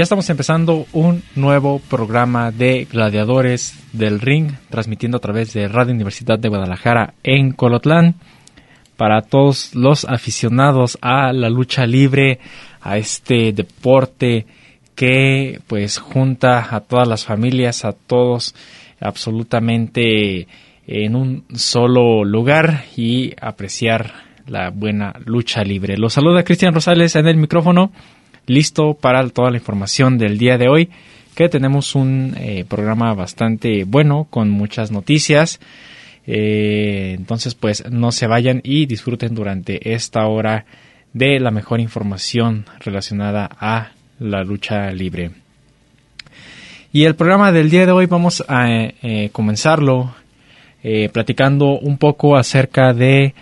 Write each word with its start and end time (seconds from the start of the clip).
Ya 0.00 0.04
estamos 0.04 0.30
empezando 0.30 0.86
un 0.94 1.22
nuevo 1.36 1.78
programa 1.78 2.50
de 2.50 2.86
Gladiadores 2.90 3.78
del 3.92 4.18
Ring, 4.18 4.52
transmitiendo 4.70 5.18
a 5.18 5.20
través 5.20 5.52
de 5.52 5.68
Radio 5.68 5.92
Universidad 5.92 6.38
de 6.38 6.48
Guadalajara 6.48 7.12
en 7.22 7.52
Colotlán. 7.52 8.14
Para 8.96 9.20
todos 9.20 9.74
los 9.74 10.06
aficionados 10.06 10.96
a 11.02 11.34
la 11.34 11.50
lucha 11.50 11.84
libre, 11.84 12.38
a 12.80 12.96
este 12.96 13.52
deporte 13.52 14.46
que 14.94 15.60
pues 15.66 15.98
junta 15.98 16.74
a 16.74 16.80
todas 16.80 17.06
las 17.06 17.26
familias, 17.26 17.84
a 17.84 17.92
todos 17.92 18.54
absolutamente 19.00 20.48
en 20.86 21.14
un 21.14 21.44
solo 21.54 22.24
lugar 22.24 22.86
y 22.96 23.34
apreciar 23.38 24.14
la 24.46 24.70
buena 24.70 25.12
lucha 25.26 25.62
libre. 25.62 25.98
Los 25.98 26.14
saluda 26.14 26.42
Cristian 26.42 26.72
Rosales 26.72 27.16
en 27.16 27.26
el 27.26 27.36
micrófono 27.36 27.92
listo 28.46 28.94
para 28.94 29.28
toda 29.28 29.50
la 29.50 29.58
información 29.58 30.18
del 30.18 30.38
día 30.38 30.58
de 30.58 30.68
hoy, 30.68 30.90
que 31.34 31.48
tenemos 31.48 31.94
un 31.94 32.34
eh, 32.36 32.64
programa 32.68 33.14
bastante 33.14 33.84
bueno 33.84 34.26
con 34.28 34.50
muchas 34.50 34.90
noticias. 34.90 35.60
Eh, 36.26 37.14
entonces, 37.16 37.54
pues 37.54 37.84
no 37.90 38.12
se 38.12 38.26
vayan 38.26 38.60
y 38.64 38.86
disfruten 38.86 39.34
durante 39.34 39.94
esta 39.94 40.26
hora 40.26 40.66
de 41.12 41.40
la 41.40 41.50
mejor 41.50 41.80
información 41.80 42.66
relacionada 42.80 43.48
a 43.58 43.92
la 44.18 44.44
lucha 44.44 44.90
libre. 44.92 45.30
Y 46.92 47.04
el 47.04 47.14
programa 47.14 47.52
del 47.52 47.70
día 47.70 47.86
de 47.86 47.92
hoy 47.92 48.06
vamos 48.06 48.44
a 48.48 48.68
eh, 48.68 49.30
comenzarlo 49.32 50.14
platicando 51.12 51.78
un 51.78 51.98
poco 51.98 52.38
acerca 52.38 52.94
de 52.94 53.34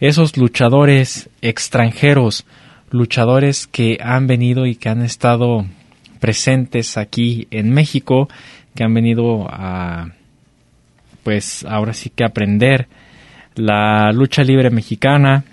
esos 0.00 0.38
luchadores 0.38 1.28
extranjeros 1.42 2.46
luchadores 2.90 3.66
que 3.66 3.98
han 4.02 4.26
venido 4.26 4.66
y 4.66 4.76
que 4.76 4.88
han 4.88 5.02
estado 5.02 5.66
presentes 6.20 6.96
aquí 6.96 7.48
en 7.50 7.70
México, 7.70 8.28
que 8.74 8.84
han 8.84 8.94
venido 8.94 9.46
a, 9.48 10.10
pues 11.22 11.64
ahora 11.64 11.92
sí 11.92 12.10
que 12.10 12.24
aprender 12.24 12.88
la 13.54 14.12
lucha 14.12 14.44
libre 14.44 14.70
mexicana 14.70 15.44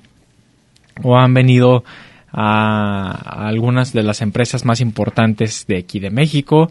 o 1.02 1.18
han 1.18 1.34
venido 1.34 1.84
a, 2.32 3.48
algunas 3.48 3.94
de 3.94 4.04
las 4.04 4.22
empresas 4.22 4.66
más 4.66 4.82
importantes 4.82 5.66
de 5.68 5.78
aquí 5.78 6.00
de 6.00 6.10
México, 6.10 6.70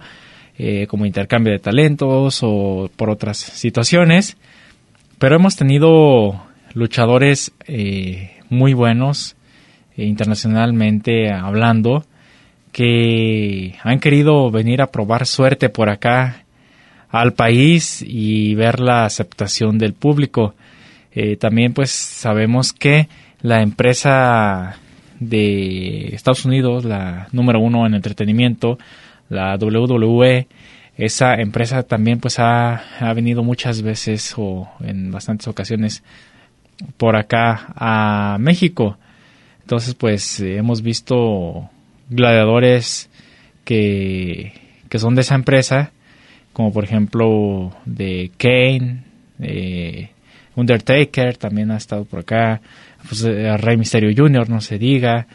eh, 0.59 0.87
como 0.87 1.07
intercambio 1.07 1.53
de 1.53 1.59
talentos 1.59 2.41
o 2.43 2.91
por 2.97 3.11
otras 3.11 3.39
situaciones. 3.39 4.37
Pero 5.19 5.37
hemos 5.37 5.57
tenido 5.57 6.43
luchadores 6.75 7.53
eh, 7.67 8.37
muy 8.51 8.75
buenos, 8.75 9.37
internacionalmente 9.97 11.31
hablando 11.31 12.05
que 12.73 13.75
han 13.83 14.01
querido 14.01 14.51
venir 14.51 14.81
a 14.81 14.91
probar 14.91 15.27
suerte 15.27 15.69
por 15.69 15.91
acá 15.91 16.45
al 17.11 17.35
país 17.35 18.03
y 18.07 18.55
ver 18.55 18.81
la 18.81 19.05
aceptación 19.05 19.79
del 19.79 19.93
público. 19.93 20.55
Eh, 21.15 21.37
también 21.37 21.75
pues 21.75 21.91
sabemos 21.91 22.73
que 22.73 23.09
la 23.43 23.61
empresa 23.61 24.79
de 25.21 26.15
Estados 26.15 26.47
Unidos, 26.47 26.85
la 26.85 27.29
número 27.33 27.61
uno 27.61 27.87
en 27.87 27.95
entretenimiento, 27.95 28.79
la 29.29 29.57
WWE, 29.57 30.49
esa 30.97 31.35
empresa 31.35 31.83
también 31.83 32.19
pues 32.19 32.39
ha, 32.39 32.83
ha 32.99 33.13
venido 33.13 33.43
muchas 33.43 33.83
veces 33.83 34.35
o 34.37 34.69
en 34.81 35.13
bastantes 35.13 35.49
ocasiones 35.49 36.03
por 36.97 37.17
acá 37.17 37.73
a 37.77 38.39
México. 38.41 38.97
Entonces, 39.63 39.95
pues 39.95 40.41
eh, 40.41 40.57
hemos 40.57 40.83
visto 40.83 41.71
gladiadores 42.11 43.09
que, 43.65 44.53
que 44.89 44.99
son 44.99 45.15
de 45.15 45.23
esa 45.23 45.35
empresa, 45.35 45.93
como 46.53 46.73
por 46.73 46.85
ejemplo 46.85 47.75
de 47.87 48.31
Kane, 48.37 49.05
eh, 49.41 50.11
Undertaker 50.55 51.37
también 51.39 51.71
ha 51.71 51.79
estado 51.79 52.05
por 52.05 52.21
acá, 52.21 52.61
pues, 53.09 53.25
eh, 53.25 53.57
Rey 53.57 53.77
Misterio 53.77 54.13
Jr., 54.15 54.51
no 54.51 54.61
se 54.61 54.79
diga, 54.79 55.27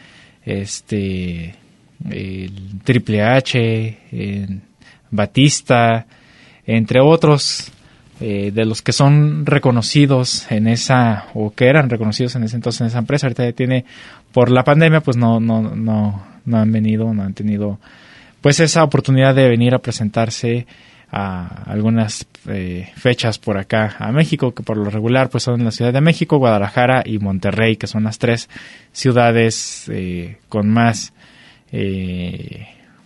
este, 0.44 1.54
Triple 2.84 3.22
H, 3.22 3.98
Batista, 5.10 6.06
entre 6.64 7.00
otros 7.00 7.72
eh, 8.20 8.50
de 8.52 8.64
los 8.64 8.82
que 8.82 8.90
son 8.90 9.46
reconocidos 9.46 10.50
en 10.50 10.66
esa 10.66 11.26
o 11.34 11.52
que 11.52 11.66
eran 11.68 11.88
reconocidos 11.88 12.34
en 12.34 12.42
ese 12.42 12.56
entonces 12.56 12.80
en 12.80 12.88
esa 12.88 12.98
empresa. 12.98 13.28
Ahorita 13.28 13.44
ya 13.44 13.52
tiene 13.52 13.84
por 14.32 14.50
la 14.50 14.64
pandemia 14.64 15.00
pues 15.02 15.16
no 15.16 15.38
no 15.38 15.62
no 15.62 16.26
no 16.44 16.58
han 16.58 16.72
venido 16.72 17.14
no 17.14 17.22
han 17.22 17.34
tenido 17.34 17.78
pues 18.40 18.58
esa 18.58 18.82
oportunidad 18.82 19.36
de 19.36 19.48
venir 19.48 19.72
a 19.72 19.78
presentarse 19.78 20.66
a 21.12 21.62
algunas 21.66 22.26
eh, 22.48 22.90
fechas 22.96 23.38
por 23.38 23.56
acá 23.56 23.94
a 24.00 24.10
México 24.10 24.52
que 24.52 24.64
por 24.64 24.78
lo 24.78 24.90
regular 24.90 25.30
pues 25.30 25.44
son 25.44 25.62
la 25.62 25.70
Ciudad 25.70 25.92
de 25.92 26.00
México 26.00 26.38
Guadalajara 26.38 27.04
y 27.06 27.20
Monterrey 27.20 27.76
que 27.76 27.86
son 27.86 28.02
las 28.02 28.18
tres 28.18 28.48
ciudades 28.90 29.88
eh, 29.92 30.38
con 30.48 30.68
más 30.68 31.12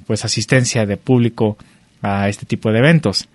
pues 0.07 0.25
asistencia 0.25 0.87
de 0.87 0.97
público 0.97 1.59
a 2.01 2.31
este 2.31 2.47
tipo 2.47 2.73
de 2.73 2.79
eventos 2.79 3.29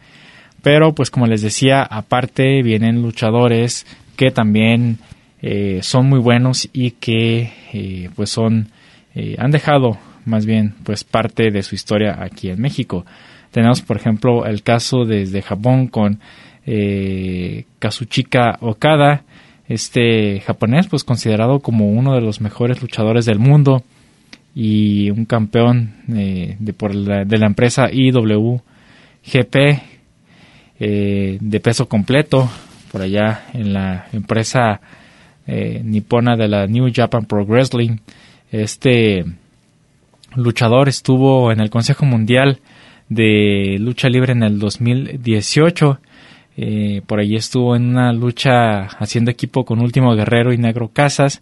pero 0.61 0.93
pues 0.93 1.09
como 1.11 1.27
les 1.27 1.41
decía, 1.41 1.83
aparte 1.83 2.61
vienen 2.63 3.01
luchadores 3.01 3.85
que 4.15 4.31
también 4.31 4.97
eh, 5.41 5.79
son 5.83 6.09
muy 6.09 6.19
buenos 6.19 6.67
y 6.73 6.91
que 6.91 7.51
eh, 7.71 8.09
pues 8.15 8.31
son 8.31 8.69
eh, 9.13 9.35
han 9.37 9.51
dejado 9.51 9.97
más 10.25 10.45
bien 10.45 10.73
pues 10.83 11.03
parte 11.03 11.51
de 11.51 11.63
su 11.63 11.75
historia 11.75 12.17
aquí 12.21 12.49
en 12.49 12.59
México. 12.59 13.05
Tenemos 13.51 13.81
por 13.81 13.97
ejemplo 13.97 14.45
el 14.45 14.63
caso 14.63 15.05
desde 15.05 15.41
Japón 15.41 15.87
con 15.87 16.19
Kazuchika 17.79 18.57
Okada, 18.59 19.23
este 19.69 20.41
japonés 20.41 20.87
pues 20.87 21.05
considerado 21.05 21.61
como 21.61 21.89
uno 21.89 22.13
de 22.13 22.19
los 22.19 22.41
mejores 22.41 22.81
luchadores 22.81 23.25
del 23.25 23.39
mundo 23.39 23.83
y 24.53 25.11
un 25.11 25.23
campeón 25.23 25.93
de, 26.07 26.57
por 26.75 26.93
de 26.93 27.37
la 27.37 27.45
empresa 27.45 27.89
IWGP 27.89 28.59
eh, 30.79 31.37
de 31.41 31.59
peso 31.59 31.87
completo 31.87 32.49
por 32.91 33.01
allá 33.01 33.45
en 33.53 33.73
la 33.73 34.07
empresa 34.13 34.79
eh, 35.45 35.81
nipona 35.83 36.35
de 36.35 36.47
la 36.47 36.67
New 36.67 36.91
Japan 36.93 37.25
Pro 37.25 37.45
Wrestling. 37.45 37.97
Este 38.51 39.25
luchador 40.35 40.87
estuvo 40.87 41.51
en 41.51 41.59
el 41.59 41.69
Consejo 41.69 42.05
Mundial 42.05 42.59
de 43.09 43.77
Lucha 43.79 44.09
Libre 44.09 44.33
en 44.33 44.43
el 44.43 44.59
2018. 44.59 45.99
Eh, 46.57 47.01
por 47.05 47.19
allí 47.19 47.35
estuvo 47.35 47.75
en 47.75 47.89
una 47.89 48.13
lucha 48.13 48.83
haciendo 48.83 49.31
equipo 49.31 49.63
con 49.63 49.79
Último 49.79 50.15
Guerrero 50.15 50.53
y 50.53 50.57
Negro 50.57 50.89
Casas 50.89 51.41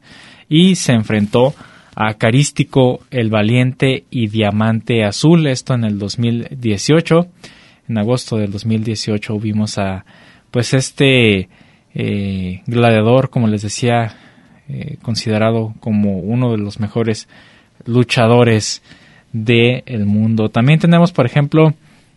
y 0.49 0.75
se 0.75 0.93
enfrentó 0.93 1.53
a 1.95 2.15
Carístico, 2.15 2.99
El 3.11 3.29
Valiente 3.29 4.03
y 4.09 4.27
Diamante 4.27 5.05
Azul, 5.05 5.47
esto 5.47 5.73
en 5.73 5.85
el 5.85 5.97
2018 5.97 7.27
en 7.87 7.97
agosto 7.97 8.37
del 8.37 8.51
2018 8.51 9.39
vimos 9.39 9.77
a 9.77 10.05
pues 10.51 10.73
este 10.73 11.49
eh, 11.93 12.61
gladiador, 12.65 13.29
como 13.29 13.47
les 13.47 13.61
decía, 13.61 14.15
eh, 14.69 14.97
considerado 15.01 15.73
como 15.79 16.19
uno 16.19 16.51
de 16.51 16.57
los 16.57 16.79
mejores 16.79 17.27
luchadores 17.85 18.81
del 19.31 20.05
mundo. 20.05 20.49
También 20.49 20.79
tenemos, 20.79 21.11
por 21.11 21.25
ejemplo, 21.25 21.73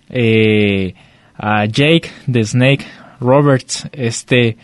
eh, 0.08 0.94
a 1.36 1.64
Jake 1.66 2.08
the 2.30 2.44
Snake 2.44 2.84
Roberts, 3.20 3.88
este 3.92 4.56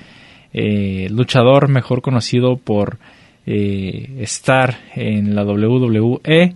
luchador 1.11 1.69
mejor 1.69 2.01
conocido 2.01 2.57
por 2.57 2.99
estar 3.45 4.79
en 4.95 5.35
la 5.35 5.43
WWE 5.43 6.55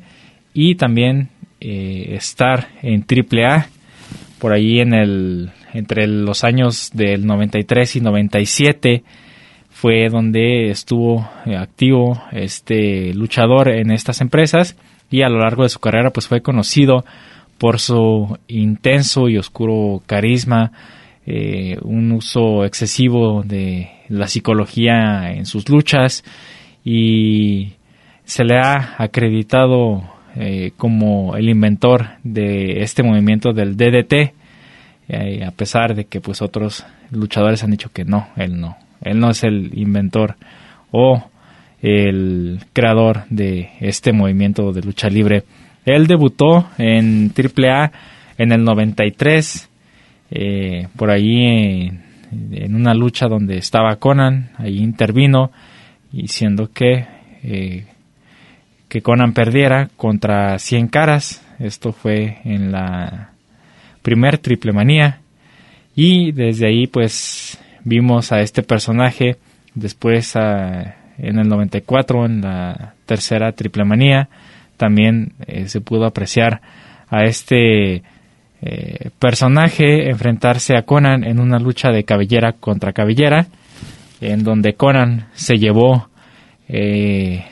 y 0.55 0.77
también 0.77 1.31
estar 1.59 2.69
en 2.83 3.05
AAA 3.05 3.67
por 4.39 4.53
ahí 4.53 4.81
en 4.81 4.95
el 4.95 5.51
entre 5.75 6.07
los 6.07 6.45
años 6.45 6.91
del 6.95 7.27
93 7.27 7.97
y 7.97 8.01
97 8.01 9.03
fue 9.71 10.09
donde 10.09 10.71
estuvo 10.71 11.29
eh, 11.47 11.57
activo 11.57 12.23
este 12.33 13.13
luchador 13.15 13.69
en 13.69 13.91
estas 13.91 14.21
empresas 14.21 14.77
y 15.11 15.23
a 15.23 15.29
lo 15.29 15.39
largo 15.39 15.63
de 15.63 15.69
su 15.69 15.79
carrera 15.79 16.11
pues 16.11 16.27
fue 16.27 16.41
conocido 16.41 17.05
por 17.59 17.81
su 17.81 18.39
intenso 18.47 19.29
y 19.29 19.37
oscuro 19.37 20.03
carisma, 20.07 20.73
eh, 21.27 21.77
un 21.83 22.13
uso 22.13 22.65
excesivo 22.65 23.43
de 23.45 23.91
la 24.09 24.29
psicología 24.29 25.33
en 25.33 25.45
sus 25.45 25.69
luchas 25.69 26.25
y 26.85 27.73
se 28.25 28.45
le 28.45 28.59
ha 28.59 28.95
acreditado 28.99 30.03
eh, 30.41 30.71
como 30.77 31.37
el 31.37 31.49
inventor 31.49 32.11
de 32.23 32.83
este 32.83 33.03
movimiento 33.03 33.53
del 33.53 33.77
DDT, 33.77 34.33
eh, 35.09 35.45
a 35.45 35.51
pesar 35.51 35.97
de 35.97 36.05
que 36.05 36.21
pues 36.21 36.43
otros 36.43 36.87
luchadores 37.11 37.65
han 37.65 37.73
dicho 37.73 37.91
que 37.93 38.05
no, 38.05 38.29
él 38.37 38.61
no, 38.61 38.77
él 39.03 39.19
no 39.19 39.31
es 39.31 39.43
el 39.43 39.71
inventor 39.77 40.37
o 40.93 41.25
el 41.83 42.61
creador 42.73 43.25
de 43.31 43.71
este 43.81 44.13
movimiento 44.13 44.73
de 44.73 44.83
lucha 44.83 45.09
libre. 45.09 45.45
Él 45.85 46.07
debutó 46.07 46.69
en 46.79 47.33
AAA 47.37 47.93
en 48.37 48.53
el 48.53 48.63
93, 48.63 49.69
eh, 50.31 50.87
por 50.97 51.11
ahí 51.11 51.91
en, 52.31 52.75
una 52.75 52.95
lucha 52.95 53.27
donde 53.27 53.57
estaba 53.57 53.97
Conan, 53.97 54.51
ahí 54.57 54.79
intervino, 54.79 55.51
diciendo 56.13 56.71
que, 56.73 57.07
eh, 57.43 57.87
que 58.89 59.03
Conan 59.03 59.33
perdiera 59.33 59.89
contra 59.97 60.59
100 60.59 60.89
caras. 60.89 61.45
Esto 61.59 61.93
fue 61.93 62.39
en 62.45 62.73
la 62.73 63.31
primer 64.03 64.39
triple 64.39 64.73
manía. 64.73 65.21
Y 65.95 66.33
desde 66.33 66.69
ahí 66.69 66.87
pues 66.87 67.59
vimos 67.85 68.33
a 68.33 68.41
este 68.41 68.63
personaje 68.63 69.37
después 69.75 70.35
en 70.37 71.39
el 71.39 71.49
94 71.49 72.27
en 72.27 72.41
la 72.41 72.95
tercera 73.07 73.53
triple 73.53 73.85
manía 73.85 74.29
también 74.79 75.33
eh, 75.47 75.69
se 75.69 75.83
pudo 75.83 76.07
apreciar 76.07 76.63
a 77.11 77.25
este 77.25 78.03
eh, 78.63 79.11
personaje 79.19 80.09
enfrentarse 80.09 80.77
a 80.77 80.83
Conan 80.83 81.25
en 81.25 81.41
una 81.41 81.59
lucha 81.59 81.91
de 81.91 82.05
cabellera 82.05 82.53
contra 82.53 82.93
cabellera, 82.93 83.47
en 84.23 84.43
donde 84.45 84.75
Conan 84.75 85.27
se 85.35 85.59
llevó 85.59 86.09
eh, 86.69 87.45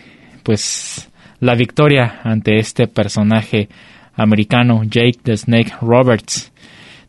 pues 0.42 1.10
la 1.40 1.54
victoria 1.54 2.20
ante 2.24 2.58
este 2.58 2.86
personaje 2.88 3.68
americano 4.14 4.82
Jake 4.84 5.18
the 5.22 5.36
Snake 5.36 5.72
Roberts. 5.80 6.52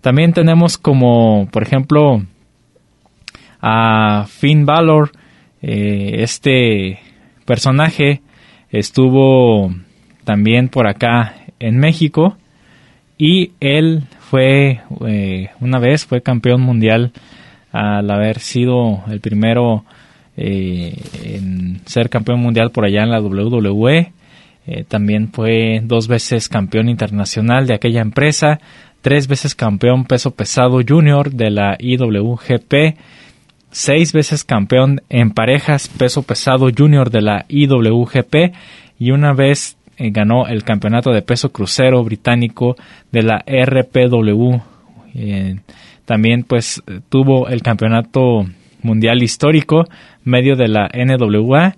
También 0.01 0.33
tenemos 0.33 0.77
como 0.77 1.47
por 1.51 1.63
ejemplo 1.63 2.23
a 3.61 4.25
Finn 4.27 4.65
Balor, 4.65 5.11
este 5.61 6.99
personaje 7.45 8.21
estuvo 8.69 9.73
también 10.23 10.69
por 10.69 10.87
acá 10.87 11.35
en 11.59 11.77
México 11.77 12.37
y 13.17 13.51
él 13.59 14.03
fue 14.19 14.81
eh, 15.07 15.49
una 15.59 15.79
vez 15.79 16.05
fue 16.05 16.21
campeón 16.21 16.61
mundial 16.61 17.13
al 17.71 18.09
haber 18.11 18.39
sido 18.39 19.03
el 19.09 19.19
primero 19.19 19.85
eh, 20.35 20.95
en 21.23 21.81
ser 21.85 22.09
campeón 22.09 22.39
mundial 22.39 22.71
por 22.71 22.85
allá 22.85 23.03
en 23.03 23.09
la 23.09 23.21
WWE 23.21 24.11
eh, 24.67 24.83
también 24.87 25.29
fue 25.31 25.81
dos 25.83 26.07
veces 26.07 26.49
campeón 26.49 26.89
internacional 26.89 27.65
de 27.67 27.73
aquella 27.73 28.01
empresa 28.01 28.59
tres 29.01 29.27
veces 29.27 29.55
campeón 29.55 30.05
peso 30.05 30.31
pesado 30.31 30.81
junior 30.87 31.31
de 31.31 31.49
la 31.49 31.77
IWGP 31.79 32.97
seis 33.71 34.13
veces 34.13 34.43
campeón 34.43 35.01
en 35.09 35.31
parejas 35.31 35.87
peso 35.87 36.23
pesado 36.23 36.67
junior 36.75 37.09
de 37.09 37.21
la 37.21 37.45
IWGP 37.47 38.53
y 38.99 39.11
una 39.11 39.33
vez 39.33 39.77
eh, 39.97 40.11
ganó 40.11 40.47
el 40.47 40.63
campeonato 40.63 41.11
de 41.11 41.21
peso 41.21 41.51
crucero 41.51 42.03
británico 42.03 42.75
de 43.11 43.23
la 43.23 43.43
RPW. 43.47 44.59
Eh, 45.15 45.55
también 46.05 46.43
pues 46.43 46.81
tuvo 47.09 47.47
el 47.49 47.61
campeonato 47.61 48.45
mundial 48.81 49.23
histórico 49.23 49.85
medio 50.23 50.55
de 50.55 50.67
la 50.67 50.89
NWA 50.93 51.75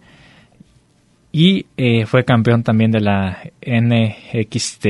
y 1.31 1.65
eh, 1.77 2.05
fue 2.05 2.25
campeón 2.25 2.63
también 2.63 2.91
de 2.91 3.01
la 3.01 3.39
NXT, 3.65 4.85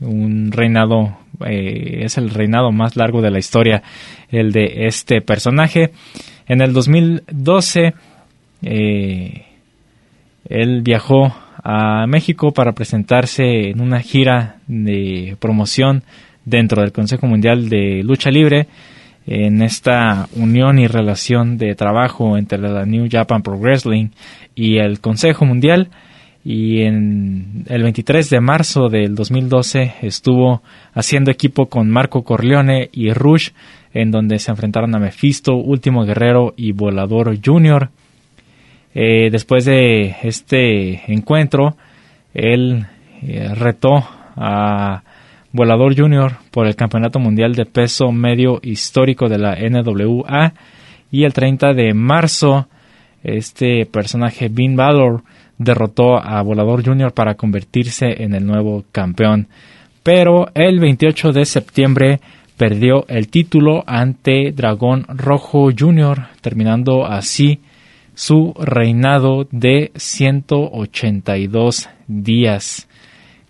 un 0.00 0.52
reinado, 0.52 1.18
es 1.44 2.18
el 2.18 2.30
reinado 2.30 2.72
más 2.72 2.96
largo 2.96 3.20
de 3.20 3.30
la 3.30 3.38
historia, 3.38 3.82
el 4.30 4.52
de 4.52 4.86
este 4.86 5.20
personaje. 5.20 5.92
En 6.46 6.60
el 6.60 6.72
2012, 6.72 7.94
él 8.62 9.42
viajó 10.82 11.34
a 11.62 12.06
México 12.06 12.52
para 12.52 12.72
presentarse 12.72 13.70
en 13.70 13.80
una 13.80 14.00
gira 14.00 14.56
de 14.66 15.36
promoción 15.40 16.02
dentro 16.44 16.82
del 16.82 16.92
Consejo 16.92 17.26
Mundial 17.26 17.68
de 17.68 18.02
Lucha 18.02 18.30
Libre 18.30 18.66
en 19.26 19.62
esta 19.62 20.28
unión 20.36 20.78
y 20.78 20.86
relación 20.86 21.58
de 21.58 21.74
trabajo 21.74 22.36
entre 22.36 22.58
la 22.58 22.84
New 22.84 23.08
Japan 23.10 23.42
Pro 23.42 23.58
Wrestling 23.58 24.08
y 24.54 24.78
el 24.78 25.00
Consejo 25.00 25.44
Mundial 25.44 25.90
y 26.44 26.82
en 26.82 27.64
el 27.68 27.82
23 27.82 28.28
de 28.28 28.40
marzo 28.40 28.88
del 28.88 29.14
2012 29.14 29.94
estuvo 30.02 30.62
haciendo 30.92 31.30
equipo 31.30 31.66
con 31.66 31.88
Marco 31.88 32.24
Corleone 32.24 32.90
y 32.92 33.12
Rush 33.12 33.50
en 33.94 34.10
donde 34.10 34.38
se 34.38 34.50
enfrentaron 34.50 34.94
a 34.94 34.98
Mephisto, 34.98 35.54
Último 35.54 36.04
Guerrero 36.04 36.54
y 36.56 36.72
Volador 36.72 37.38
Jr. 37.44 37.90
Eh, 38.94 39.28
después 39.30 39.64
de 39.64 40.16
este 40.22 41.12
encuentro, 41.12 41.76
él 42.34 42.86
eh, 43.22 43.54
retó 43.54 44.04
a 44.36 45.02
Volador 45.52 45.94
Jr. 45.94 46.38
por 46.50 46.66
el 46.66 46.76
Campeonato 46.76 47.18
Mundial 47.18 47.54
de 47.54 47.66
Peso 47.66 48.10
Medio 48.10 48.58
Histórico 48.62 49.28
de 49.28 49.38
la 49.38 49.54
NWA 49.56 50.54
y 51.10 51.24
el 51.24 51.34
30 51.34 51.74
de 51.74 51.92
marzo 51.92 52.68
este 53.22 53.84
personaje 53.86 54.48
Bean 54.50 54.76
Balor 54.76 55.22
derrotó 55.58 56.16
a 56.16 56.40
Volador 56.42 56.84
Jr. 56.84 57.12
para 57.12 57.34
convertirse 57.34 58.22
en 58.22 58.34
el 58.34 58.46
nuevo 58.46 58.84
campeón. 58.90 59.46
Pero 60.02 60.48
el 60.54 60.80
28 60.80 61.32
de 61.32 61.44
septiembre 61.44 62.20
perdió 62.56 63.04
el 63.08 63.28
título 63.28 63.84
ante 63.86 64.52
Dragón 64.52 65.04
Rojo 65.08 65.68
Jr., 65.76 66.28
terminando 66.40 67.06
así 67.06 67.60
su 68.14 68.54
reinado 68.58 69.46
de 69.50 69.92
182 69.94 71.88
días 72.08 72.88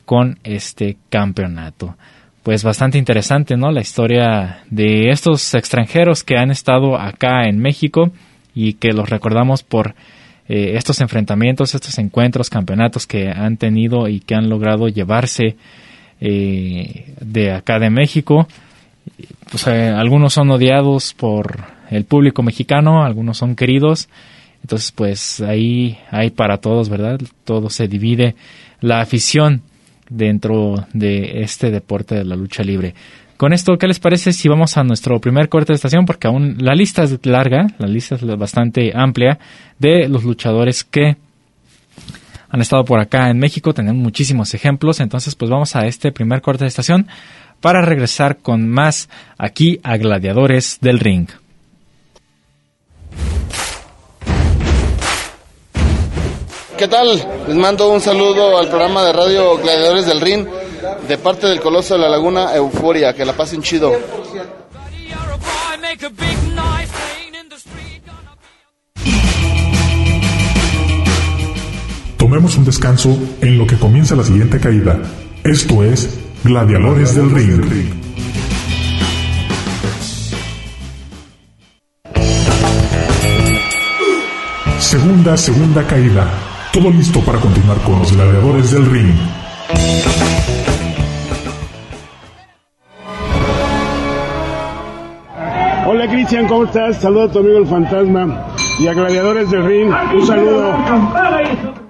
con 0.04 0.38
este 0.44 0.97
campeonato. 1.09 1.97
Pues 2.42 2.64
bastante 2.64 2.99
interesante, 2.99 3.56
¿no? 3.56 3.71
La 3.71 3.80
historia 3.80 4.64
de 4.71 5.11
estos 5.11 5.54
extranjeros 5.54 6.25
que 6.25 6.37
han 6.37 6.50
estado 6.50 6.99
acá 6.99 7.44
en 7.44 7.59
México 7.59 8.11
y 8.54 8.75
que 8.75 8.92
los 8.92 9.09
recordamos 9.09 9.62
por 9.62 9.94
eh, 10.49 10.73
estos 10.75 11.00
enfrentamientos, 11.00 11.75
estos 11.75 11.99
encuentros, 11.99 12.50
campeonatos 12.50 13.06
que 13.06 13.28
han 13.28 13.56
tenido 13.56 14.09
y 14.09 14.21
que 14.21 14.35
han 14.35 14.49
logrado 14.49 14.88
llevarse 14.88 15.56
eh, 16.21 17.14
de 17.21 17.52
acá 17.52 17.78
de 17.78 17.90
México. 17.90 18.49
Pues 19.50 19.66
eh, 19.68 19.88
algunos 19.88 20.32
son 20.32 20.50
odiados 20.50 21.14
por 21.14 21.64
el 21.90 22.04
público 22.04 22.42
mexicano, 22.42 23.04
algunos 23.04 23.38
son 23.38 23.54
queridos 23.54 24.09
entonces, 24.62 24.92
pues 24.92 25.40
ahí 25.40 25.99
hay 26.11 26.30
para 26.30 26.59
todos, 26.59 26.88
¿verdad? 26.88 27.21
Todo 27.44 27.68
se 27.68 27.88
divide. 27.88 28.37
La 28.80 29.00
afición 29.00 29.62
dentro 30.16 30.87
de 30.92 31.42
este 31.42 31.71
deporte 31.71 32.14
de 32.14 32.25
la 32.25 32.37
lucha 32.37 32.62
libre. 32.62 32.95
Con 33.37 33.52
esto, 33.52 33.76
¿qué 33.76 33.88
les 33.88 33.99
parece 33.99 34.33
si 34.33 34.49
vamos 34.49 34.76
a 34.76 34.85
nuestro 34.85 35.21
primer 35.21 35.49
corte 35.49 35.73
de 35.73 35.76
estación? 35.76 36.07
Porque 36.07 36.28
aún 36.28 36.59
la 36.61 36.75
lista 36.75 37.02
es 37.02 37.19
larga, 37.26 37.66
la 37.78 37.88
lista 37.88 38.14
es 38.14 38.25
bastante 38.38 38.92
amplia 38.95 39.38
de 39.78 40.09
los 40.09 40.23
luchadores 40.23 40.85
que 40.85 41.16
han 42.49 42.61
estado 42.61 42.85
por 42.85 43.00
acá 43.00 43.31
en 43.31 43.38
México. 43.38 43.75
Tenemos 43.75 44.00
muchísimos 44.00 44.54
ejemplos. 44.54 45.00
Entonces, 45.00 45.35
pues 45.35 45.50
vamos 45.50 45.75
a 45.75 45.87
este 45.87 46.12
primer 46.12 46.40
corte 46.40 46.64
de 46.64 46.69
estación 46.69 47.09
para 47.61 47.83
regresar 47.83 48.38
con 48.38 48.69
más 48.69 49.09
aquí 49.38 49.81
a 49.83 49.97
Gladiadores 49.97 50.78
del 50.81 51.00
Ring. 51.00 51.28
¿Qué 56.83 56.89
tal? 56.89 57.25
Les 57.47 57.57
mando 57.57 57.93
un 57.93 58.01
saludo 58.01 58.59
al 58.59 58.67
programa 58.67 59.05
de 59.05 59.12
radio 59.12 59.57
Gladiadores 59.57 60.05
del 60.05 60.21
Rin 60.21 60.49
de 61.07 61.17
parte 61.17 61.47
del 61.47 61.61
Coloso 61.61 61.95
de 61.95 62.01
la 62.01 62.09
Laguna 62.09 62.57
Euforia. 62.57 63.15
Que 63.15 63.25
la 63.25 63.35
pasen 63.35 63.62
chido. 63.62 63.93
Tomemos 72.17 72.57
un 72.57 72.65
descanso 72.65 73.17
en 73.41 73.59
lo 73.59 73.65
que 73.65 73.79
comienza 73.79 74.17
la 74.17 74.25
siguiente 74.25 74.59
caída. 74.59 74.99
Esto 75.45 75.85
es 75.85 76.19
Gladiadores 76.43 77.15
del 77.15 77.31
Ring. 77.31 77.95
Segunda, 84.81 85.37
segunda 85.37 85.87
caída. 85.87 86.51
Todo 86.73 86.91
listo 86.91 87.21
para 87.21 87.38
continuar 87.38 87.76
con 87.83 87.99
los 87.99 88.17
gladiadores 88.17 88.71
del 88.73 88.87
ring. 88.87 89.14
Hola 95.87 96.09
Cristian, 96.09 96.49
¿cómo 96.49 96.64
estás? 96.64 96.97
Saludos 96.97 97.29
a 97.29 97.33
tu 97.35 97.38
amigo 97.41 97.59
el 97.59 97.67
fantasma 97.67 98.47
y 98.79 98.87
a 98.87 98.95
Gladiadores 98.95 99.50
del 99.50 99.67
Ring. 99.67 99.93
Un 100.14 100.26
saludo. 100.26 101.82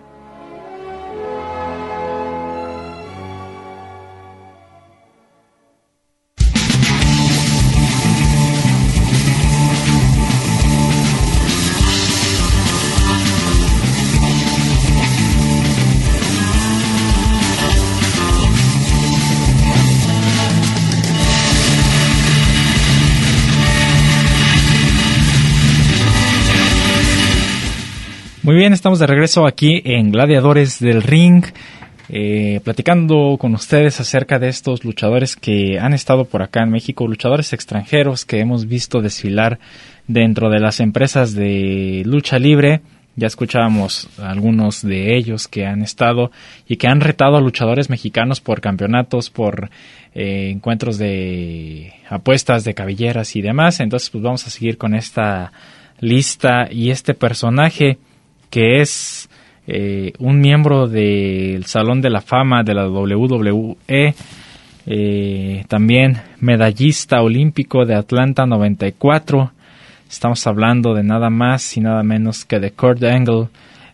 Muy 28.53 28.59
bien, 28.59 28.75
estamos 28.75 28.99
de 28.99 29.07
regreso 29.07 29.47
aquí 29.47 29.81
en 29.83 30.13
Gladiadores 30.13 30.79
del 30.79 31.03
Ring, 31.03 31.43
eh, 32.11 32.61
platicando 32.63 33.39
con 33.41 33.55
ustedes 33.55 33.99
acerca 33.99 34.39
de 34.39 34.51
estos 34.51 34.85
luchadores 34.85 35.37
que 35.37 35.79
han 35.81 35.95
estado 35.95 36.27
por 36.27 36.43
acá 36.43 36.63
en 36.63 36.71
México, 36.71 37.09
luchadores 37.09 37.55
extranjeros 37.55 38.27
que 38.27 38.41
hemos 38.41 38.67
visto 38.67 39.01
desfilar 39.01 39.59
dentro 40.07 40.51
de 40.51 40.61
las 40.61 40.81
empresas 40.81 41.35
de 41.35 42.03
lucha 42.05 42.39
libre. 42.39 42.83
Ya 43.17 43.27
escuchábamos 43.27 44.11
algunos 44.19 44.83
de 44.83 45.17
ellos 45.17 45.49
que 45.49 45.65
han 45.65 45.81
estado 45.81 46.31
y 46.69 46.77
que 46.77 46.89
han 46.89 47.01
retado 47.01 47.39
a 47.39 47.41
luchadores 47.41 47.89
mexicanos 47.89 48.43
por 48.43 48.61
campeonatos, 48.61 49.31
por 49.31 49.71
eh, 50.15 50.51
encuentros 50.51 50.99
de 50.99 51.95
apuestas 52.11 52.65
de 52.65 52.75
cabelleras 52.75 53.35
y 53.35 53.41
demás. 53.41 53.81
Entonces, 53.81 54.11
pues 54.11 54.23
vamos 54.23 54.47
a 54.47 54.51
seguir 54.51 54.77
con 54.77 54.95
esta 54.95 55.53
lista 56.01 56.69
y 56.71 56.91
este 56.91 57.15
personaje 57.15 57.97
que 58.53 58.83
es 58.83 59.31
eh, 59.67 60.13
un 60.19 60.39
miembro 60.39 60.87
del 60.87 61.65
Salón 61.65 62.03
de 62.03 62.11
la 62.11 62.21
Fama 62.21 62.63
de 62.63 62.75
la 62.75 62.87
WWE, 62.87 64.15
eh, 64.85 65.65
también 65.69 66.21
medallista 66.39 67.23
olímpico 67.23 67.87
de 67.87 67.95
Atlanta 67.95 68.45
94. 68.45 69.53
Estamos 70.07 70.47
hablando 70.47 70.93
de 70.93 71.03
nada 71.03 71.31
más 71.31 71.79
y 71.79 71.81
nada 71.81 72.03
menos 72.03 72.45
que 72.45 72.61
de 72.61 72.73
Kurt 72.73 73.03
Angle. 73.05 73.49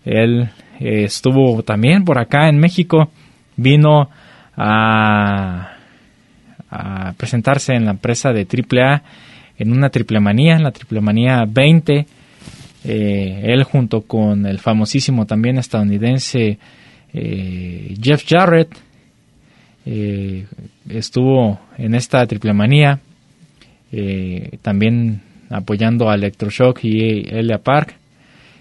Él 0.04 0.50
eh, 0.80 1.04
estuvo 1.04 1.62
también 1.62 2.04
por 2.04 2.18
acá 2.18 2.48
en 2.48 2.58
México, 2.58 3.12
vino 3.56 4.10
a, 4.56 5.70
a 6.68 7.12
presentarse 7.16 7.74
en 7.74 7.84
la 7.84 7.92
empresa 7.92 8.32
de 8.32 8.44
AAA 8.44 9.02
en 9.56 9.70
una 9.70 9.90
triple 9.90 10.18
manía, 10.18 10.56
en 10.56 10.64
la 10.64 10.72
triple 10.72 11.00
manía 11.00 11.44
20 11.48 12.17
eh, 12.84 13.40
él 13.44 13.64
junto 13.64 14.02
con 14.02 14.46
el 14.46 14.58
famosísimo 14.58 15.26
también 15.26 15.58
estadounidense 15.58 16.58
eh, 17.12 17.94
Jeff 18.00 18.24
Jarrett 18.26 18.70
eh, 19.84 20.46
estuvo 20.88 21.58
en 21.76 21.94
esta 21.94 22.24
triple 22.26 22.52
manía 22.52 23.00
también 24.60 25.22
apoyando 25.48 26.10
a 26.10 26.14
Electroshock 26.14 26.84
y 26.84 27.26
Elia 27.26 27.58
Park 27.58 27.94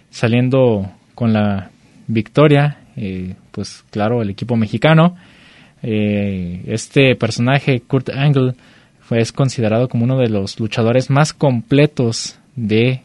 saliendo 0.10 0.90
con 1.14 1.34
la 1.34 1.70
victoria 2.08 2.78
pues 3.52 3.84
claro 3.90 4.22
el 4.22 4.30
equipo 4.30 4.56
mexicano. 4.56 5.18
Este 5.82 7.18
personaje 7.18 7.82
Kurt 7.82 8.10
Angle 8.10 8.54
fue 9.02 9.20
es 9.20 9.34
considerado 9.34 9.90
como 9.90 10.06
uno 10.06 10.18
de 10.18 10.30
los 10.30 10.62
luchadores 10.62 11.10
más 11.10 11.34
completos 11.34 12.40
de 12.56 13.02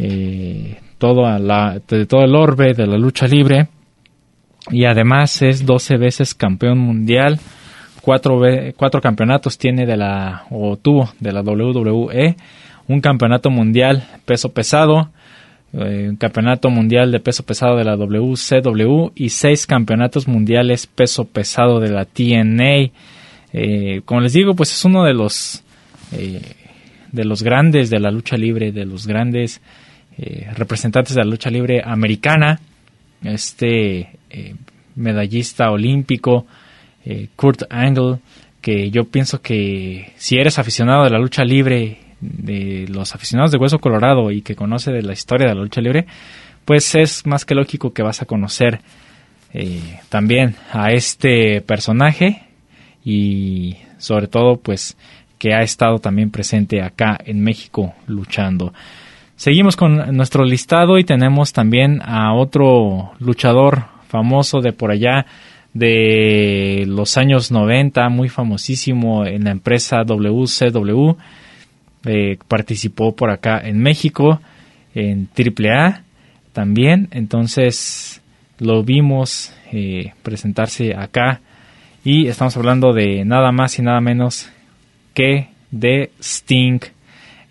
la, 0.00 1.80
de 1.88 2.06
todo 2.06 2.22
el 2.22 2.34
orbe 2.34 2.74
de 2.74 2.86
la 2.86 2.98
lucha 2.98 3.26
libre 3.26 3.68
y 4.70 4.84
además 4.84 5.42
es 5.42 5.64
12 5.64 5.96
veces 5.96 6.34
campeón 6.34 6.78
mundial, 6.78 7.38
cuatro, 8.02 8.40
cuatro 8.76 9.00
campeonatos 9.00 9.58
tiene 9.58 9.86
de 9.86 9.96
la, 9.96 10.44
o 10.50 10.76
tuvo 10.76 11.10
de 11.20 11.32
la 11.32 11.42
WWE, 11.42 12.36
un 12.86 13.00
campeonato 13.00 13.50
mundial 13.50 14.04
peso 14.24 14.52
pesado, 14.52 15.10
eh, 15.72 16.06
un 16.08 16.16
campeonato 16.16 16.70
mundial 16.70 17.12
de 17.12 17.20
peso 17.20 17.44
pesado 17.44 17.76
de 17.76 17.84
la 17.84 17.96
WCW 17.96 19.10
y 19.14 19.30
seis 19.30 19.66
campeonatos 19.66 20.26
mundiales 20.26 20.86
peso 20.86 21.26
pesado 21.26 21.80
de 21.80 21.90
la 21.90 22.04
TNA. 22.04 22.90
Eh, 23.52 24.02
como 24.04 24.20
les 24.20 24.32
digo, 24.32 24.54
pues 24.54 24.72
es 24.72 24.84
uno 24.84 25.04
de 25.04 25.14
los 25.14 25.62
eh, 26.12 26.40
de 27.12 27.24
los 27.24 27.42
grandes 27.42 27.90
de 27.90 28.00
la 28.00 28.10
lucha 28.10 28.36
libre, 28.36 28.72
de 28.72 28.84
los 28.84 29.06
grandes 29.06 29.60
eh, 30.20 30.50
representantes 30.56 31.14
de 31.14 31.22
la 31.22 31.30
lucha 31.30 31.48
libre 31.48 31.80
americana, 31.84 32.58
este 33.22 34.10
eh, 34.30 34.54
medallista 34.96 35.70
olímpico, 35.70 36.44
eh, 37.04 37.28
Kurt 37.36 37.62
Angle, 37.70 38.18
que 38.60 38.90
yo 38.90 39.04
pienso 39.04 39.40
que 39.40 40.12
si 40.16 40.36
eres 40.36 40.58
aficionado 40.58 41.04
de 41.04 41.10
la 41.10 41.20
lucha 41.20 41.44
libre, 41.44 41.98
de 42.20 42.86
los 42.88 43.14
aficionados 43.14 43.52
de 43.52 43.58
Hueso 43.58 43.78
Colorado 43.78 44.32
y 44.32 44.42
que 44.42 44.56
conoce 44.56 44.90
de 44.90 45.02
la 45.02 45.12
historia 45.12 45.46
de 45.46 45.54
la 45.54 45.62
lucha 45.62 45.80
libre, 45.80 46.06
pues 46.64 46.96
es 46.96 47.24
más 47.24 47.44
que 47.44 47.54
lógico 47.54 47.92
que 47.92 48.02
vas 48.02 48.20
a 48.20 48.26
conocer 48.26 48.80
también 50.10 50.56
a 50.72 50.92
este 50.92 51.62
personaje 51.62 52.42
y 53.04 53.76
sobre 53.98 54.26
todo 54.26 54.56
pues 54.56 54.96
que 55.38 55.54
ha 55.54 55.62
estado 55.62 56.00
también 56.00 56.30
presente 56.30 56.82
acá 56.82 57.16
en 57.24 57.40
México 57.40 57.94
luchando. 58.06 58.74
Seguimos 59.38 59.76
con 59.76 60.16
nuestro 60.16 60.44
listado 60.44 60.98
y 60.98 61.04
tenemos 61.04 61.52
también 61.52 62.02
a 62.02 62.34
otro 62.34 63.12
luchador 63.20 63.84
famoso 64.08 64.60
de 64.60 64.72
por 64.72 64.90
allá 64.90 65.26
de 65.72 66.84
los 66.88 67.16
años 67.16 67.52
90, 67.52 68.08
muy 68.08 68.28
famosísimo 68.28 69.24
en 69.24 69.44
la 69.44 69.52
empresa 69.52 70.02
WCW. 70.02 71.12
Eh, 72.04 72.38
participó 72.48 73.14
por 73.14 73.30
acá 73.30 73.60
en 73.60 73.78
México, 73.78 74.40
en 74.92 75.28
AAA 75.38 76.02
también. 76.52 77.06
Entonces 77.12 78.20
lo 78.58 78.82
vimos 78.82 79.54
eh, 79.70 80.14
presentarse 80.24 80.96
acá 80.96 81.42
y 82.02 82.26
estamos 82.26 82.56
hablando 82.56 82.92
de 82.92 83.24
nada 83.24 83.52
más 83.52 83.78
y 83.78 83.82
nada 83.82 84.00
menos 84.00 84.50
que 85.14 85.46
de 85.70 86.10
Sting. 86.18 86.80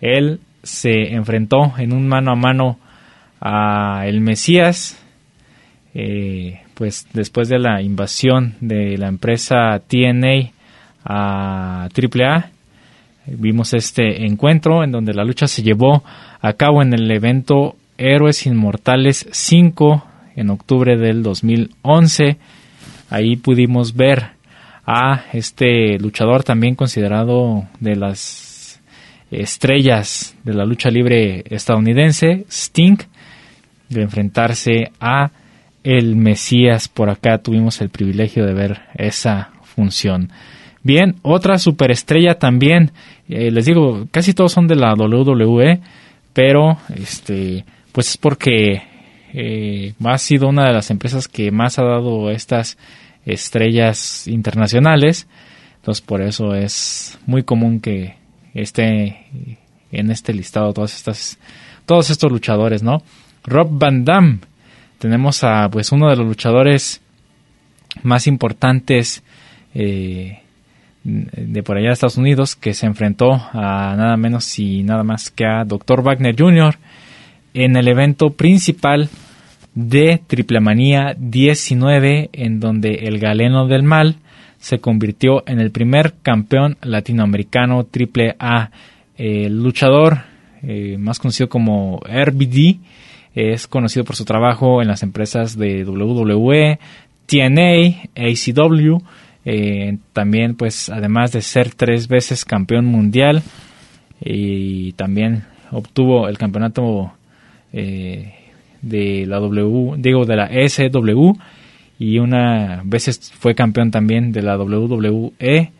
Él 0.01 0.41
se 0.67 1.13
enfrentó 1.13 1.73
en 1.77 1.93
un 1.93 2.07
mano 2.07 2.31
a 2.31 2.35
mano 2.35 2.77
a 3.39 4.03
el 4.05 4.21
Mesías, 4.21 5.01
eh, 5.93 6.61
pues 6.73 7.07
después 7.13 7.49
de 7.49 7.59
la 7.59 7.81
invasión 7.81 8.55
de 8.59 8.97
la 8.97 9.07
empresa 9.07 9.81
TNA 9.87 10.51
a 11.05 11.87
AAA, 11.95 12.51
vimos 13.25 13.73
este 13.73 14.25
encuentro 14.25 14.83
en 14.83 14.91
donde 14.91 15.13
la 15.13 15.23
lucha 15.23 15.47
se 15.47 15.63
llevó 15.63 16.03
a 16.41 16.53
cabo 16.53 16.81
en 16.81 16.93
el 16.93 17.09
evento 17.09 17.75
Héroes 17.97 18.45
Inmortales 18.45 19.27
5 19.31 20.03
en 20.35 20.49
octubre 20.49 20.97
del 20.97 21.23
2011. 21.23 22.37
Ahí 23.09 23.37
pudimos 23.37 23.95
ver 23.95 24.37
a 24.85 25.25
este 25.33 25.97
luchador 25.99 26.43
también 26.43 26.75
considerado 26.75 27.65
de 27.79 27.95
las 27.95 28.46
estrellas 29.31 30.35
de 30.43 30.53
la 30.53 30.65
lucha 30.65 30.89
libre 30.89 31.43
estadounidense, 31.49 32.45
Sting, 32.49 32.97
de 33.89 34.01
enfrentarse 34.01 34.91
a 34.99 35.31
el 35.83 36.15
Mesías. 36.15 36.87
Por 36.87 37.09
acá 37.09 37.37
tuvimos 37.37 37.81
el 37.81 37.89
privilegio 37.89 38.45
de 38.45 38.53
ver 38.53 38.81
esa 38.95 39.51
función. 39.63 40.31
Bien, 40.83 41.15
otra 41.21 41.57
superestrella 41.57 42.35
también, 42.35 42.91
eh, 43.27 43.51
les 43.51 43.65
digo, 43.65 44.07
casi 44.11 44.33
todos 44.33 44.53
son 44.53 44.67
de 44.67 44.75
la 44.75 44.93
WWE, 44.93 45.81
pero 46.33 46.77
este, 46.95 47.65
pues 47.91 48.11
es 48.11 48.17
porque 48.17 48.83
eh, 49.33 49.93
ha 50.03 50.17
sido 50.17 50.47
una 50.47 50.65
de 50.65 50.73
las 50.73 50.89
empresas 50.91 51.27
que 51.27 51.51
más 51.51 51.79
ha 51.79 51.83
dado 51.83 52.31
estas 52.31 52.77
estrellas 53.25 54.27
internacionales. 54.27 55.27
Entonces 55.77 56.01
por 56.05 56.21
eso 56.21 56.53
es 56.53 57.19
muy 57.25 57.43
común 57.43 57.79
que 57.79 58.15
esté 58.61 59.27
en 59.91 60.11
este 60.11 60.33
listado 60.33 60.73
todas 60.73 60.95
estas, 60.95 61.39
todos 61.85 62.09
estos 62.09 62.31
luchadores, 62.31 62.83
¿no? 62.83 63.01
Rob 63.43 63.69
Van 63.71 64.03
Damme 64.03 64.39
tenemos 64.99 65.43
a 65.43 65.69
pues 65.69 65.91
uno 65.91 66.09
de 66.09 66.15
los 66.15 66.25
luchadores 66.25 67.01
más 68.03 68.27
importantes 68.27 69.23
eh, 69.73 70.39
de 71.03 71.63
por 71.63 71.77
allá 71.77 71.87
de 71.87 71.93
Estados 71.93 72.17
Unidos 72.17 72.55
que 72.55 72.73
se 72.73 72.85
enfrentó 72.85 73.33
a 73.33 73.95
nada 73.95 74.17
menos 74.17 74.59
y 74.59 74.83
nada 74.83 75.03
más 75.03 75.29
que 75.29 75.45
a 75.45 75.63
Dr. 75.63 76.01
Wagner 76.01 76.35
Jr. 76.37 76.75
en 77.53 77.77
el 77.77 77.87
evento 77.87 78.31
principal 78.31 79.09
de 79.73 80.19
Triple 80.25 80.59
Manía 80.59 81.15
19 81.17 82.31
en 82.33 82.59
donde 82.59 82.95
el 83.03 83.19
galeno 83.19 83.67
del 83.67 83.83
mal 83.83 84.17
se 84.59 84.79
convirtió 84.79 85.43
en 85.47 85.59
el 85.59 85.71
primer 85.71 86.15
campeón 86.21 86.77
latinoamericano 86.81 87.85
Triple 87.85 88.35
A. 88.39 88.71
El 89.15 89.61
luchador 89.63 90.19
eh, 90.63 90.97
más 90.99 91.19
conocido 91.19 91.49
como 91.49 91.99
RBD 91.99 92.79
es 93.35 93.67
conocido 93.67 94.03
por 94.03 94.15
su 94.15 94.25
trabajo 94.25 94.81
en 94.81 94.87
las 94.87 95.03
empresas 95.03 95.57
de 95.57 95.85
WWE, 95.85 96.79
TNA, 97.27 98.09
ACW, 98.15 98.97
eh, 99.45 99.97
también 100.13 100.55
pues 100.55 100.89
además 100.89 101.31
de 101.31 101.41
ser 101.41 101.73
tres 101.73 102.07
veces 102.07 102.45
campeón 102.45 102.85
mundial 102.85 103.43
y 104.19 104.93
también 104.93 105.43
obtuvo 105.71 106.27
el 106.27 106.37
campeonato 106.37 107.13
eh, 107.73 108.33
de 108.81 109.25
la 109.27 109.39
W, 109.39 109.95
digo 109.97 110.25
de 110.25 110.35
la 110.35 110.49
SW 110.67 111.33
y 111.99 112.19
una 112.19 112.81
veces 112.85 113.31
fue 113.37 113.55
campeón 113.55 113.91
también 113.91 114.31
de 114.31 114.41
la 114.41 114.57
WWE 114.57 115.71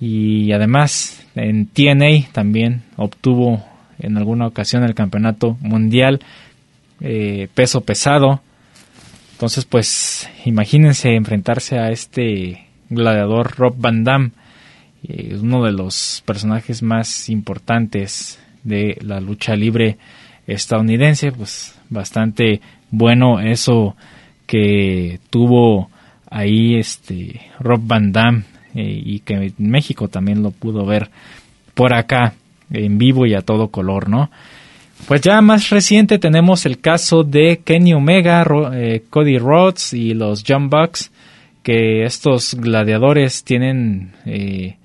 y 0.00 0.52
además 0.52 1.24
en 1.34 1.66
TNA 1.66 2.32
también 2.32 2.82
obtuvo 2.96 3.64
en 3.98 4.16
alguna 4.16 4.46
ocasión 4.46 4.82
el 4.82 4.94
campeonato 4.94 5.56
mundial 5.60 6.20
eh, 7.00 7.48
peso 7.54 7.80
pesado. 7.82 8.40
Entonces, 9.32 9.64
pues, 9.64 10.28
imagínense 10.44 11.14
enfrentarse 11.14 11.78
a 11.78 11.90
este 11.90 12.66
gladiador 12.90 13.56
Rob 13.56 13.74
Van 13.76 14.04
Damme, 14.04 14.30
eh, 15.08 15.36
uno 15.40 15.64
de 15.64 15.72
los 15.72 16.22
personajes 16.26 16.82
más 16.82 17.28
importantes 17.28 18.38
de 18.62 18.98
la 19.00 19.20
lucha 19.20 19.56
libre 19.56 19.98
estadounidense, 20.46 21.32
pues 21.32 21.76
bastante 21.88 22.60
bueno 22.90 23.40
eso 23.40 23.96
que 24.52 25.18
tuvo 25.30 25.88
ahí 26.28 26.76
este 26.76 27.40
Rob 27.58 27.80
Van 27.86 28.12
Damme 28.12 28.42
eh, 28.74 29.00
y 29.02 29.20
que 29.20 29.32
en 29.32 29.70
México 29.70 30.08
también 30.08 30.42
lo 30.42 30.50
pudo 30.50 30.84
ver 30.84 31.08
por 31.72 31.94
acá 31.94 32.34
en 32.70 32.98
vivo 32.98 33.24
y 33.24 33.32
a 33.32 33.40
todo 33.40 33.68
color, 33.68 34.10
¿no? 34.10 34.30
Pues 35.08 35.22
ya 35.22 35.40
más 35.40 35.70
reciente 35.70 36.18
tenemos 36.18 36.66
el 36.66 36.80
caso 36.80 37.24
de 37.24 37.62
Kenny 37.64 37.94
Omega, 37.94 38.44
eh, 38.74 39.02
Cody 39.08 39.38
Rhodes 39.38 39.94
y 39.94 40.12
los 40.12 40.44
Jump 40.46 40.70
Bucks, 40.70 41.10
que 41.62 42.04
estos 42.04 42.52
gladiadores 42.52 43.44
tienen 43.44 44.12
eh, 44.26 44.76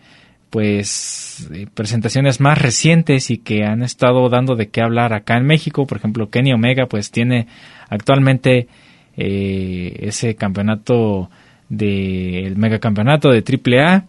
pues 0.50 1.50
presentaciones 1.74 2.39
más 2.39 2.57
recientes 2.57 3.31
y 3.31 3.39
que 3.39 3.65
han 3.65 3.83
estado 3.83 4.29
dando 4.29 4.55
de 4.55 4.69
qué 4.69 4.79
hablar 4.79 5.12
acá 5.12 5.36
en 5.36 5.45
México. 5.45 5.86
Por 5.86 5.97
ejemplo, 5.97 6.29
Kenny 6.29 6.53
Omega 6.53 6.86
pues 6.86 7.12
tiene 7.12 7.47
actualmente 7.89 8.69
ese 9.17 10.36
campeonato 10.36 11.29
de 11.69 12.45
el 12.45 12.55
megacampeonato 12.55 13.29
de 13.29 13.43
AAA 13.43 14.05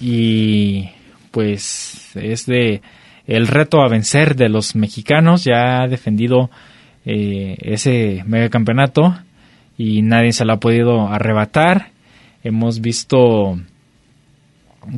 y 0.00 0.90
pues 1.30 2.10
es 2.16 2.46
de 2.46 2.82
el 3.26 3.46
reto 3.46 3.82
a 3.82 3.88
vencer 3.88 4.36
de 4.36 4.48
los 4.48 4.74
mexicanos. 4.74 5.44
Ya 5.44 5.82
ha 5.82 5.88
defendido 5.88 6.50
eh, 7.04 7.56
ese 7.60 8.22
megacampeonato 8.26 9.16
y 9.78 10.02
nadie 10.02 10.32
se 10.32 10.44
lo 10.44 10.54
ha 10.54 10.60
podido 10.60 11.08
arrebatar. 11.08 11.90
Hemos 12.44 12.80
visto 12.80 13.58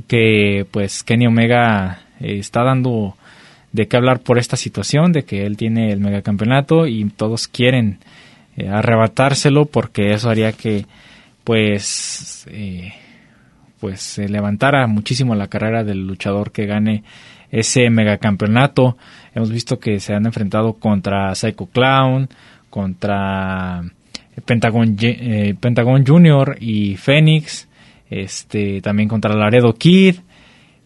que 0.08 0.66
pues 0.70 1.02
Kenny 1.02 1.26
Omega 1.26 2.00
eh, 2.20 2.38
está 2.38 2.62
dando 2.62 3.16
de 3.72 3.88
qué 3.88 3.96
hablar 3.96 4.20
por 4.20 4.38
esta 4.38 4.56
situación, 4.56 5.12
de 5.12 5.24
que 5.24 5.46
él 5.46 5.56
tiene 5.56 5.92
el 5.92 6.00
megacampeonato 6.00 6.86
y 6.86 7.04
todos 7.10 7.48
quieren 7.48 7.98
eh, 8.56 8.68
arrebatárselo 8.68 9.66
porque 9.66 10.12
eso 10.12 10.30
haría 10.30 10.52
que 10.52 10.86
pues 11.44 12.46
pues 13.80 14.00
se 14.00 14.28
levantara 14.28 14.86
muchísimo 14.86 15.34
la 15.34 15.48
carrera 15.48 15.84
del 15.84 16.06
luchador 16.06 16.52
que 16.52 16.64
gane 16.64 17.04
ese 17.50 17.88
megacampeonato. 17.90 18.96
Hemos 19.34 19.50
visto 19.50 19.78
que 19.78 20.00
se 20.00 20.14
han 20.14 20.26
enfrentado 20.26 20.74
contra 20.74 21.34
Psycho 21.34 21.66
Clown, 21.66 22.28
contra 22.70 23.82
Pentagon, 24.44 24.96
eh, 25.00 25.54
Pentagon 25.60 26.04
Junior 26.04 26.56
y 26.58 26.96
Phoenix, 26.96 27.68
este, 28.10 28.80
también 28.80 29.08
contra 29.08 29.34
Laredo 29.34 29.74
Kid, 29.74 30.16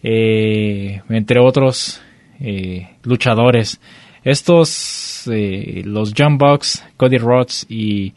eh, 0.03 1.01
entre 1.09 1.41
otros 1.41 2.03
eh, 2.41 2.89
luchadores. 3.03 3.81
Estos, 4.31 5.25
los 5.27 6.15
Jump 6.17 6.41
Bucks, 6.41 6.85
Cody 6.97 7.19
Rhodes 7.19 7.67
y, 7.69 8.13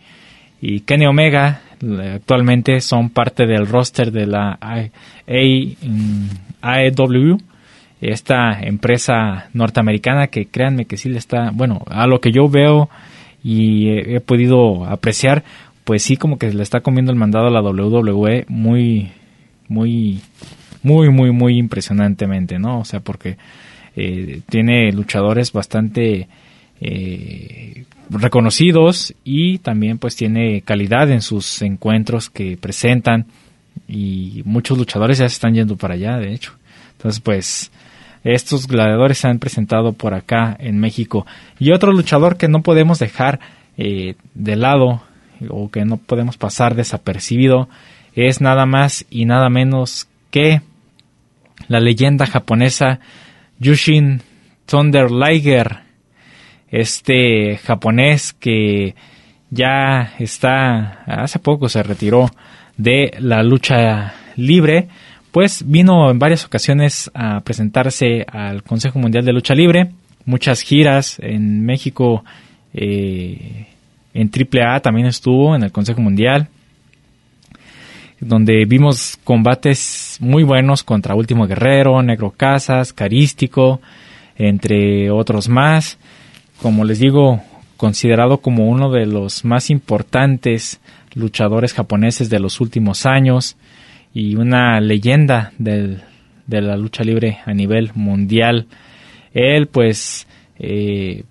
Kenny 0.86 1.06
Omega, 1.06 1.62
actualmente 2.14 2.82
son 2.82 3.10
parte 3.10 3.46
del 3.48 3.66
roster 3.66 4.12
de 4.12 4.28
la 4.28 4.60
AEW 6.62 7.38
esta 8.02 8.60
empresa 8.60 9.50
norteamericana 9.54 10.28
que 10.28 10.48
créanme 10.48 10.86
que 10.86 10.98
sí 10.98 11.08
le 11.08 11.20
está, 11.20 11.52
bueno, 11.54 11.84
a 11.88 12.08
lo 12.08 12.20
que 12.20 12.32
yo 12.32 12.50
veo 12.50 12.90
y 13.44 13.90
he, 13.90 14.20
podido 14.20 14.86
apreciar, 14.86 15.44
pues 15.84 16.04
sí 16.04 16.18
como 16.18 16.38
que 16.38 16.52
le 16.52 16.64
está 16.64 16.82
comiendo 16.82 17.12
el 17.12 17.18
mandado 17.18 17.48
a 17.48 17.52
la 17.52 17.62
WWE 17.62 18.46
muy, 18.48 19.12
muy, 19.68 20.20
muy, 20.82 21.10
muy, 21.10 21.32
muy 21.32 21.58
impresionantemente, 21.58 22.60
¿no? 22.60 22.80
O 22.80 22.86
sea, 22.86 23.00
porque 23.00 23.38
eh, 23.96 24.42
tiene 24.50 24.92
luchadores 24.92 25.52
bastante 25.52 26.28
eh, 26.80 27.86
reconocidos 28.10 29.14
y 29.24 29.60
también 29.60 29.98
pues 29.98 30.16
tiene 30.16 30.62
calidad 30.62 31.10
en 31.12 31.22
sus 31.22 31.62
encuentros 31.62 32.30
que 32.30 32.58
presentan 32.58 33.26
y 33.88 34.42
muchos 34.46 34.78
luchadores 34.78 35.18
ya 35.20 35.30
se 35.30 35.36
están 35.36 35.54
yendo 35.54 35.78
para 35.78 35.96
allá, 35.96 36.18
de 36.18 36.34
hecho. 36.34 36.54
Entonces, 36.94 37.22
pues, 37.22 37.72
estos 38.24 38.68
gladiadores 38.68 39.18
se 39.18 39.28
han 39.28 39.40
presentado 39.40 39.94
por 39.94 40.14
acá 40.14 40.56
en 40.60 40.80
México. 40.80 41.26
Y 41.60 41.72
otro 41.72 41.92
luchador 41.92 42.38
que 42.38 42.48
no 42.48 42.62
podemos 42.62 43.00
dejar 43.00 43.40
eh, 43.78 44.16
de 44.36 44.56
lado 44.56 45.02
o 45.50 45.72
que 45.72 45.86
no 45.86 45.98
podemos 45.98 46.38
pasar 46.38 46.76
desapercibido 46.76 47.68
es 48.14 48.42
nada 48.42 48.66
más 48.66 49.06
y 49.10 49.26
nada 49.26 49.50
menos 49.50 50.08
que 50.30 50.62
la 51.68 51.80
leyenda 51.80 52.26
japonesa 52.26 53.00
Yushin 53.62 54.24
Thunder 54.66 55.12
Liger, 55.12 55.82
este 56.72 57.58
japonés 57.58 58.34
que 58.34 58.96
ya 59.52 60.14
está, 60.18 61.04
hace 61.06 61.38
poco 61.38 61.70
se 61.70 61.84
retiró 61.84 62.32
de 62.78 63.12
la 63.20 63.44
lucha 63.44 64.16
libre, 64.36 64.88
pues 65.32 65.64
vino 65.68 66.10
en 66.10 66.18
varias 66.18 66.44
ocasiones 66.44 67.12
a 67.14 67.42
presentarse 67.42 68.26
al 68.28 68.64
Consejo 68.64 68.98
Mundial 68.98 69.26
de 69.26 69.34
Lucha 69.34 69.54
Libre, 69.54 69.92
muchas 70.26 70.62
giras 70.62 71.18
en 71.20 71.64
México, 71.64 72.24
eh, 72.74 73.68
en 74.16 74.32
AAA 74.32 74.80
también 74.80 75.06
estuvo 75.06 75.56
en 75.56 75.64
el 75.64 75.72
Consejo 75.72 76.02
Mundial, 76.02 76.50
donde 78.22 78.66
vimos 78.66 79.18
combates 79.24 80.18
muy 80.22 80.44
buenos 80.44 80.84
contra 80.84 81.16
Último 81.16 81.48
Guerrero, 81.48 82.02
Negro 82.04 82.32
Casas, 82.32 82.94
Carístico, 82.94 83.82
entre 84.38 85.10
otros 85.10 85.50
más. 85.50 85.98
Como 86.62 86.86
les 86.86 87.00
digo, 87.00 87.42
considerado 87.78 88.38
como 88.38 88.70
uno 88.70 88.92
de 88.92 89.08
los 89.08 89.44
más 89.44 89.72
importantes 89.72 90.80
luchadores 91.16 91.74
japoneses 91.74 92.30
de 92.30 92.40
los 92.40 92.62
últimos 92.62 93.08
años 93.08 93.58
y 94.14 94.36
una 94.36 94.80
leyenda 94.80 95.52
del, 95.58 96.04
de 96.46 96.62
la 96.62 96.78
lucha 96.78 97.04
libre 97.04 97.40
a 97.46 97.54
nivel 97.56 97.92
mundial. 97.96 98.68
Él 99.34 99.66
pues 99.66 100.28
eh, 100.60 101.24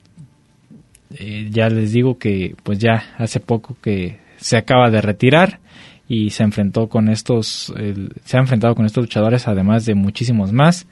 eh, 1.14 1.48
ya 1.50 1.68
les 1.68 1.92
digo 1.92 2.18
que 2.18 2.56
pues 2.64 2.80
ya 2.80 3.14
hace 3.16 3.38
poco 3.38 3.76
que 3.80 4.18
se 4.38 4.56
acaba 4.56 4.90
de 4.90 5.00
retirar 5.00 5.60
y 6.10 6.30
se 6.30 6.42
enfrentó 6.42 6.88
con 6.88 7.08
estos 7.08 7.72
se 8.24 8.36
ha 8.36 8.40
enfrentado 8.40 8.74
con 8.74 8.84
estos 8.84 9.04
luchadores 9.04 9.48
además 9.48 9.86
de 9.86 9.94
muchísimos 9.94 10.52
más 10.52 10.86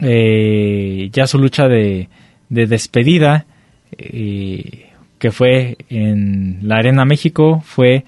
eh, 0.00 1.10
ya 1.12 1.26
su 1.26 1.38
lucha 1.38 1.68
de, 1.68 2.08
de 2.48 2.66
despedida 2.66 3.44
que 3.90 5.30
fue 5.32 5.76
en 5.90 6.60
la 6.62 6.76
arena 6.76 7.04
México 7.04 7.60
fue 7.64 8.04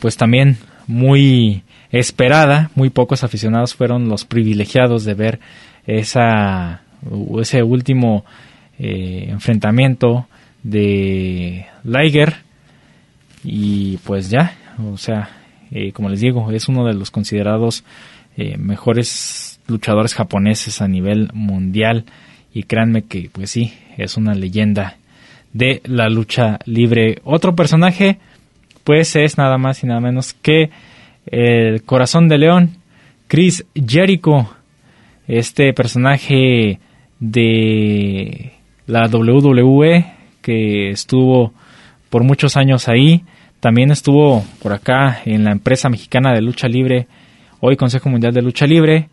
pues 0.00 0.16
también 0.16 0.56
muy 0.86 1.62
esperada. 1.90 2.70
Muy 2.74 2.90
pocos 2.90 3.24
aficionados 3.24 3.74
fueron 3.74 4.08
los 4.08 4.24
privilegiados 4.24 5.04
de 5.04 5.14
ver 5.14 5.40
esa, 5.86 6.82
ese 7.40 7.62
último 7.62 8.24
eh, 8.78 9.26
enfrentamiento 9.28 10.26
de 10.62 11.66
Liger 11.84 12.36
y 13.44 13.98
pues 13.98 14.30
ya, 14.30 14.56
o 14.78 14.96
sea, 14.96 15.30
eh, 15.70 15.92
como 15.92 16.08
les 16.08 16.20
digo, 16.20 16.50
es 16.50 16.68
uno 16.68 16.84
de 16.84 16.94
los 16.94 17.10
considerados 17.10 17.84
eh, 18.36 18.56
mejores 18.58 19.60
luchadores 19.66 20.14
japoneses 20.14 20.80
a 20.80 20.88
nivel 20.88 21.30
mundial 21.32 22.04
y 22.52 22.64
créanme 22.64 23.02
que 23.02 23.30
pues 23.32 23.50
sí, 23.50 23.72
es 23.96 24.16
una 24.16 24.34
leyenda 24.34 24.96
de 25.52 25.80
la 25.84 26.08
lucha 26.08 26.58
libre. 26.64 27.20
Otro 27.24 27.54
personaje 27.56 28.18
pues 28.84 29.16
es 29.16 29.36
nada 29.38 29.58
más 29.58 29.82
y 29.82 29.86
nada 29.86 30.00
menos 30.00 30.32
que 30.34 30.70
el 31.26 31.82
corazón 31.82 32.28
de 32.28 32.38
león, 32.38 32.76
Chris 33.26 33.64
Jericho, 33.74 34.48
este 35.26 35.72
personaje 35.72 36.78
de 37.18 38.52
la 38.86 39.08
WWE 39.08 40.06
que 40.40 40.90
estuvo 40.90 41.52
por 42.10 42.22
muchos 42.22 42.56
años 42.56 42.88
ahí, 42.88 43.24
también 43.60 43.90
estuvo 43.90 44.44
por 44.62 44.72
acá 44.72 45.20
en 45.24 45.44
la 45.44 45.52
empresa 45.52 45.88
mexicana 45.88 46.32
de 46.32 46.42
lucha 46.42 46.68
libre, 46.68 47.06
hoy 47.60 47.76
Consejo 47.76 48.08
Mundial 48.08 48.32
de 48.32 48.42
Lucha 48.42 48.66
Libre, 48.66 49.08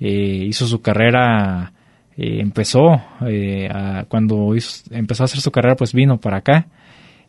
eh, 0.00 0.44
hizo 0.48 0.66
su 0.66 0.82
carrera, 0.82 1.72
eh, 2.16 2.40
empezó, 2.40 3.00
eh, 3.26 3.68
cuando 4.08 4.54
empezó 4.90 5.22
a 5.22 5.26
hacer 5.26 5.40
su 5.40 5.50
carrera 5.50 5.76
pues 5.76 5.92
vino 5.92 6.18
para 6.18 6.38
acá, 6.38 6.66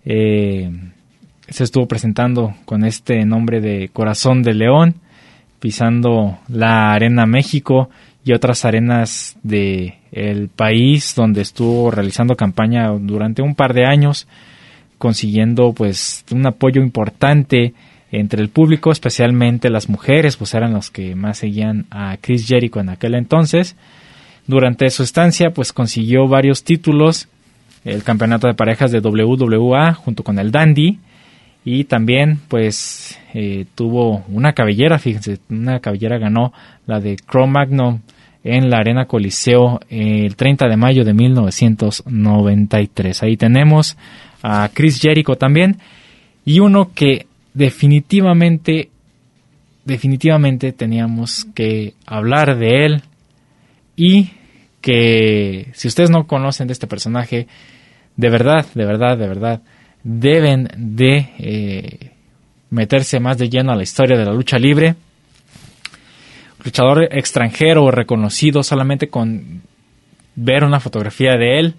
se 0.03 1.63
estuvo 1.63 1.87
presentando 1.87 2.55
con 2.65 2.83
este 2.83 3.25
nombre 3.25 3.61
de 3.61 3.89
Corazón 3.93 4.43
de 4.43 4.53
León, 4.53 4.95
pisando 5.59 6.39
la 6.49 6.91
Arena 6.91 7.25
México 7.25 7.89
y 8.25 8.33
otras 8.33 8.65
arenas 8.65 9.37
de 9.43 9.99
país 10.55 11.13
donde 11.15 11.41
estuvo 11.41 11.89
realizando 11.89 12.35
campaña 12.35 12.89
durante 12.89 13.41
un 13.41 13.55
par 13.55 13.73
de 13.73 13.85
años 13.85 14.27
consiguiendo 15.03 15.73
pues 15.73 16.23
un 16.31 16.45
apoyo 16.47 16.81
importante 16.81 17.73
entre 18.09 18.41
el 18.41 18.47
público, 18.47 18.89
especialmente 18.89 19.69
las 19.69 19.89
mujeres, 19.89 20.37
pues 20.37 20.53
eran 20.53 20.71
los 20.71 20.91
que 20.91 21.13
más 21.13 21.39
seguían 21.39 21.87
a 21.91 22.15
Chris 22.21 22.47
Jericho 22.47 22.79
en 22.79 22.87
aquel 22.87 23.15
entonces. 23.15 23.75
Durante 24.47 24.89
su 24.91 25.03
estancia, 25.03 25.49
pues 25.49 25.73
consiguió 25.73 26.29
varios 26.29 26.63
títulos, 26.63 27.27
el 27.83 28.03
campeonato 28.03 28.47
de 28.47 28.53
parejas 28.53 28.93
de 28.93 29.01
WWA 29.01 29.93
junto 29.93 30.23
con 30.23 30.39
el 30.39 30.51
Dandy, 30.51 30.99
y 31.65 31.83
también 31.83 32.39
pues 32.47 33.19
eh, 33.33 33.65
tuvo 33.75 34.23
una 34.29 34.53
cabellera, 34.53 34.99
fíjense, 34.99 35.39
una 35.49 35.81
cabellera 35.81 36.17
ganó 36.17 36.53
la 36.85 37.01
de 37.01 37.17
Cro-Magnon 37.17 38.03
en 38.43 38.69
la 38.69 38.77
Arena 38.77 39.05
Coliseo 39.05 39.79
el 39.89 40.35
30 40.35 40.67
de 40.67 40.77
mayo 40.77 41.05
de 41.05 41.13
1993. 41.13 43.23
Ahí 43.23 43.37
tenemos 43.37 43.97
a 44.41 44.69
Chris 44.73 44.99
Jericho 44.99 45.35
también 45.35 45.77
y 46.45 46.59
uno 46.59 46.91
que 46.93 47.27
definitivamente 47.53 48.89
definitivamente 49.85 50.71
teníamos 50.71 51.45
que 51.53 51.93
hablar 52.05 52.57
de 52.57 52.85
él 52.85 53.01
y 53.95 54.31
que 54.81 55.67
si 55.73 55.87
ustedes 55.87 56.09
no 56.09 56.25
conocen 56.25 56.67
de 56.67 56.73
este 56.73 56.87
personaje 56.87 57.47
de 58.15 58.29
verdad, 58.29 58.65
de 58.73 58.85
verdad, 58.85 59.17
de 59.17 59.27
verdad 59.27 59.61
deben 60.03 60.69
de 60.77 61.29
eh, 61.39 62.11
meterse 62.69 63.19
más 63.19 63.37
de 63.37 63.49
lleno 63.49 63.71
a 63.71 63.75
la 63.75 63.83
historia 63.83 64.17
de 64.17 64.25
la 64.25 64.33
lucha 64.33 64.57
libre 64.57 64.95
luchador 66.63 67.07
extranjero 67.11 67.91
reconocido 67.91 68.63
solamente 68.63 69.09
con 69.09 69.61
ver 70.35 70.63
una 70.63 70.79
fotografía 70.79 71.37
de 71.37 71.59
él. 71.59 71.75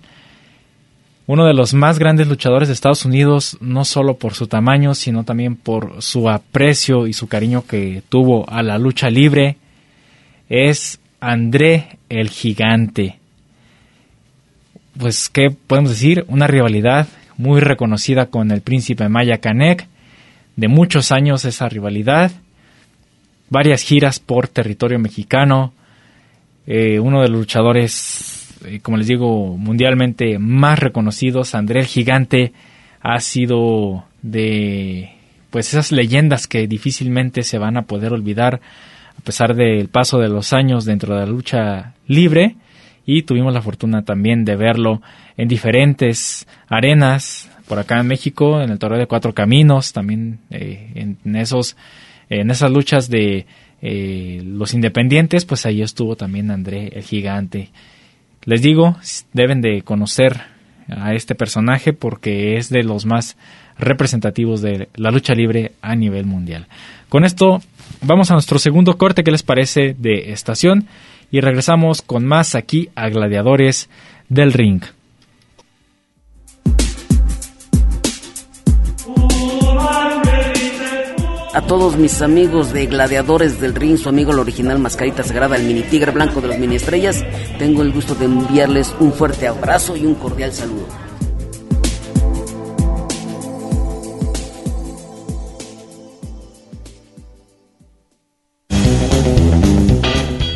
Uno 1.26 1.46
de 1.46 1.54
los 1.54 1.72
más 1.72 1.98
grandes 1.98 2.28
luchadores 2.28 2.68
de 2.68 2.74
Estados 2.74 3.06
Unidos, 3.06 3.56
no 3.60 3.86
solo 3.86 4.18
por 4.18 4.34
su 4.34 4.46
tamaño, 4.46 4.94
sino 4.94 5.24
también 5.24 5.56
por 5.56 6.02
su 6.02 6.28
aprecio 6.28 7.06
y 7.06 7.14
su 7.14 7.28
cariño 7.28 7.64
que 7.66 8.02
tuvo 8.10 8.48
a 8.50 8.62
la 8.62 8.78
lucha 8.78 9.08
libre, 9.08 9.56
es 10.50 11.00
André 11.20 11.98
el 12.10 12.28
Gigante. 12.28 13.18
Pues, 14.98 15.30
¿qué 15.30 15.50
podemos 15.50 15.90
decir? 15.90 16.26
Una 16.28 16.46
rivalidad 16.46 17.08
muy 17.38 17.60
reconocida 17.60 18.26
con 18.26 18.50
el 18.50 18.60
príncipe 18.60 19.08
Maya 19.08 19.38
Canek. 19.38 19.88
De 20.56 20.68
muchos 20.68 21.10
años 21.10 21.44
esa 21.46 21.68
rivalidad 21.68 22.30
varias 23.50 23.82
giras 23.82 24.18
por 24.20 24.48
territorio 24.48 24.98
mexicano, 24.98 25.72
eh, 26.66 26.98
uno 26.98 27.22
de 27.22 27.28
los 27.28 27.40
luchadores, 27.40 28.54
eh, 28.64 28.80
como 28.80 28.96
les 28.96 29.06
digo, 29.06 29.56
mundialmente 29.56 30.38
más 30.38 30.78
reconocidos, 30.78 31.54
André 31.54 31.80
el 31.80 31.86
Gigante, 31.86 32.52
ha 33.00 33.20
sido 33.20 34.04
de 34.22 35.10
pues 35.50 35.68
esas 35.68 35.92
leyendas 35.92 36.46
que 36.48 36.66
difícilmente 36.66 37.42
se 37.42 37.58
van 37.58 37.76
a 37.76 37.82
poder 37.82 38.12
olvidar 38.12 38.60
a 39.16 39.20
pesar 39.22 39.54
del 39.54 39.88
paso 39.88 40.18
de 40.18 40.28
los 40.28 40.52
años 40.52 40.84
dentro 40.84 41.14
de 41.14 41.20
la 41.20 41.26
lucha 41.26 41.94
libre. 42.08 42.56
Y 43.06 43.22
tuvimos 43.22 43.52
la 43.52 43.60
fortuna 43.60 44.02
también 44.02 44.46
de 44.46 44.56
verlo 44.56 45.02
en 45.36 45.46
diferentes 45.46 46.48
arenas 46.68 47.50
por 47.68 47.78
acá 47.78 48.00
en 48.00 48.06
México, 48.06 48.62
en 48.62 48.70
el 48.70 48.78
Torre 48.78 48.98
de 48.98 49.06
Cuatro 49.06 49.34
Caminos, 49.34 49.92
también 49.92 50.40
eh, 50.50 51.16
en 51.24 51.36
esos 51.36 51.76
en 52.28 52.50
esas 52.50 52.70
luchas 52.70 53.08
de 53.08 53.46
eh, 53.82 54.42
los 54.44 54.74
independientes, 54.74 55.44
pues 55.44 55.66
ahí 55.66 55.82
estuvo 55.82 56.16
también 56.16 56.50
André 56.50 56.88
el 56.94 57.02
Gigante. 57.02 57.68
Les 58.44 58.62
digo, 58.62 58.96
deben 59.32 59.60
de 59.60 59.82
conocer 59.82 60.40
a 60.88 61.14
este 61.14 61.34
personaje 61.34 61.92
porque 61.92 62.56
es 62.56 62.68
de 62.68 62.82
los 62.82 63.06
más 63.06 63.36
representativos 63.78 64.62
de 64.62 64.88
la 64.94 65.10
lucha 65.10 65.34
libre 65.34 65.72
a 65.82 65.96
nivel 65.96 66.26
mundial. 66.26 66.66
Con 67.08 67.24
esto 67.24 67.60
vamos 68.02 68.30
a 68.30 68.34
nuestro 68.34 68.58
segundo 68.58 68.96
corte, 68.96 69.24
¿qué 69.24 69.30
les 69.30 69.42
parece 69.42 69.94
de 69.98 70.32
estación? 70.32 70.86
Y 71.30 71.40
regresamos 71.40 72.02
con 72.02 72.24
más 72.24 72.54
aquí 72.54 72.90
a 72.94 73.08
Gladiadores 73.08 73.88
del 74.28 74.52
Ring. 74.52 74.82
A 81.54 81.62
todos 81.62 81.96
mis 81.96 82.20
amigos 82.20 82.72
de 82.72 82.86
Gladiadores 82.86 83.60
del 83.60 83.76
Ring, 83.76 83.96
su 83.96 84.08
amigo 84.08 84.32
el 84.32 84.40
original 84.40 84.80
Mascarita 84.80 85.22
Sagrada, 85.22 85.56
el 85.56 85.62
mini 85.62 85.82
tigre 85.82 86.10
blanco 86.10 86.40
de 86.40 86.48
las 86.48 86.58
mini 86.58 86.76
estrellas, 86.76 87.24
tengo 87.58 87.82
el 87.82 87.92
gusto 87.92 88.16
de 88.16 88.24
enviarles 88.24 88.94
un 88.98 89.12
fuerte 89.12 89.46
abrazo 89.46 89.96
y 89.96 90.04
un 90.04 90.16
cordial 90.16 90.52
saludo. 90.52 90.86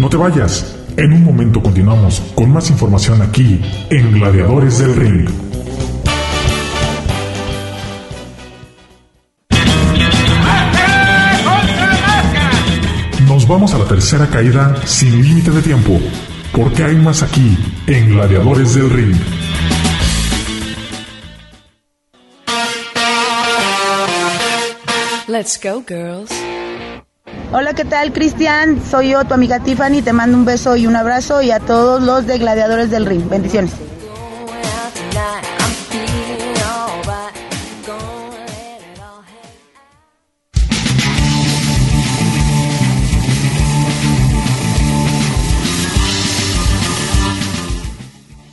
No 0.00 0.08
te 0.08 0.16
vayas, 0.16 0.76
en 0.96 1.12
un 1.12 1.24
momento 1.24 1.62
continuamos 1.62 2.20
con 2.34 2.50
más 2.50 2.70
información 2.70 3.22
aquí 3.22 3.60
en 3.90 4.14
Gladiadores 4.14 4.80
del 4.80 4.96
Ring. 4.96 5.47
Vamos 13.48 13.72
a 13.72 13.78
la 13.78 13.86
tercera 13.86 14.26
caída 14.26 14.76
sin 14.84 15.22
límite 15.22 15.50
de 15.50 15.62
tiempo, 15.62 15.98
porque 16.52 16.84
hay 16.84 16.96
más 16.96 17.22
aquí 17.22 17.56
en 17.86 18.10
Gladiadores 18.10 18.74
del 18.74 18.90
Ring. 18.90 19.16
Let's 25.26 25.58
go, 25.62 25.82
girls. 25.86 26.30
Hola, 27.50 27.72
¿qué 27.72 27.84
tal, 27.86 28.12
Cristian? 28.12 28.82
Soy 28.90 29.10
yo, 29.10 29.24
tu 29.24 29.32
amiga 29.32 29.60
Tiffany. 29.60 30.02
Te 30.02 30.12
mando 30.12 30.36
un 30.36 30.44
beso 30.44 30.76
y 30.76 30.86
un 30.86 30.96
abrazo 30.96 31.40
y 31.40 31.50
a 31.50 31.60
todos 31.60 32.02
los 32.02 32.26
de 32.26 32.38
Gladiadores 32.38 32.90
del 32.90 33.06
Ring. 33.06 33.28
Bendiciones. 33.28 33.72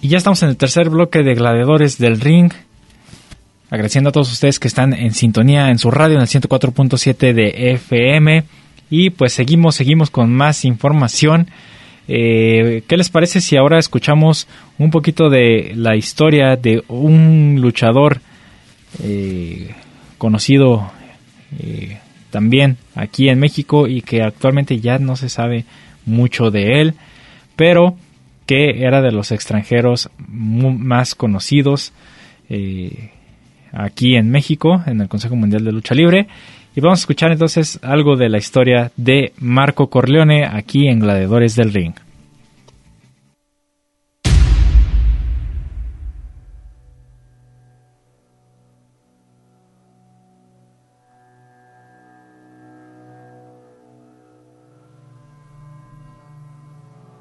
Y 0.05 0.07
ya 0.07 0.17
estamos 0.17 0.43
en 0.43 0.49
el 0.49 0.57
tercer 0.57 0.91
bloque 0.91 1.23
de 1.23 1.33
Gladiadores 1.33 1.97
del 1.97 2.21
Ring. 2.21 2.53
Agradeciendo 3.71 4.11
a 4.11 4.13
todos 4.13 4.31
ustedes 4.31 4.59
que 4.59 4.67
están 4.67 4.93
en 4.93 5.15
sintonía 5.15 5.71
en 5.71 5.79
su 5.79 5.89
radio 5.89 6.17
en 6.17 6.21
el 6.21 6.27
104.7 6.27 7.33
de 7.33 7.71
FM. 7.71 8.43
Y 8.91 9.09
pues 9.09 9.33
seguimos, 9.33 9.73
seguimos 9.73 10.11
con 10.11 10.31
más 10.31 10.63
información. 10.63 11.47
Eh, 12.07 12.83
¿Qué 12.87 12.97
les 12.97 13.09
parece 13.09 13.41
si 13.41 13.57
ahora 13.57 13.79
escuchamos 13.79 14.47
un 14.77 14.91
poquito 14.91 15.31
de 15.31 15.71
la 15.75 15.95
historia 15.95 16.55
de 16.55 16.83
un 16.87 17.57
luchador 17.59 18.21
eh, 19.01 19.71
conocido 20.19 20.91
eh, 21.57 21.97
también 22.29 22.77
aquí 22.93 23.27
en 23.27 23.39
México 23.39 23.87
y 23.87 24.03
que 24.03 24.21
actualmente 24.21 24.79
ya 24.79 24.99
no 24.99 25.15
se 25.15 25.29
sabe 25.29 25.65
mucho 26.05 26.51
de 26.51 26.79
él, 26.79 26.93
pero 27.55 27.97
que 28.45 28.85
era 28.85 29.01
de 29.01 29.11
los 29.11 29.31
extranjeros 29.31 30.09
más 30.27 31.15
conocidos. 31.15 31.93
Eh, 32.49 33.11
aquí 33.75 34.15
en 34.15 34.31
México, 34.31 34.81
en 34.85 35.01
el 35.01 35.07
Consejo 35.07 35.35
Mundial 35.35 35.63
de 35.63 35.71
Lucha 35.71 35.93
Libre. 35.93 36.27
Y 36.75 36.81
vamos 36.81 36.99
a 36.99 37.03
escuchar 37.03 37.31
entonces 37.31 37.79
algo 37.83 38.15
de 38.15 38.29
la 38.29 38.37
historia 38.37 38.91
de 38.97 39.33
Marco 39.39 39.89
Corleone 39.89 40.45
aquí 40.45 40.87
en 40.87 40.99
Gladiadores 40.99 41.55
del 41.55 41.73
Ring. 41.73 41.93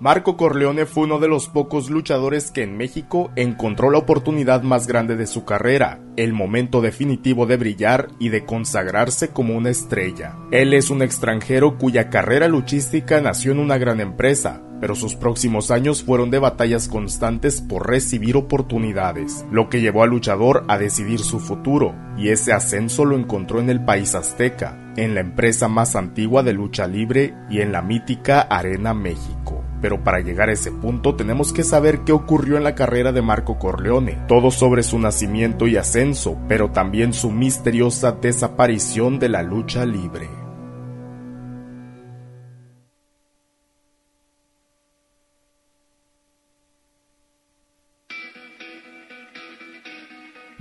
Marco 0.05 0.37
Corleone 0.37 0.85
fue 0.85 1.05
uno 1.05 1.19
de 1.19 1.29
los 1.29 1.49
pocos 1.49 1.89
luchadores 1.89 2.51
que 2.51 2.63
en 2.63 2.77
México 2.77 3.31
encontró 3.37 3.91
la 3.91 3.97
oportunidad 3.97 4.63
más 4.63 4.87
grande 4.87 5.17
de 5.17 5.27
su 5.27 5.47
carrera, 5.47 5.99
el 6.19 6.35
momento 6.35 6.83
definitivo 6.83 7.47
de 7.47 7.57
brillar 7.57 8.09
y 8.19 8.29
de 8.29 8.45
consagrarse 8.45 9.29
como 9.29 9.57
una 9.57 9.71
estrella. 9.71 10.37
Él 10.51 10.75
es 10.75 10.91
un 10.91 11.01
extranjero 11.01 11.79
cuya 11.79 12.11
carrera 12.11 12.49
luchística 12.49 13.19
nació 13.23 13.53
en 13.53 13.61
una 13.61 13.79
gran 13.79 13.99
empresa, 13.99 14.61
pero 14.79 14.95
sus 14.95 15.15
próximos 15.15 15.71
años 15.71 16.05
fueron 16.05 16.31
de 16.31 16.39
batallas 16.39 16.87
constantes 16.87 17.63
por 17.63 17.89
recibir 17.89 18.37
oportunidades, 18.37 19.47
lo 19.51 19.71
que 19.71 19.81
llevó 19.81 20.03
al 20.03 20.11
luchador 20.11 20.67
a 20.69 20.77
decidir 20.77 21.21
su 21.21 21.41
futuro, 21.41 21.95
y 22.19 22.29
ese 22.29 22.53
ascenso 22.53 23.07
lo 23.07 23.17
encontró 23.17 23.59
en 23.59 23.71
el 23.71 23.83
país 23.83 24.15
azteca, 24.15 24.93
en 24.99 25.15
la 25.15 25.21
empresa 25.21 25.69
más 25.69 25.97
antigua 25.97 26.43
de 26.43 26.53
lucha 26.53 26.87
libre 26.87 27.33
y 27.49 27.63
en 27.63 27.73
la 27.73 27.81
mítica 27.81 28.43
Arena 28.43 28.93
México 28.93 29.64
pero 29.85 30.03
para 30.03 30.21
llegar 30.21 30.49
a 30.49 30.53
ese 30.53 30.73
punto 30.73 31.15
tenemos 31.15 31.53
que 31.53 31.63
saber 31.63 32.05
qué 32.07 32.13
ocurrió 32.13 32.57
en 32.57 32.65
la 32.65 32.75
carrera 32.75 33.13
de 33.13 33.21
Marco 33.21 33.59
Corleone, 33.59 34.17
todo 34.27 34.51
sobre 34.51 34.83
su 34.83 34.99
nacimiento 34.99 35.67
y 35.67 35.77
ascenso, 35.77 36.39
pero 36.49 36.71
también 36.71 37.13
su 37.13 37.31
misteriosa 37.31 38.13
desaparición 38.13 39.19
de 39.19 39.29
la 39.29 39.43
lucha 39.43 39.85
libre. 39.85 40.44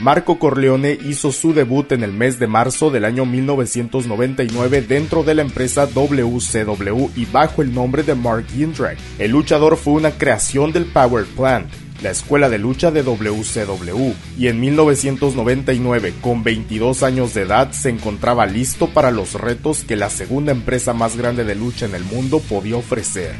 Marco 0.04 0.38
Corleone 0.38 0.98
hizo 1.02 1.32
su 1.32 1.54
debut 1.54 1.90
en 1.94 2.04
el 2.04 2.12
mes 2.12 2.38
de 2.38 2.46
marzo 2.46 2.92
del 2.92 3.06
año 3.06 3.26
1999 3.26 4.82
dentro 4.82 5.24
de 5.24 5.34
la 5.34 5.44
empresa 5.44 5.86
WCW 5.86 7.10
y 7.16 7.24
bajo 7.24 7.62
el 7.62 7.74
nombre 7.74 8.04
de 8.04 8.14
Mark 8.14 8.46
Jindrak. 8.54 8.98
El 9.18 9.32
luchador 9.32 9.78
fue 9.78 9.94
una 9.94 10.12
creación 10.12 10.74
del 10.74 10.88
Power 10.88 11.24
Plant, 11.24 11.72
la 12.02 12.12
escuela 12.12 12.50
de 12.50 12.58
lucha 12.58 12.92
de 12.92 13.02
WCW, 13.02 14.12
y 14.38 14.48
en 14.48 14.60
1999, 14.60 16.16
con 16.20 16.44
22 16.44 17.02
años 17.02 17.34
de 17.34 17.44
edad, 17.44 17.72
se 17.72 17.88
encontraba 17.88 18.46
listo 18.46 18.90
para 18.90 19.10
los 19.10 19.36
retos 19.36 19.86
que 19.86 19.96
la 19.96 20.10
segunda 20.10 20.52
empresa 20.52 20.94
más 20.94 21.16
grande 21.16 21.46
de 21.46 21.56
lucha 21.56 21.86
en 21.86 21.96
el 21.96 22.04
mundo 22.04 22.42
podía 22.42 22.76
ofrecer. 22.76 23.38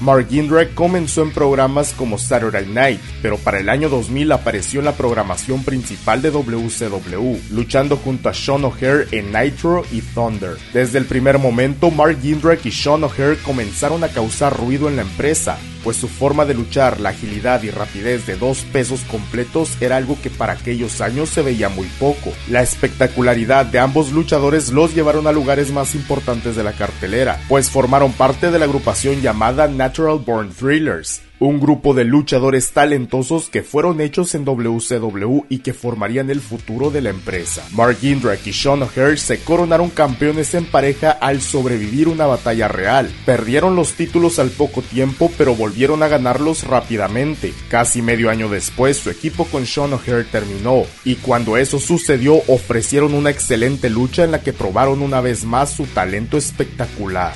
Mark 0.00 0.28
Indrek 0.30 0.74
comenzó 0.74 1.22
en 1.22 1.32
programas 1.32 1.92
como 1.92 2.18
Saturday 2.18 2.66
Night, 2.66 3.00
pero 3.20 3.36
para 3.36 3.58
el 3.58 3.68
año 3.68 3.88
2000 3.88 4.30
apareció 4.30 4.78
en 4.78 4.86
la 4.86 4.96
programación 4.96 5.64
principal 5.64 6.22
de 6.22 6.30
WCW, 6.30 7.36
luchando 7.50 7.96
junto 7.96 8.28
a 8.28 8.34
Sean 8.34 8.64
O'Hare 8.64 9.08
en 9.10 9.32
Nitro 9.32 9.84
y 9.90 10.00
Thunder. 10.02 10.56
Desde 10.72 10.98
el 10.98 11.06
primer 11.06 11.38
momento, 11.38 11.90
Mark 11.90 12.18
Indrek 12.22 12.64
y 12.66 12.70
Sean 12.70 13.02
O'Hare 13.02 13.38
comenzaron 13.38 14.04
a 14.04 14.08
causar 14.08 14.56
ruido 14.56 14.88
en 14.88 14.96
la 14.96 15.02
empresa, 15.02 15.58
pues 15.82 15.96
su 15.96 16.08
forma 16.08 16.44
de 16.44 16.54
luchar, 16.54 17.00
la 17.00 17.10
agilidad 17.10 17.62
y 17.62 17.70
rapidez 17.70 18.26
de 18.26 18.36
dos 18.36 18.58
pesos 18.72 19.00
completos 19.10 19.76
era 19.80 19.96
algo 19.96 20.18
que 20.22 20.30
para 20.30 20.52
aquellos 20.52 21.00
años 21.00 21.28
se 21.28 21.42
veía 21.42 21.68
muy 21.68 21.86
poco. 21.98 22.32
La 22.48 22.62
espectacularidad 22.62 23.66
de 23.66 23.78
ambos 23.78 24.12
luchadores 24.12 24.70
los 24.70 24.94
llevaron 24.94 25.26
a 25.26 25.32
lugares 25.32 25.72
más 25.72 25.94
importantes 25.94 26.56
de 26.56 26.64
la 26.64 26.72
cartelera, 26.72 27.40
pues 27.48 27.70
formaron 27.70 28.12
parte 28.12 28.50
de 28.50 28.58
la 28.58 28.66
agrupación 28.66 29.22
llamada 29.22 29.66
Natural 29.88 30.18
Born 30.18 30.50
Thrillers, 30.52 31.22
un 31.38 31.60
grupo 31.60 31.94
de 31.94 32.04
luchadores 32.04 32.72
talentosos 32.72 33.48
que 33.48 33.62
fueron 33.62 34.02
hechos 34.02 34.34
en 34.34 34.44
WCW 34.44 35.46
y 35.48 35.60
que 35.60 35.72
formarían 35.72 36.28
el 36.28 36.42
futuro 36.42 36.90
de 36.90 37.00
la 37.00 37.08
empresa. 37.08 37.66
Mark 37.72 37.96
Indrak 38.02 38.46
y 38.46 38.52
Sean 38.52 38.82
O'Hare 38.82 39.16
se 39.16 39.40
coronaron 39.40 39.88
campeones 39.88 40.52
en 40.52 40.66
pareja 40.66 41.12
al 41.12 41.40
sobrevivir 41.40 42.08
una 42.08 42.26
batalla 42.26 42.68
real. 42.68 43.10
Perdieron 43.24 43.76
los 43.76 43.94
títulos 43.94 44.38
al 44.38 44.50
poco 44.50 44.82
tiempo, 44.82 45.32
pero 45.38 45.54
volvieron 45.54 46.02
a 46.02 46.08
ganarlos 46.08 46.64
rápidamente. 46.64 47.54
Casi 47.70 48.02
medio 48.02 48.28
año 48.28 48.50
después, 48.50 48.98
su 48.98 49.08
equipo 49.08 49.46
con 49.46 49.64
Sean 49.64 49.94
O'Hare 49.94 50.24
terminó, 50.24 50.82
y 51.02 51.14
cuando 51.14 51.56
eso 51.56 51.78
sucedió, 51.78 52.42
ofrecieron 52.48 53.14
una 53.14 53.30
excelente 53.30 53.88
lucha 53.88 54.22
en 54.22 54.32
la 54.32 54.42
que 54.42 54.52
probaron 54.52 55.00
una 55.00 55.22
vez 55.22 55.46
más 55.46 55.70
su 55.70 55.86
talento 55.86 56.36
espectacular. 56.36 57.32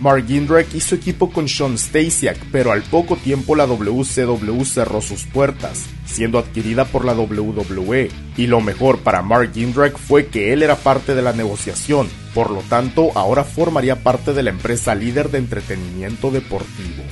Mark 0.00 0.26
Indrek 0.28 0.74
hizo 0.74 0.94
equipo 0.94 1.30
con 1.30 1.48
Sean 1.48 1.78
Stasiak, 1.78 2.38
pero 2.50 2.72
al 2.72 2.82
poco 2.82 3.16
tiempo 3.16 3.54
la 3.54 3.66
WCW 3.66 4.64
cerró 4.64 5.00
sus 5.00 5.24
puertas, 5.24 5.86
siendo 6.04 6.38
adquirida 6.38 6.84
por 6.84 7.04
la 7.04 7.14
WWE. 7.14 8.10
Y 8.36 8.46
lo 8.46 8.60
mejor 8.60 8.98
para 8.98 9.22
Mark 9.22 9.52
Indrek 9.54 9.96
fue 9.96 10.26
que 10.26 10.52
él 10.52 10.62
era 10.62 10.76
parte 10.76 11.14
de 11.14 11.22
la 11.22 11.32
negociación, 11.32 12.08
por 12.34 12.50
lo 12.50 12.60
tanto 12.62 13.12
ahora 13.14 13.44
formaría 13.44 14.02
parte 14.02 14.32
de 14.32 14.42
la 14.42 14.50
empresa 14.50 14.94
líder 14.94 15.30
de 15.30 15.38
entretenimiento 15.38 16.30
deportivo. 16.30 17.04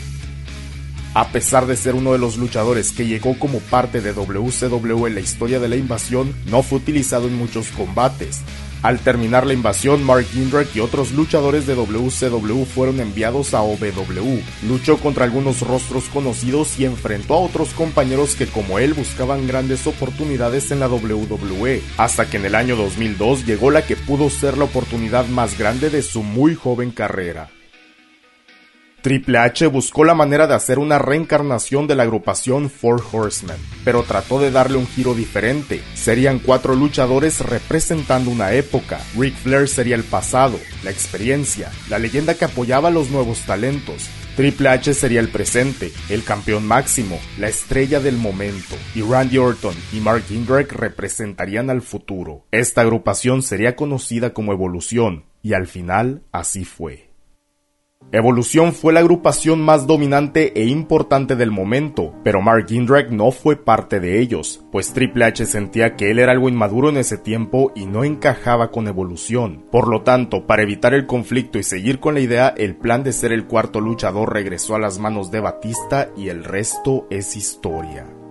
A 1.14 1.29
pesar 1.29 1.66
de 1.66 1.77
ser 1.77 1.95
uno 1.95 2.12
de 2.12 2.18
los 2.18 2.38
luchadores 2.38 2.90
que 2.90 3.07
llegó 3.07 3.38
como 3.38 3.59
parte 3.59 4.01
de 4.01 4.14
WCW 4.14 5.07
en 5.07 5.14
la 5.14 5.21
historia 5.21 5.61
de 5.61 5.68
la 5.68 5.77
invasión, 5.77 6.35
no 6.47 6.62
fue 6.62 6.79
utilizado 6.79 7.27
en 7.27 7.37
muchos 7.37 7.68
combates, 7.68 8.40
al 8.83 8.99
terminar 8.99 9.47
la 9.47 9.55
invasión, 9.55 10.03
Mark 10.03 10.27
Indrak 10.35 10.75
y 10.75 10.81
otros 10.81 11.12
luchadores 11.12 11.66
de 11.66 11.75
WCW 11.75 12.64
fueron 12.64 13.01
enviados 13.01 13.55
a 13.55 13.62
OVW. 13.62 14.40
Luchó 14.68 14.99
contra 14.99 15.25
algunos 15.25 15.61
rostros 15.61 16.05
conocidos 16.12 16.79
y 16.79 16.85
enfrentó 16.85 17.35
a 17.35 17.38
otros 17.38 17.71
compañeros 17.75 18.35
que 18.35 18.47
como 18.47 18.79
él 18.79 18.95
buscaban 18.95 19.47
grandes 19.47 19.87
oportunidades 19.87 20.71
en 20.71 20.81
la 20.81 20.88
WWE, 20.88 21.81
hasta 21.97 22.29
que 22.29 22.38
en 22.38 22.47
el 22.47 22.55
año 22.55 22.75
2002 22.77 23.47
llegó 23.47 23.71
la 23.71 23.87
que 23.87 23.97
pudo 23.97 24.31
ser 24.31 24.59
la 24.59 24.64
oportunidad 24.64 25.27
más 25.27 25.57
grande 25.57 25.88
de 25.88 26.03
su 26.03 26.23
muy 26.23 26.55
joven 26.55 26.90
carrera. 26.90 27.51
Triple 29.03 29.38
H 29.38 29.67
buscó 29.67 30.05
la 30.05 30.15
manera 30.15 30.47
de 30.47 30.55
hacer 30.55 30.79
una 30.79 30.97
reencarnación 30.97 31.88
de 31.88 31.97
la 31.97 32.05
agrupación 32.05 32.71
Four 32.71 33.03
Horsemen, 33.11 33.57
pero 33.85 34.05
trató 34.05 34.38
de 34.41 34.53
darle 34.53 34.77
un 34.77 34.87
giro 34.87 35.12
diferente. 35.15 35.83
Serían 35.95 36.38
cuatro 36.38 36.77
luchadores 36.77 37.41
representando 37.41 38.31
una 38.31 38.53
época. 38.53 39.01
Ric 39.17 39.35
Flair 39.35 39.67
sería 39.67 39.97
el 39.97 40.05
pasado, 40.05 40.57
la 40.85 40.93
experiencia, 40.93 41.73
la 41.91 41.99
leyenda 41.99 42.35
que 42.35 42.45
apoyaba 42.45 42.91
los 42.91 43.11
nuevos 43.11 43.41
talentos. 43.41 44.09
Triple 44.37 44.69
H 44.69 44.95
sería 44.95 45.19
el 45.19 45.31
presente, 45.31 45.91
el 46.09 46.23
campeón 46.23 46.65
máximo, 46.65 47.19
la 47.38 47.49
estrella 47.49 47.99
del 47.99 48.17
momento, 48.17 48.77
y 48.95 49.03
Randy 49.03 49.37
Orton 49.37 49.75
y 49.93 49.99
Mark 49.99 50.27
Indrek 50.31 50.73
representarían 50.73 51.71
al 51.71 51.83
futuro. 51.83 52.47
Esta 52.53 52.83
agrupación 52.83 53.43
sería 53.43 53.75
conocida 53.75 54.33
como 54.33 54.53
Evolución, 54.53 55.25
y 55.43 55.55
al 55.55 55.67
final 55.67 56.23
así 56.31 56.65
fue. 56.65 57.12
Evolución 58.11 58.75
fue 58.75 58.93
la 58.93 59.01
agrupación 59.01 59.62
más 59.62 59.87
dominante 59.87 60.53
e 60.61 60.67
importante 60.67 61.35
del 61.35 61.51
momento, 61.51 62.12
pero 62.23 62.43
Mark 62.43 62.67
Indrak 62.71 63.11
no 63.11 63.31
fue 63.31 63.57
parte 63.57 64.01
de 64.01 64.21
ellos, 64.21 64.65
pues 64.71 64.93
Triple 64.93 65.25
H 65.25 65.47
sentía 65.47 65.97
que 65.97 66.11
él 66.11 66.19
era 66.19 66.33
algo 66.33 66.51
inmaduro 66.51 66.91
en 66.91 66.99
ese 66.99 67.17
tiempo 67.17 67.73
y 67.75 67.87
no 67.87 68.05
encajaba 68.05 68.71
con 68.71 68.87
Evolución. 68.87 69.65
Por 69.71 69.88
lo 69.88 70.03
tanto, 70.03 70.47
para 70.47 70.62
evitar 70.62 70.93
el 70.93 71.07
conflicto 71.07 71.59
y 71.59 71.62
seguir 71.62 72.01
con 72.01 72.15
la 72.15 72.21
idea, 72.21 72.49
el 72.49 72.77
plan 72.77 73.03
de 73.03 73.12
ser 73.12 73.33
el 73.33 73.47
cuarto 73.47 73.81
luchador 73.81 74.33
regresó 74.33 74.75
a 74.75 74.79
las 74.79 74.99
manos 74.99 75.31
de 75.31 75.41
Batista 75.41 76.11
y 76.15 76.29
el 76.29 76.45
resto 76.45 77.07
es 77.09 77.35
historia. 77.35 78.22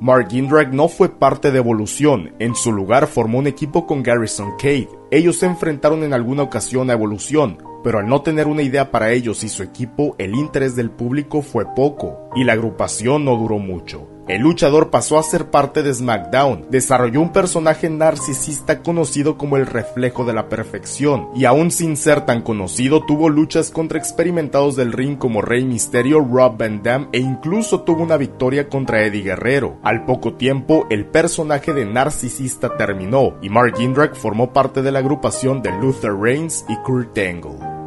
Mark 0.00 0.28
Indrak 0.32 0.72
no 0.72 0.88
fue 0.88 1.10
parte 1.10 1.50
de 1.50 1.58
Evolución, 1.58 2.32
en 2.38 2.54
su 2.54 2.72
lugar 2.72 3.06
formó 3.06 3.38
un 3.38 3.46
equipo 3.46 3.86
con 3.86 4.02
Garrison 4.02 4.52
Cade. 4.56 4.88
Ellos 5.10 5.36
se 5.36 5.44
enfrentaron 5.44 6.04
en 6.04 6.14
alguna 6.14 6.42
ocasión 6.42 6.88
a 6.88 6.94
Evolución, 6.94 7.58
pero 7.84 7.98
al 7.98 8.06
no 8.06 8.22
tener 8.22 8.46
una 8.46 8.62
idea 8.62 8.90
para 8.90 9.12
ellos 9.12 9.44
y 9.44 9.50
su 9.50 9.62
equipo, 9.62 10.14
el 10.16 10.34
interés 10.34 10.74
del 10.74 10.90
público 10.90 11.42
fue 11.42 11.66
poco 11.76 12.30
y 12.34 12.44
la 12.44 12.54
agrupación 12.54 13.26
no 13.26 13.36
duró 13.36 13.58
mucho. 13.58 14.08
El 14.30 14.42
luchador 14.42 14.90
pasó 14.90 15.18
a 15.18 15.24
ser 15.24 15.50
parte 15.50 15.82
de 15.82 15.92
SmackDown, 15.92 16.66
desarrolló 16.70 17.20
un 17.20 17.32
personaje 17.32 17.90
narcisista 17.90 18.80
conocido 18.80 19.36
como 19.36 19.56
el 19.56 19.66
reflejo 19.66 20.24
de 20.24 20.32
la 20.32 20.48
perfección, 20.48 21.30
y 21.34 21.46
aún 21.46 21.72
sin 21.72 21.96
ser 21.96 22.20
tan 22.26 22.42
conocido 22.42 23.04
tuvo 23.04 23.28
luchas 23.28 23.72
contra 23.72 23.98
experimentados 23.98 24.76
del 24.76 24.92
ring 24.92 25.18
como 25.18 25.42
Rey 25.42 25.64
Mysterio, 25.64 26.20
Rob 26.20 26.56
Van 26.56 26.80
Dam 26.80 27.08
e 27.10 27.18
incluso 27.18 27.80
tuvo 27.80 28.04
una 28.04 28.16
victoria 28.16 28.68
contra 28.68 29.04
Eddie 29.04 29.24
Guerrero. 29.24 29.78
Al 29.82 30.04
poco 30.04 30.34
tiempo, 30.34 30.86
el 30.90 31.06
personaje 31.06 31.72
de 31.72 31.84
narcisista 31.84 32.76
terminó, 32.76 33.34
y 33.42 33.48
Mark 33.48 33.80
Indrak 33.80 34.14
formó 34.14 34.52
parte 34.52 34.80
de 34.80 34.92
la 34.92 35.00
agrupación 35.00 35.60
de 35.60 35.72
Luther 35.72 36.14
Reigns 36.14 36.64
y 36.68 36.76
Kurt 36.84 37.18
Angle. 37.18 37.79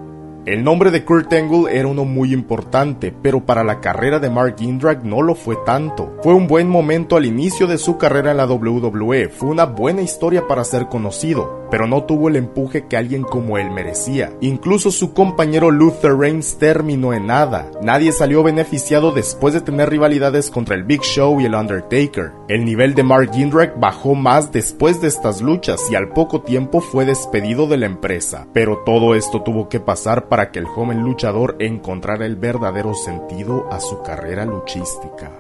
El 0.46 0.66
nombre 0.66 0.92
de 0.92 1.06
Kurt 1.06 1.32
Angle 1.32 1.74
era 1.74 1.88
uno 1.88 2.04
muy 2.04 2.34
importante, 2.34 3.14
pero 3.22 3.46
para 3.46 3.64
la 3.64 3.80
carrera 3.80 4.20
de 4.20 4.30
Mark 4.30 4.58
Indrak 4.60 5.02
no 5.02 5.22
lo 5.22 5.36
fue 5.36 5.56
tanto. 5.66 6.18
Fue 6.22 6.34
un 6.34 6.48
buen 6.48 6.68
momento 6.68 7.16
al 7.16 7.26
inicio 7.26 7.66
de 7.66 7.78
su 7.78 7.98
carrera 7.98 8.32
en 8.32 8.38
la 8.38 8.46
WWE, 8.46 9.30
fue 9.30 9.48
una 9.48 9.64
buena 9.64 10.02
historia 10.02 10.46
para 10.46 10.66
ser 10.66 10.88
conocido, 10.90 11.66
pero 11.72 11.88
no 11.88 12.04
tuvo 12.04 12.28
el 12.28 12.36
empuje 12.36 12.88
que 12.88 12.98
alguien 12.98 13.24
como 13.24 13.58
él 13.58 13.72
merecía. 13.72 14.34
Incluso 14.42 14.92
su 14.92 15.14
compañero 15.14 15.72
Luther 15.72 16.14
Reigns 16.14 16.58
terminó 16.58 17.14
en 17.14 17.28
nada. 17.28 17.72
Nadie 17.82 18.12
salió 18.12 18.44
beneficiado 18.44 19.14
después 19.14 19.54
de 19.54 19.62
tener 19.62 19.90
rivalidades 19.90 20.52
contra 20.52 20.76
el 20.76 20.84
Big 20.84 21.04
Show 21.04 21.40
y 21.40 21.46
el 21.46 21.56
Undertaker. 21.56 22.34
El 22.50 22.66
nivel 22.66 22.96
de 22.96 23.04
Mark 23.04 23.32
Indrak 23.34 23.80
bajó 23.80 24.14
más 24.14 24.52
después 24.52 25.00
de 25.00 25.08
estas 25.08 25.42
luchas 25.42 25.90
y 25.90 25.96
al 25.96 26.10
poco 26.10 26.42
tiempo 26.42 26.82
fue 26.82 27.06
despedido 27.06 27.66
de 27.66 27.78
la 27.78 27.86
empresa. 27.86 28.46
Pero 28.52 28.80
todo 28.86 29.16
esto 29.16 29.42
tuvo 29.42 29.70
que 29.70 29.80
pasar 29.80 30.28
para 30.34 30.50
que 30.50 30.58
el 30.58 30.66
joven 30.66 31.04
luchador 31.04 31.58
encontrara 31.60 32.26
el 32.26 32.36
verdadero 32.36 32.96
sentido 32.96 33.72
a 33.72 33.80
su 33.80 34.02
carrera 34.02 34.46
luchística. 34.46 35.32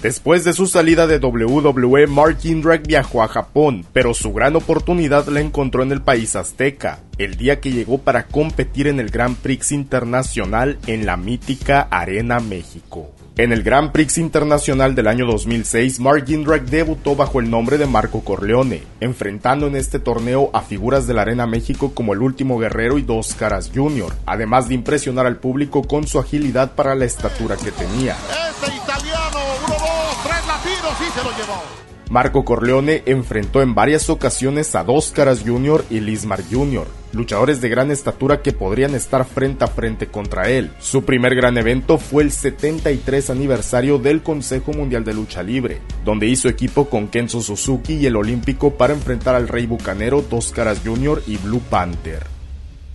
Después 0.00 0.44
de 0.44 0.52
su 0.52 0.68
salida 0.68 1.08
de 1.08 1.18
WWE, 1.18 2.06
Mark 2.06 2.38
Indrak 2.44 2.86
viajó 2.86 3.24
a 3.24 3.26
Japón, 3.26 3.84
pero 3.92 4.14
su 4.14 4.32
gran 4.32 4.54
oportunidad 4.54 5.26
la 5.26 5.40
encontró 5.40 5.82
en 5.82 5.90
el 5.90 6.02
país 6.02 6.36
azteca, 6.36 7.00
el 7.18 7.34
día 7.36 7.58
que 7.58 7.72
llegó 7.72 7.98
para 7.98 8.28
competir 8.28 8.86
en 8.86 9.00
el 9.00 9.10
Grand 9.10 9.36
Prix 9.36 9.72
Internacional 9.72 10.78
en 10.86 11.06
la 11.06 11.16
mítica 11.16 11.88
Arena 11.90 12.38
México. 12.38 13.10
En 13.38 13.50
el 13.50 13.62
Grand 13.62 13.92
Prix 13.92 14.18
Internacional 14.18 14.94
del 14.94 15.06
año 15.06 15.24
2006, 15.24 16.00
Mark 16.00 16.26
Indrak 16.28 16.64
debutó 16.64 17.16
bajo 17.16 17.40
el 17.40 17.48
nombre 17.48 17.78
de 17.78 17.86
Marco 17.86 18.20
Corleone, 18.20 18.82
enfrentando 19.00 19.66
en 19.66 19.74
este 19.74 19.98
torneo 19.98 20.50
a 20.52 20.60
figuras 20.60 21.06
de 21.06 21.14
la 21.14 21.22
Arena 21.22 21.46
México 21.46 21.92
como 21.94 22.12
el 22.12 22.20
Último 22.20 22.58
Guerrero 22.58 22.98
y 22.98 23.02
Dos 23.02 23.34
Caras 23.34 23.70
Jr., 23.74 24.12
además 24.26 24.68
de 24.68 24.74
impresionar 24.74 25.24
al 25.26 25.38
público 25.38 25.82
con 25.82 26.06
su 26.06 26.18
agilidad 26.18 26.72
para 26.72 26.94
la 26.94 27.06
estatura 27.06 27.56
que 27.56 27.72
tenía. 27.72 28.16
Marco 32.12 32.44
Corleone 32.44 33.02
enfrentó 33.06 33.62
en 33.62 33.74
varias 33.74 34.10
ocasiones 34.10 34.74
a 34.74 34.84
Dos 34.84 35.12
Caras 35.12 35.44
Jr. 35.46 35.82
y 35.88 36.00
Lismar 36.00 36.42
Jr., 36.42 36.86
luchadores 37.12 37.62
de 37.62 37.70
gran 37.70 37.90
estatura 37.90 38.42
que 38.42 38.52
podrían 38.52 38.94
estar 38.94 39.24
frente 39.24 39.64
a 39.64 39.66
frente 39.66 40.08
contra 40.08 40.50
él. 40.50 40.72
Su 40.78 41.06
primer 41.06 41.34
gran 41.34 41.56
evento 41.56 41.96
fue 41.96 42.24
el 42.24 42.30
73 42.30 43.30
aniversario 43.30 43.96
del 43.96 44.22
Consejo 44.22 44.74
Mundial 44.74 45.04
de 45.04 45.14
Lucha 45.14 45.42
Libre, 45.42 45.80
donde 46.04 46.26
hizo 46.26 46.50
equipo 46.50 46.90
con 46.90 47.08
Kenzo 47.08 47.40
Suzuki 47.40 47.94
y 47.94 48.04
el 48.04 48.16
Olímpico 48.16 48.74
para 48.74 48.92
enfrentar 48.92 49.34
al 49.34 49.48
Rey 49.48 49.64
Bucanero, 49.64 50.20
Dos 50.20 50.52
Caras 50.52 50.82
Jr. 50.84 51.22
y 51.26 51.38
Blue 51.38 51.62
Panther. 51.70 52.31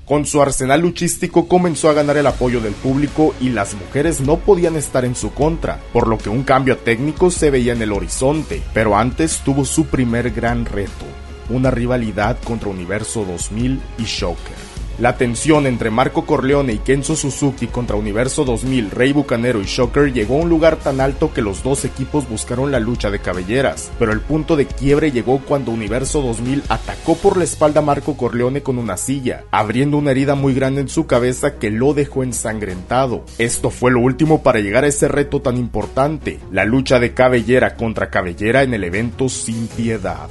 Con 0.07 0.25
su 0.25 0.41
arsenal 0.41 0.79
luchístico 0.79 1.49
comenzó 1.49 1.89
a 1.89 1.93
ganar 1.93 2.15
el 2.15 2.27
apoyo 2.27 2.61
del 2.61 2.73
público 2.73 3.35
y 3.41 3.49
las 3.49 3.73
mujeres 3.73 4.21
no 4.21 4.37
podían 4.37 4.77
estar 4.77 5.03
en 5.03 5.15
su 5.15 5.33
contra, 5.33 5.81
por 5.91 6.07
lo 6.07 6.17
que 6.17 6.29
un 6.29 6.43
cambio 6.43 6.77
técnico 6.77 7.29
se 7.29 7.51
veía 7.51 7.73
en 7.73 7.81
el 7.81 7.91
horizonte, 7.91 8.61
pero 8.73 8.95
antes 8.95 9.41
tuvo 9.43 9.65
su 9.65 9.87
primer 9.87 10.31
gran 10.31 10.65
reto, 10.65 11.05
una 11.49 11.71
rivalidad 11.71 12.37
contra 12.45 12.69
Universo 12.69 13.25
2000 13.25 13.81
y 13.97 14.03
Shocker. 14.03 14.66
La 14.99 15.15
tensión 15.15 15.67
entre 15.67 15.91
Marco 15.91 16.25
Corleone 16.25 16.73
y 16.73 16.79
Kenzo 16.79 17.15
Suzuki 17.15 17.67
contra 17.67 17.95
Universo 17.95 18.45
2000, 18.45 18.89
Rey 18.89 19.13
Bucanero 19.13 19.61
y 19.61 19.65
Shocker 19.65 20.11
llegó 20.11 20.37
a 20.37 20.41
un 20.41 20.49
lugar 20.49 20.77
tan 20.77 20.99
alto 20.99 21.31
que 21.31 21.43
los 21.43 21.61
dos 21.61 21.85
equipos 21.85 22.27
buscaron 22.27 22.71
la 22.71 22.79
lucha 22.79 23.11
de 23.11 23.19
cabelleras, 23.19 23.91
pero 23.99 24.11
el 24.11 24.21
punto 24.21 24.55
de 24.55 24.65
quiebre 24.65 25.11
llegó 25.11 25.37
cuando 25.37 25.69
Universo 25.69 26.23
2000 26.23 26.63
atacó 26.67 27.15
por 27.15 27.37
la 27.37 27.43
espalda 27.43 27.81
a 27.81 27.83
Marco 27.83 28.17
Corleone 28.17 28.63
con 28.63 28.79
una 28.79 28.97
silla, 28.97 29.43
abriendo 29.51 29.97
una 29.97 30.09
herida 30.09 30.33
muy 30.33 30.55
grande 30.55 30.81
en 30.81 30.89
su 30.89 31.05
cabeza 31.05 31.59
que 31.59 31.69
lo 31.69 31.93
dejó 31.93 32.23
ensangrentado. 32.23 33.23
Esto 33.37 33.69
fue 33.69 33.91
lo 33.91 33.99
último 33.99 34.41
para 34.41 34.61
llegar 34.61 34.83
a 34.83 34.87
ese 34.87 35.07
reto 35.07 35.43
tan 35.43 35.57
importante, 35.57 36.39
la 36.51 36.65
lucha 36.65 36.99
de 36.99 37.13
cabellera 37.13 37.75
contra 37.75 38.09
cabellera 38.09 38.63
en 38.63 38.73
el 38.73 38.83
evento 38.83 39.29
Sin 39.29 39.67
Piedad. 39.67 40.27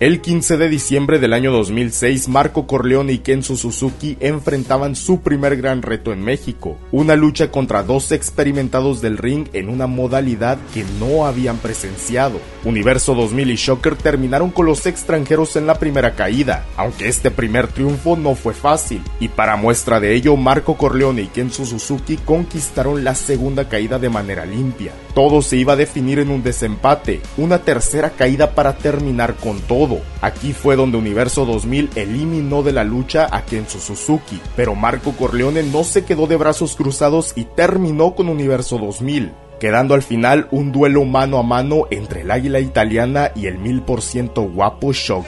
El 0.00 0.20
15 0.20 0.58
de 0.58 0.68
diciembre 0.68 1.18
del 1.18 1.32
año 1.32 1.50
2006, 1.50 2.28
Marco 2.28 2.68
Corleone 2.68 3.14
y 3.14 3.18
Kenzo 3.18 3.56
Suzuki 3.56 4.16
enfrentaban 4.20 4.94
su 4.94 5.22
primer 5.22 5.56
gran 5.56 5.82
reto 5.82 6.12
en 6.12 6.22
México, 6.22 6.78
una 6.92 7.16
lucha 7.16 7.50
contra 7.50 7.82
dos 7.82 8.12
experimentados 8.12 9.00
del 9.00 9.18
ring 9.18 9.48
en 9.54 9.68
una 9.68 9.88
modalidad 9.88 10.56
que 10.72 10.84
no 11.00 11.26
habían 11.26 11.56
presenciado. 11.56 12.38
Universo 12.64 13.16
2000 13.16 13.50
y 13.50 13.56
Shocker 13.56 13.96
terminaron 13.96 14.52
con 14.52 14.66
los 14.66 14.86
extranjeros 14.86 15.56
en 15.56 15.66
la 15.66 15.80
primera 15.80 16.14
caída, 16.14 16.64
aunque 16.76 17.08
este 17.08 17.32
primer 17.32 17.66
triunfo 17.66 18.16
no 18.16 18.36
fue 18.36 18.54
fácil, 18.54 19.02
y 19.18 19.26
para 19.26 19.56
muestra 19.56 19.98
de 19.98 20.14
ello, 20.14 20.36
Marco 20.36 20.76
Corleone 20.76 21.22
y 21.22 21.26
Kenzo 21.26 21.66
Suzuki 21.66 22.18
conquistaron 22.18 23.02
la 23.02 23.16
segunda 23.16 23.68
caída 23.68 23.98
de 23.98 24.10
manera 24.10 24.46
limpia. 24.46 24.92
Todo 25.12 25.42
se 25.42 25.56
iba 25.56 25.72
a 25.72 25.76
definir 25.76 26.20
en 26.20 26.30
un 26.30 26.44
desempate, 26.44 27.20
una 27.36 27.58
tercera 27.58 28.10
caída 28.10 28.54
para 28.54 28.76
terminar 28.76 29.34
con 29.34 29.60
todo 29.62 29.87
Aquí 30.20 30.52
fue 30.52 30.76
donde 30.76 30.98
Universo 30.98 31.44
2000 31.44 31.90
eliminó 31.94 32.62
de 32.62 32.72
la 32.72 32.84
lucha 32.84 33.28
a 33.30 33.44
Kenzo 33.44 33.80
Suzuki, 33.80 34.40
pero 34.56 34.74
Marco 34.74 35.12
Corleone 35.12 35.62
no 35.62 35.84
se 35.84 36.04
quedó 36.04 36.26
de 36.26 36.36
brazos 36.36 36.76
cruzados 36.76 37.32
y 37.36 37.44
terminó 37.44 38.14
con 38.14 38.28
Universo 38.28 38.78
2000 38.78 39.32
quedando 39.58 39.94
al 39.94 40.02
final 40.02 40.48
un 40.50 40.72
duelo 40.72 41.04
mano 41.04 41.38
a 41.38 41.42
mano 41.42 41.86
entre 41.90 42.22
el 42.22 42.30
águila 42.30 42.60
italiana 42.60 43.32
y 43.34 43.46
el 43.46 43.58
mil 43.58 43.82
por 43.82 44.02
ciento 44.02 44.42
guapo 44.42 44.92
Shock. 44.92 45.26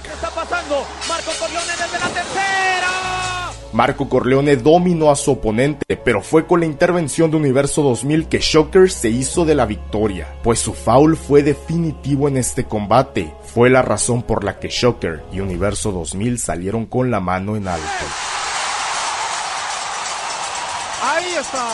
Marco 3.73 4.09
Corleone 4.09 4.57
dominó 4.57 5.11
a 5.11 5.17
su 5.17 5.33
oponente, 5.33 5.97
pero 5.97 6.23
fue 6.23 6.47
con 6.47 6.61
la 6.61 6.67
intervención 6.67 7.31
de 7.31 7.37
Universo 7.37 7.83
2000 7.83 8.27
que 8.27 8.41
Shocker 8.41 8.91
se 8.91 9.11
hizo 9.11 9.45
de 9.45 9.55
la 9.55 9.65
victoria, 9.65 10.35
pues 10.43 10.59
su 10.59 10.75
foul 10.75 11.17
fue 11.17 11.43
definitivo 11.43 12.27
en 12.27 12.37
este 12.37 12.65
combate. 12.65 13.33
Fue 13.45 13.71
la 13.71 13.83
razón 13.83 14.23
por 14.23 14.43
la 14.43 14.59
que 14.59 14.69
Shocker 14.69 15.23
y 15.33 15.41
Universo 15.41 15.93
2000 15.93 16.39
salieron 16.39 16.87
con 16.87 17.11
la 17.11 17.21
mano 17.21 17.57
en 17.57 17.69
alto. 17.69 17.87
Ahí 21.03 21.35
está, 21.39 21.69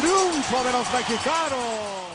triunfo 0.00 0.64
de 0.64 0.72
los 0.72 0.92
mexicanos. 0.92 2.05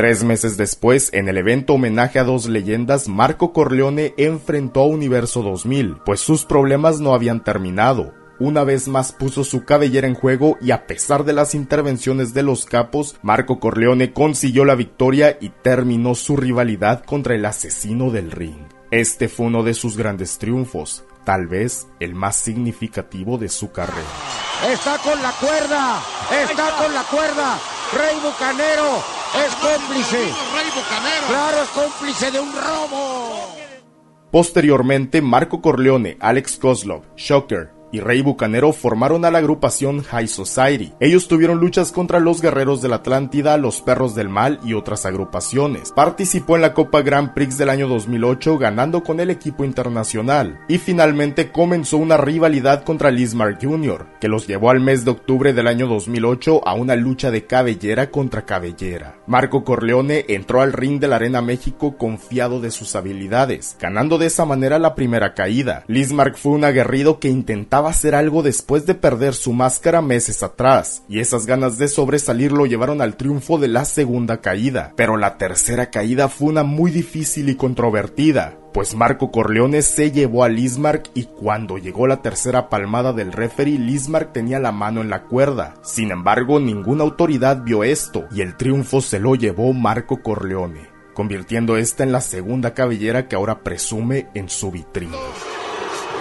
Tres 0.00 0.24
meses 0.24 0.56
después, 0.56 1.10
en 1.12 1.28
el 1.28 1.36
evento 1.36 1.74
homenaje 1.74 2.18
a 2.18 2.24
dos 2.24 2.48
leyendas, 2.48 3.06
Marco 3.06 3.52
Corleone 3.52 4.14
enfrentó 4.16 4.80
a 4.80 4.86
Universo 4.86 5.42
2000, 5.42 5.98
pues 6.06 6.20
sus 6.20 6.46
problemas 6.46 7.00
no 7.00 7.12
habían 7.12 7.44
terminado. 7.44 8.14
Una 8.38 8.64
vez 8.64 8.88
más 8.88 9.12
puso 9.12 9.44
su 9.44 9.66
cabellera 9.66 10.06
en 10.06 10.14
juego 10.14 10.56
y 10.62 10.70
a 10.70 10.86
pesar 10.86 11.24
de 11.24 11.34
las 11.34 11.54
intervenciones 11.54 12.32
de 12.32 12.42
los 12.42 12.64
capos, 12.64 13.16
Marco 13.20 13.60
Corleone 13.60 14.14
consiguió 14.14 14.64
la 14.64 14.74
victoria 14.74 15.36
y 15.38 15.50
terminó 15.50 16.14
su 16.14 16.34
rivalidad 16.34 17.04
contra 17.04 17.34
el 17.34 17.44
asesino 17.44 18.10
del 18.10 18.30
ring. 18.30 18.68
Este 18.90 19.28
fue 19.28 19.48
uno 19.48 19.62
de 19.64 19.74
sus 19.74 19.98
grandes 19.98 20.38
triunfos, 20.38 21.04
tal 21.26 21.46
vez 21.46 21.88
el 22.00 22.14
más 22.14 22.36
significativo 22.36 23.36
de 23.36 23.50
su 23.50 23.70
carrera. 23.70 24.08
Está 24.66 24.96
con 24.96 25.20
la 25.20 25.32
cuerda, 25.32 26.02
está 26.42 26.76
con 26.82 26.94
la 26.94 27.02
cuerda, 27.02 27.58
Rey 27.92 28.16
Bucanero 28.22 29.19
es 29.34 29.54
cómplice. 29.56 30.28
Claro, 31.28 31.62
es 31.62 31.68
cómplice 31.70 32.30
de 32.30 32.40
un 32.40 32.52
robo. 32.52 33.56
Posteriormente, 34.30 35.22
Marco 35.22 35.60
Corleone, 35.60 36.16
Alex 36.20 36.56
Kozlov, 36.56 37.02
Shocker, 37.16 37.72
y 37.92 38.00
Rey 38.00 38.22
Bucanero 38.22 38.72
formaron 38.72 39.24
a 39.24 39.30
la 39.30 39.38
agrupación 39.38 40.02
High 40.02 40.28
Society. 40.28 40.92
Ellos 41.00 41.28
tuvieron 41.28 41.58
luchas 41.58 41.92
contra 41.92 42.20
los 42.20 42.40
Guerreros 42.40 42.82
de 42.82 42.88
la 42.88 42.96
Atlántida, 42.96 43.56
los 43.56 43.80
Perros 43.80 44.14
del 44.14 44.28
Mal 44.28 44.60
y 44.64 44.74
otras 44.74 45.06
agrupaciones. 45.06 45.92
Participó 45.92 46.56
en 46.56 46.62
la 46.62 46.74
Copa 46.74 47.02
Grand 47.02 47.32
Prix 47.34 47.58
del 47.58 47.70
año 47.70 47.88
2008 47.88 48.58
ganando 48.58 49.02
con 49.02 49.20
el 49.20 49.30
equipo 49.30 49.64
internacional. 49.64 50.60
Y 50.68 50.78
finalmente 50.78 51.50
comenzó 51.50 51.96
una 51.96 52.16
rivalidad 52.16 52.84
contra 52.84 53.10
Lismar 53.10 53.58
Jr., 53.60 54.06
que 54.20 54.28
los 54.28 54.46
llevó 54.46 54.70
al 54.70 54.80
mes 54.80 55.04
de 55.04 55.12
octubre 55.12 55.52
del 55.52 55.66
año 55.66 55.86
2008 55.86 56.66
a 56.66 56.74
una 56.74 56.96
lucha 56.96 57.30
de 57.30 57.46
cabellera 57.46 58.10
contra 58.10 58.44
cabellera. 58.44 59.16
Marco 59.26 59.64
Corleone 59.64 60.26
entró 60.28 60.60
al 60.60 60.72
ring 60.72 61.00
de 61.00 61.08
la 61.08 61.16
Arena 61.16 61.42
México 61.42 61.96
confiado 61.96 62.60
de 62.60 62.70
sus 62.70 62.94
habilidades, 62.96 63.76
ganando 63.80 64.18
de 64.18 64.26
esa 64.26 64.44
manera 64.44 64.78
la 64.78 64.94
primera 64.94 65.34
caída. 65.34 65.84
Lismark 65.86 66.36
fue 66.36 66.52
un 66.52 66.64
aguerrido 66.64 67.18
que 67.18 67.28
intentaba 67.28 67.79
hacer 67.88 68.14
algo 68.14 68.42
después 68.42 68.84
de 68.84 68.94
perder 68.94 69.34
su 69.34 69.54
máscara 69.54 70.02
meses 70.02 70.42
atrás, 70.42 71.02
y 71.08 71.20
esas 71.20 71.46
ganas 71.46 71.78
de 71.78 71.88
sobresalir 71.88 72.52
lo 72.52 72.66
llevaron 72.66 73.00
al 73.00 73.16
triunfo 73.16 73.58
de 73.58 73.68
la 73.68 73.86
segunda 73.86 74.42
caída. 74.42 74.92
Pero 74.96 75.16
la 75.16 75.38
tercera 75.38 75.90
caída 75.90 76.28
fue 76.28 76.48
una 76.48 76.62
muy 76.62 76.90
difícil 76.90 77.48
y 77.48 77.56
controvertida, 77.56 78.58
pues 78.72 78.94
Marco 78.94 79.30
Corleone 79.30 79.82
se 79.82 80.12
llevó 80.12 80.44
a 80.44 80.48
Lismark 80.48 81.10
y 81.14 81.24
cuando 81.24 81.78
llegó 81.78 82.06
la 82.06 82.22
tercera 82.22 82.68
palmada 82.68 83.12
del 83.12 83.32
referee, 83.32 83.78
Lismark 83.78 84.32
tenía 84.32 84.60
la 84.60 84.70
mano 84.70 85.00
en 85.00 85.10
la 85.10 85.24
cuerda. 85.24 85.74
Sin 85.82 86.10
embargo, 86.10 86.60
ninguna 86.60 87.02
autoridad 87.02 87.62
vio 87.64 87.82
esto 87.82 88.26
y 88.30 88.42
el 88.42 88.56
triunfo 88.56 89.00
se 89.00 89.18
lo 89.18 89.34
llevó 89.34 89.72
Marco 89.72 90.22
Corleone, 90.22 90.88
convirtiendo 91.14 91.76
esta 91.76 92.04
en 92.04 92.12
la 92.12 92.20
segunda 92.20 92.74
cabellera 92.74 93.26
que 93.26 93.36
ahora 93.36 93.62
presume 93.64 94.28
en 94.34 94.48
su 94.48 94.70
vitrina. 94.70 95.16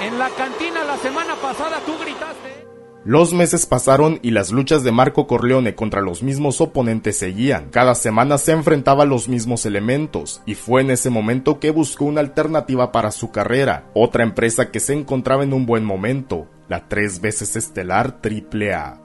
En 0.01 0.17
la 0.17 0.29
cantina 0.29 0.83
la 0.85 0.97
semana 0.97 1.35
pasada 1.35 1.81
tú 1.85 1.91
gritaste. 2.01 2.67
Los 3.03 3.33
meses 3.33 3.65
pasaron 3.65 4.19
y 4.21 4.31
las 4.31 4.51
luchas 4.51 4.83
de 4.83 4.91
Marco 4.91 5.27
Corleone 5.27 5.75
contra 5.75 6.01
los 6.01 6.23
mismos 6.23 6.61
oponentes 6.61 7.17
seguían. 7.17 7.69
Cada 7.69 7.95
semana 7.95 8.37
se 8.37 8.53
enfrentaba 8.53 9.03
a 9.03 9.05
los 9.05 9.27
mismos 9.27 9.65
elementos 9.65 10.41
y 10.45 10.55
fue 10.55 10.81
en 10.81 10.91
ese 10.91 11.09
momento 11.09 11.59
que 11.59 11.71
buscó 11.71 12.05
una 12.05 12.21
alternativa 12.21 12.91
para 12.91 13.11
su 13.11 13.31
carrera, 13.31 13.89
otra 13.93 14.23
empresa 14.23 14.71
que 14.71 14.79
se 14.79 14.93
encontraba 14.93 15.43
en 15.43 15.53
un 15.53 15.65
buen 15.65 15.83
momento, 15.83 16.47
la 16.69 16.87
tres 16.87 17.19
veces 17.19 17.55
estelar 17.55 18.19
AAA. 18.23 19.01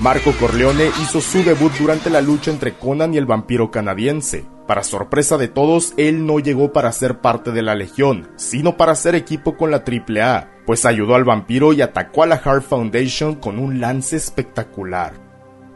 Marco 0.00 0.32
Corleone 0.38 0.90
hizo 1.02 1.20
su 1.20 1.42
debut 1.42 1.72
durante 1.80 2.10
la 2.10 2.20
lucha 2.20 2.52
entre 2.52 2.74
Conan 2.74 3.14
y 3.14 3.16
el 3.16 3.26
vampiro 3.26 3.72
canadiense. 3.72 4.44
Para 4.68 4.84
sorpresa 4.84 5.38
de 5.38 5.48
todos, 5.48 5.94
él 5.96 6.26
no 6.26 6.40
llegó 6.40 6.74
para 6.74 6.92
ser 6.92 7.22
parte 7.22 7.52
de 7.52 7.62
la 7.62 7.74
Legión, 7.74 8.28
sino 8.36 8.76
para 8.76 8.92
hacer 8.92 9.14
equipo 9.14 9.56
con 9.56 9.70
la 9.70 9.82
AAA, 9.82 10.50
pues 10.66 10.84
ayudó 10.84 11.14
al 11.14 11.24
vampiro 11.24 11.72
y 11.72 11.80
atacó 11.80 12.22
a 12.22 12.26
la 12.26 12.36
Heart 12.36 12.64
Foundation 12.64 13.36
con 13.36 13.58
un 13.58 13.80
lance 13.80 14.16
espectacular. 14.16 15.27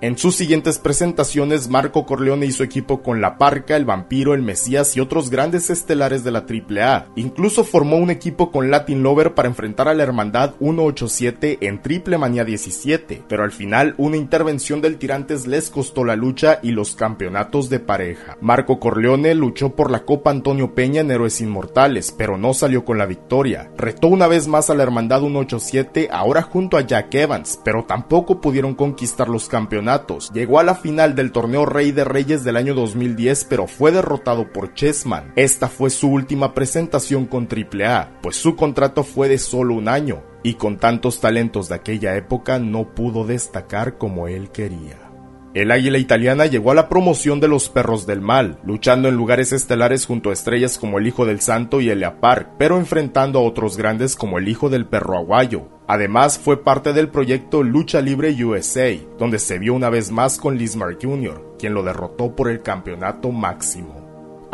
En 0.03 0.19
sus 0.19 0.35
siguientes 0.35 0.81
presentaciones, 0.81 1.69
Marco 1.69 2.05
Corleone 2.07 2.45
hizo 2.45 2.65
equipo 2.65 3.05
con 3.05 3.21
La 3.21 3.39
Parca, 3.39 3.77
El 3.77 3.85
Vampiro, 3.85 4.35
El 4.35 4.43
Mesías 4.43 4.97
y 4.97 5.01
otros 5.01 5.31
grandes 5.31 5.71
estelares 5.71 6.25
de 6.25 6.33
la 6.33 6.41
AAA. 6.45 7.13
Incluso 7.15 7.63
formó 7.63 7.99
un 7.99 8.11
equipo 8.11 8.51
con 8.51 8.69
Latin 8.69 9.05
Lover 9.05 9.35
para 9.35 9.47
enfrentar 9.47 9.87
a 9.87 9.95
la 9.95 10.03
Hermandad 10.03 10.57
187 10.59 11.59
en 11.61 11.83
Triple 11.83 12.19
Manía 12.19 12.45
17, 12.45 13.23
pero 13.29 13.45
al 13.45 13.53
final 13.53 13.95
una 13.97 14.17
intervención 14.17 14.81
del 14.81 14.99
Tirantes 14.99 15.47
les 15.47 15.71
costó 15.71 16.05
la 16.05 16.17
lucha 16.17 16.59
y 16.65 16.73
los 16.73 16.97
campeonatos 16.97 17.71
de 17.71 17.79
pareja. 17.79 18.37
Marco 18.41 18.81
Corleone 18.81 19.37
luchó 19.37 19.77
por 19.77 19.93
la 19.93 20.05
Copa 20.05 20.33
Antonio 20.33 20.75
Peña 20.75 21.03
en 21.03 21.13
Héroes 21.13 21.41
Inmortales, 21.41 22.11
pero 22.11 22.37
no 22.37 22.55
salió 22.55 22.85
con 22.85 22.99
la 22.99 23.07
victoria. 23.07 23.71
Retó 23.77 24.09
una 24.09 24.27
vez 24.27 24.49
más 24.49 24.69
a 24.69 24.75
la 24.75 24.83
Hermandad 24.83 25.21
187, 25.21 26.09
ahora 26.11 26.43
junto 26.43 26.77
a 26.77 26.81
Jack 26.81 27.15
Evans, 27.15 27.61
pero 27.65 27.85
tampoco 27.85 28.41
pudieron 28.41 28.75
conquistar 28.75 29.29
los 29.29 29.49
campeonatos 29.49 29.92
Llegó 30.33 30.59
a 30.59 30.65
la 30.65 30.75
final 30.75 31.15
del 31.15 31.33
torneo 31.33 31.67
Rey 31.67 31.93
de 31.93 32.05
Reyes 32.05 32.45
del 32.45 32.57
año 32.57 32.75
2010, 32.75 33.45
pero 33.45 33.67
fue 33.67 33.93
derrotado 33.93 34.53
por 34.53 34.75
Chessman. 34.75 35.33
Esta 35.37 35.69
fue 35.69 35.91
su 35.91 36.09
última 36.09 36.55
presentación 36.55 37.27
con 37.27 37.47
AAA, 37.47 38.21
pues 38.23 38.37
su 38.37 38.57
contrato 38.57 39.05
fue 39.05 39.29
de 39.29 39.39
solo 39.39 39.75
un 39.75 39.89
año, 39.89 40.23
y 40.43 40.55
con 40.55 40.79
tantos 40.79 41.21
talentos 41.21 41.69
de 41.69 41.75
aquella 41.75 42.17
época 42.17 42.59
no 42.59 42.95
pudo 42.95 43.25
destacar 43.25 43.99
como 43.99 44.29
él 44.29 44.51
quería. 44.51 45.12
El 45.55 45.71
águila 45.71 45.99
italiana 45.99 46.47
llegó 46.47 46.71
a 46.71 46.75
la 46.75 46.89
promoción 46.89 47.39
de 47.39 47.47
los 47.47 47.69
perros 47.69 48.07
del 48.07 48.23
mal, 48.23 48.59
luchando 48.65 49.11
en 49.11 49.17
lugares 49.17 49.53
estelares 49.53 50.07
junto 50.07 50.31
a 50.31 50.33
estrellas 50.33 50.79
como 50.79 50.99
el 50.99 51.07
Hijo 51.07 51.27
del 51.27 51.41
Santo 51.41 51.83
y 51.83 51.91
Elia 51.91 52.21
Park, 52.21 52.53
pero 52.59 52.79
enfrentando 52.79 53.39
a 53.39 53.43
otros 53.43 53.77
grandes 53.77 54.17
como 54.17 54.39
el 54.39 54.49
Hijo 54.49 54.71
del 54.71 54.87
Perro 54.87 55.19
Aguayo. 55.19 55.69
Además, 55.87 56.39
fue 56.39 56.65
parte 56.65 56.95
del 56.95 57.09
proyecto 57.09 57.63
Lucha 57.63 58.01
Libre 58.01 58.33
USA, 58.43 58.97
donde 59.19 59.39
se 59.39 59.59
vio 59.59 59.75
una 59.75 59.91
vez 59.91 60.11
más 60.11 60.39
con 60.39 60.57
Lismar 60.57 60.97
Jr., 61.01 61.57
quien 61.59 61.75
lo 61.75 61.83
derrotó 61.83 62.35
por 62.35 62.49
el 62.49 62.63
campeonato 62.63 63.31
máximo. 63.31 64.02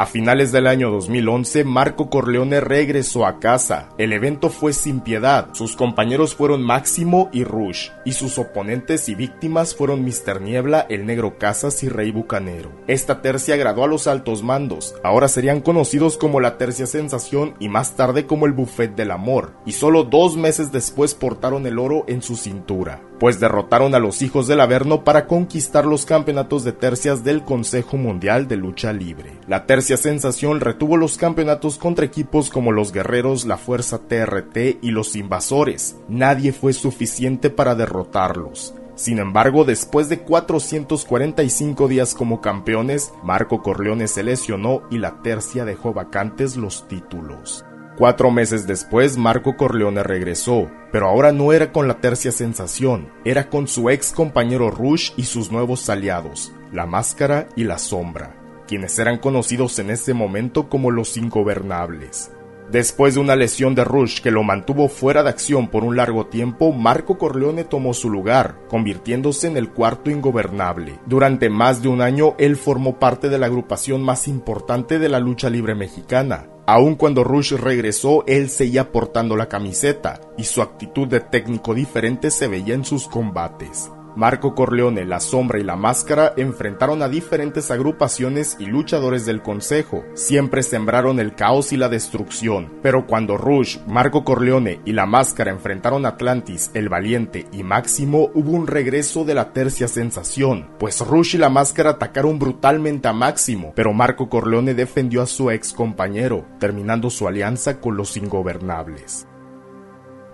A 0.01 0.07
finales 0.07 0.53
del 0.53 0.68
año 0.68 0.92
2011, 0.92 1.64
Marco 1.64 2.09
Corleone 2.09 2.61
regresó 2.61 3.26
a 3.26 3.40
casa. 3.40 3.88
El 3.99 4.12
evento 4.12 4.49
fue 4.49 4.72
sin 4.72 5.01
piedad. 5.01 5.49
Sus 5.55 5.74
compañeros 5.74 6.36
fueron 6.36 6.62
Máximo 6.62 7.28
y 7.32 7.42
Rush, 7.42 7.88
y 8.05 8.12
sus 8.12 8.38
oponentes 8.38 9.09
y 9.09 9.16
víctimas 9.16 9.74
fueron 9.74 10.05
Mr. 10.05 10.40
Niebla, 10.40 10.86
el 10.88 11.05
Negro 11.05 11.36
Casas 11.36 11.82
y 11.82 11.88
Rey 11.88 12.12
Bucanero. 12.12 12.70
Esta 12.86 13.22
tercia 13.22 13.55
agradó 13.55 13.82
a 13.82 13.88
los 13.88 14.07
altos 14.07 14.44
mandos. 14.44 14.94
Ahora 15.03 15.26
serían 15.26 15.62
conocidos 15.62 16.16
como 16.16 16.38
la 16.38 16.59
Tercia 16.59 16.86
Sensación 16.86 17.57
y 17.59 17.68
más 17.68 17.96
tarde 17.96 18.24
como 18.24 18.46
el 18.46 18.53
Buffet 18.53 18.94
del 18.94 19.11
Amor, 19.11 19.55
y 19.66 19.72
solo 19.72 20.05
dos 20.05 20.36
meses 20.36 20.70
después 20.70 21.16
portaron 21.16 21.66
el 21.66 21.76
oro 21.76 22.05
en 22.07 22.22
su 22.22 22.36
cintura 22.36 23.03
pues 23.19 23.41
derrotaron 23.41 23.95
a 23.95 23.99
los 23.99 24.23
hijos 24.23 24.47
del 24.47 24.61
Averno 24.61 25.05
para 25.05 25.27
conquistar 25.27 25.87
los 25.87 26.07
campeonatos 26.07 26.64
de 26.64 26.73
tercias 26.73 27.25
del 27.25 27.43
Consejo 27.43 27.97
Mundial 27.97 28.49
de 28.49 28.57
Lucha 28.57 28.93
Libre. 28.93 29.33
La 29.47 29.66
tercia 29.66 29.97
sensación 29.97 30.61
retuvo 30.61 30.97
los 30.97 31.19
campeonatos 31.19 31.79
contra 31.79 32.05
equipos 32.05 32.51
como 32.51 32.73
los 32.73 32.93
Guerreros, 32.93 33.47
la 33.47 33.57
Fuerza 33.57 33.99
TRT 33.99 34.79
y 34.83 34.91
los 34.91 35.16
Invasores. 35.16 35.97
Nadie 36.09 36.53
fue 36.53 36.73
suficiente 36.73 37.51
para 37.51 37.75
derrotarlos. 37.75 38.75
Sin 38.99 39.21
embargo, 39.21 39.64
después 39.64 40.09
de 40.09 40.19
445 40.19 41.87
días 41.87 42.14
como 42.14 42.41
campeones, 42.41 43.12
Marco 43.23 43.62
Corleone 43.62 44.09
se 44.09 44.25
lesionó 44.25 44.83
y 44.91 44.99
la 44.99 45.23
tercia 45.23 45.64
dejó 45.64 45.95
vacantes 45.95 46.57
los 46.57 46.89
títulos. 46.89 47.64
Cuatro 47.99 48.30
meses 48.30 48.64
después, 48.68 49.16
Marco 49.16 49.57
Corleone 49.57 50.05
regresó, 50.05 50.70
pero 50.92 51.09
ahora 51.09 51.32
no 51.32 51.53
era 51.53 51.72
con 51.72 51.88
la 51.88 52.01
tercia 52.01 52.30
sensación, 52.30 53.09
era 53.24 53.51
con 53.51 53.66
su 53.66 53.90
ex 53.90 54.12
compañero 54.12 54.70
Rush 54.70 55.11
y 55.16 55.24
sus 55.24 55.51
nuevos 55.51 55.90
aliados, 55.90 56.53
la 56.72 56.86
máscara 56.86 57.49
y 57.57 57.64
la 57.64 57.76
sombra, 57.76 58.36
quienes 58.68 58.96
eran 59.01 59.18
conocidos 59.18 59.80
en 59.80 59.90
ese 59.90 60.14
momento 60.14 60.68
como 60.68 60.92
los 60.92 61.16
ingobernables. 61.16 62.30
Después 62.70 63.14
de 63.14 63.20
una 63.20 63.34
lesión 63.34 63.74
de 63.74 63.82
Rush 63.82 64.20
que 64.20 64.30
lo 64.30 64.44
mantuvo 64.44 64.88
fuera 64.88 65.24
de 65.24 65.30
acción 65.30 65.66
por 65.66 65.82
un 65.82 65.96
largo 65.96 66.26
tiempo, 66.26 66.72
Marco 66.72 67.18
Corleone 67.18 67.64
tomó 67.64 67.94
su 67.94 68.11
lugar, 68.11 68.61
convirtiéndose 68.68 69.49
en 69.49 69.57
el 69.57 69.70
cuarto 69.70 70.09
ingobernable. 70.09 71.01
Durante 71.07 71.51
más 71.51 71.82
de 71.82 71.88
un 71.88 72.01
año, 72.01 72.36
él 72.38 72.55
formó 72.55 73.01
parte 73.01 73.28
de 73.28 73.38
la 73.38 73.46
agrupación 73.46 74.03
más 74.05 74.28
importante 74.28 75.01
de 75.01 75.09
la 75.09 75.18
lucha 75.18 75.51
libre 75.51 75.74
mexicana, 75.74 76.46
Aun 76.71 76.97
cuando 76.97 77.25
Rush 77.25 77.53
regresó, 77.53 78.25
él 78.27 78.51
seguía 78.51 78.93
portando 78.93 79.37
la 79.37 79.49
camiseta 79.49 80.21
y 80.37 80.45
su 80.45 80.61
actitud 80.61 81.09
de 81.09 81.21
técnico 81.21 81.73
diferente 81.73 82.31
se 82.31 82.47
veía 82.47 82.75
en 82.75 82.85
sus 82.85 83.09
combates. 83.09 83.91
Marco 84.19 84.57
Corleone, 84.57 85.05
La 85.05 85.21
Sombra 85.21 85.61
y 85.61 85.62
La 85.62 85.77
Máscara 85.77 86.33
enfrentaron 86.37 87.03
a 87.03 87.09
diferentes 87.09 87.71
agrupaciones 87.71 88.57
y 88.59 88.66
luchadores 88.66 89.27
del 89.27 89.43
Consejo. 89.43 90.03
Siempre 90.14 90.64
sembraron 90.64 91.21
el 91.21 91.37
caos 91.37 91.73
y 91.73 91.77
la 91.77 91.89
destrucción, 91.89 92.69
pero 92.83 93.07
cuando 93.07 93.37
Rush, 93.37 93.79
Marco 93.87 94.25
Corleone 94.25 94.81
y 94.85 94.91
La 94.91 95.07
Máscara 95.07 95.53
enfrentaron 95.53 96.05
a 96.05 96.09
Atlantis, 96.09 96.73
El 96.75 96.89
Valiente 96.89 97.47
y 97.53 97.62
Máximo, 97.62 98.33
hubo 98.35 98.51
un 98.51 98.66
regreso 98.66 99.25
de 99.25 99.35
la 99.35 99.53
tercia 99.53 99.87
sensación, 99.87 100.69
pues 100.81 101.01
Rush 101.01 101.37
y 101.37 101.39
La 101.39 101.49
Máscara 101.49 101.91
atacaron 101.91 102.41
brutalmente 102.41 103.07
a 103.07 103.12
Máximo, 103.12 103.73
pero 103.77 103.93
Marco 103.93 104.29
Corleone 104.29 104.75
defendió 104.75 105.23
a 105.23 105.27
su 105.27 105.53
ex 105.53 105.73
compañero, 105.73 106.45
terminando 106.59 107.09
su 107.09 107.29
alianza 107.29 107.79
con 107.81 107.97
los 107.97 108.16
ingobernables. 108.16 109.29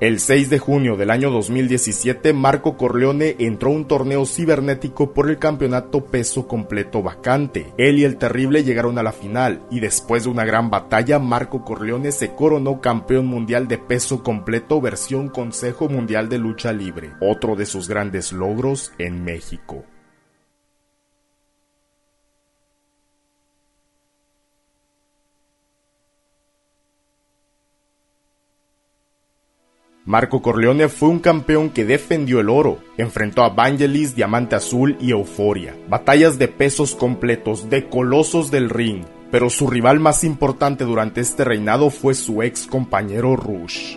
El 0.01 0.19
6 0.19 0.51
de 0.51 0.59
junio 0.59 0.97
del 0.97 1.09
año 1.09 1.31
2017, 1.31 2.33
Marco 2.33 2.77
Corleone 2.77 3.37
entró 3.39 3.71
a 3.71 3.75
un 3.75 3.87
torneo 3.87 4.27
cibernético 4.27 5.15
por 5.15 5.31
el 5.31 5.39
campeonato 5.39 6.07
peso 6.07 6.49
completo 6.49 7.01
vacante. 7.01 7.73
Él 7.79 8.01
y 8.01 8.05
el 8.05 8.17
Terrible 8.17 8.65
llegaron 8.65 8.99
a 8.99 9.05
la 9.05 9.13
final 9.13 9.63
y 9.71 9.79
después 9.79 10.25
de 10.25 10.31
una 10.31 10.45
gran 10.45 10.69
batalla, 10.69 11.21
Marco 11.21 11.65
Corleone 11.65 12.11
se 12.11 12.35
coronó 12.35 12.81
campeón 12.81 13.27
mundial 13.27 13.69
de 13.69 13.79
peso 13.79 14.25
completo 14.25 14.81
versión 14.81 15.29
Consejo 15.29 15.89
Mundial 15.89 16.29
de 16.29 16.39
Lucha 16.39 16.73
Libre, 16.73 17.13
otro 17.21 17.55
de 17.55 17.65
sus 17.65 17.89
grandes 17.89 18.33
logros 18.33 18.93
en 18.99 19.23
México. 19.23 19.85
Marco 30.07 30.43
Corleone 30.43 30.89
fue 30.89 31.09
un 31.09 31.19
campeón 31.19 31.71
que 31.71 31.87
defendió 31.87 32.39
el 32.39 32.51
oro, 32.51 32.79
enfrentó 32.99 33.43
a 33.43 33.49
Vangelis, 33.49 34.15
Diamante 34.15 34.55
Azul 34.55 34.99
y 35.01 35.13
Euforia, 35.13 35.75
batallas 35.89 36.39
de 36.39 36.47
pesos 36.47 36.95
completos, 36.95 37.71
de 37.71 37.89
colosos 37.89 38.51
del 38.51 38.69
ring, 38.69 39.05
pero 39.31 39.49
su 39.49 39.67
rival 39.67 40.01
más 40.01 40.23
importante 40.23 40.85
durante 40.85 41.23
este 41.23 41.43
reinado 41.45 41.89
fue 41.89 42.13
su 42.13 42.43
ex 42.43 42.67
compañero 42.67 43.35
Rush. 43.35 43.97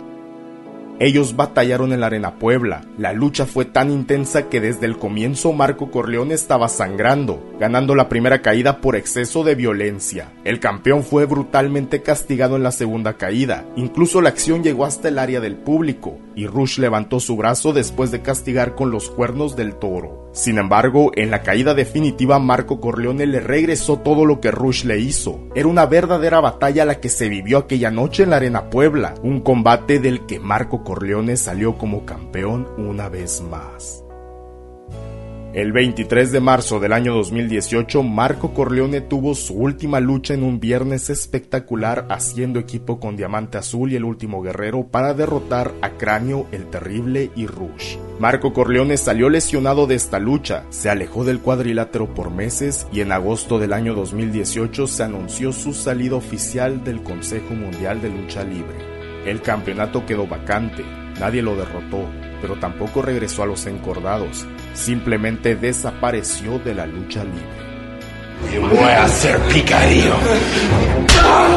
Ellos 1.00 1.36
batallaron 1.36 1.92
en 1.92 2.00
la 2.00 2.06
Arena 2.06 2.40
Puebla. 2.40 2.84
La 2.98 3.12
lucha 3.12 3.46
fue 3.46 3.64
tan 3.64 3.90
intensa 3.90 4.48
que 4.48 4.60
desde 4.60 4.86
el 4.86 4.98
comienzo 4.98 5.52
Marco 5.52 5.92
Corleone 5.92 6.34
estaba 6.34 6.68
sangrando, 6.68 7.40
ganando 7.60 7.94
la 7.94 8.08
primera 8.08 8.42
caída 8.42 8.80
por 8.80 8.96
exceso 8.96 9.44
de 9.44 9.54
violencia. 9.54 10.32
El 10.42 10.58
campeón 10.58 11.04
fue 11.04 11.24
brutalmente 11.24 12.02
castigado 12.02 12.56
en 12.56 12.64
la 12.64 12.72
segunda 12.72 13.14
caída. 13.14 13.64
Incluso 13.76 14.20
la 14.20 14.30
acción 14.30 14.64
llegó 14.64 14.84
hasta 14.84 15.08
el 15.08 15.20
área 15.20 15.40
del 15.40 15.56
público 15.56 16.18
y 16.34 16.46
Rush 16.46 16.78
levantó 16.78 17.20
su 17.20 17.36
brazo 17.36 17.72
después 17.72 18.10
de 18.10 18.22
castigar 18.22 18.74
con 18.74 18.90
los 18.90 19.08
cuernos 19.08 19.54
del 19.54 19.74
toro. 19.76 20.27
Sin 20.32 20.58
embargo, 20.58 21.10
en 21.14 21.30
la 21.30 21.42
caída 21.42 21.74
definitiva 21.74 22.38
Marco 22.38 22.80
Corleone 22.80 23.26
le 23.26 23.40
regresó 23.40 23.98
todo 23.98 24.24
lo 24.24 24.40
que 24.40 24.50
Rush 24.50 24.84
le 24.84 24.98
hizo. 24.98 25.40
Era 25.54 25.68
una 25.68 25.86
verdadera 25.86 26.40
batalla 26.40 26.84
la 26.84 27.00
que 27.00 27.08
se 27.08 27.28
vivió 27.28 27.58
aquella 27.58 27.90
noche 27.90 28.22
en 28.22 28.30
la 28.30 28.36
Arena 28.36 28.70
Puebla, 28.70 29.14
un 29.22 29.40
combate 29.40 29.98
del 29.98 30.26
que 30.26 30.38
Marco 30.38 30.84
Corleone 30.84 31.36
salió 31.36 31.76
como 31.76 32.04
campeón 32.04 32.68
una 32.78 33.08
vez 33.08 33.40
más. 33.40 34.04
El 35.54 35.72
23 35.72 36.30
de 36.30 36.40
marzo 36.40 36.78
del 36.78 36.92
año 36.92 37.14
2018, 37.14 38.02
Marco 38.02 38.52
Corleone 38.52 39.00
tuvo 39.00 39.34
su 39.34 39.54
última 39.54 39.98
lucha 39.98 40.34
en 40.34 40.42
un 40.42 40.60
viernes 40.60 41.08
espectacular 41.08 42.06
haciendo 42.10 42.60
equipo 42.60 43.00
con 43.00 43.16
Diamante 43.16 43.56
Azul 43.56 43.90
y 43.90 43.96
el 43.96 44.04
Último 44.04 44.42
Guerrero 44.42 44.88
para 44.88 45.14
derrotar 45.14 45.72
a 45.80 45.92
Cráneo, 45.92 46.46
el 46.52 46.66
Terrible 46.66 47.30
y 47.34 47.46
Rush. 47.46 47.96
Marco 48.20 48.52
Corleone 48.52 48.98
salió 48.98 49.30
lesionado 49.30 49.86
de 49.86 49.94
esta 49.94 50.18
lucha, 50.18 50.64
se 50.68 50.90
alejó 50.90 51.24
del 51.24 51.40
cuadrilátero 51.40 52.12
por 52.12 52.30
meses 52.30 52.86
y 52.92 53.00
en 53.00 53.10
agosto 53.10 53.58
del 53.58 53.72
año 53.72 53.94
2018 53.94 54.86
se 54.86 55.02
anunció 55.02 55.54
su 55.54 55.72
salida 55.72 56.16
oficial 56.16 56.84
del 56.84 57.02
Consejo 57.02 57.54
Mundial 57.54 58.02
de 58.02 58.10
Lucha 58.10 58.44
Libre. 58.44 58.76
El 59.24 59.40
campeonato 59.40 60.04
quedó 60.04 60.26
vacante, 60.26 60.84
nadie 61.18 61.40
lo 61.40 61.56
derrotó, 61.56 62.04
pero 62.42 62.56
tampoco 62.56 63.00
regresó 63.00 63.42
a 63.42 63.46
los 63.46 63.66
encordados, 63.66 64.46
simplemente 64.78 65.56
desapareció 65.56 66.58
de 66.58 66.74
la 66.74 66.86
lucha 66.86 67.24
libre. 67.24 68.68
voy 68.70 68.78
a 68.78 69.04
hacer 69.04 69.38
picadillo. 69.52 70.14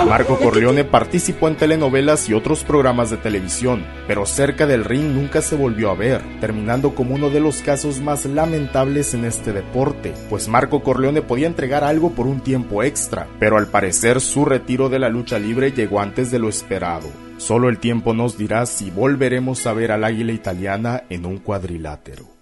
Marco 0.08 0.38
Corleone 0.38 0.84
participó 0.84 1.48
en 1.48 1.56
telenovelas 1.56 2.28
y 2.28 2.34
otros 2.34 2.64
programas 2.64 3.10
de 3.10 3.18
televisión, 3.18 3.86
pero 4.08 4.26
cerca 4.26 4.66
del 4.66 4.84
ring 4.84 5.14
nunca 5.14 5.42
se 5.42 5.56
volvió 5.56 5.92
a 5.92 5.96
ver, 5.96 6.22
terminando 6.40 6.96
como 6.96 7.16
uno 7.16 7.30
de 7.30 7.40
los 7.40 7.62
casos 7.62 8.02
más 8.02 8.26
lamentables 8.26 9.14
en 9.14 9.26
este 9.26 9.54
deporte, 9.54 10.14
pues 10.30 10.48
Marco 10.48 10.84
Corleone 10.84 11.22
podía 11.22 11.48
entregar 11.48 11.84
algo 11.84 12.12
por 12.12 12.28
un 12.28 12.42
tiempo 12.42 12.84
extra, 12.84 13.28
pero 13.40 13.58
al 13.58 13.68
parecer 13.68 14.20
su 14.20 14.44
retiro 14.44 14.90
de 14.90 15.00
la 15.00 15.10
lucha 15.10 15.40
libre 15.40 15.72
llegó 15.72 16.02
antes 16.02 16.32
de 16.32 16.40
lo 16.40 16.50
esperado. 16.50 17.08
Solo 17.38 17.70
el 17.70 17.80
tiempo 17.80 18.14
nos 18.14 18.38
dirá 18.38 18.66
si 18.66 18.90
volveremos 18.92 19.66
a 19.66 19.74
ver 19.74 19.92
al 19.92 20.04
águila 20.04 20.34
italiana 20.34 21.04
en 21.10 21.26
un 21.26 21.38
cuadrilátero. 21.38 22.41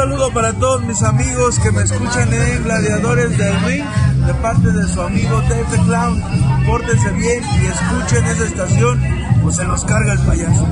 Saludo 0.00 0.32
para 0.32 0.54
todos 0.54 0.82
mis 0.84 1.02
amigos 1.02 1.58
que 1.58 1.70
me 1.72 1.82
escuchan 1.82 2.32
en 2.32 2.64
Gladiadores 2.64 3.36
del 3.36 3.52
Ring, 3.64 3.84
de 4.26 4.34
parte 4.40 4.72
de 4.72 4.88
su 4.88 4.98
amigo 5.02 5.42
the 5.46 5.76
Clown. 5.84 6.22
Pórtense 6.64 7.10
bien 7.12 7.44
y 7.60 7.66
escuchen 7.66 8.24
esa 8.24 8.44
estación 8.46 8.98
o 9.44 9.50
se 9.50 9.62
los 9.66 9.84
carga 9.84 10.14
el 10.14 10.18
payaso. 10.20 10.66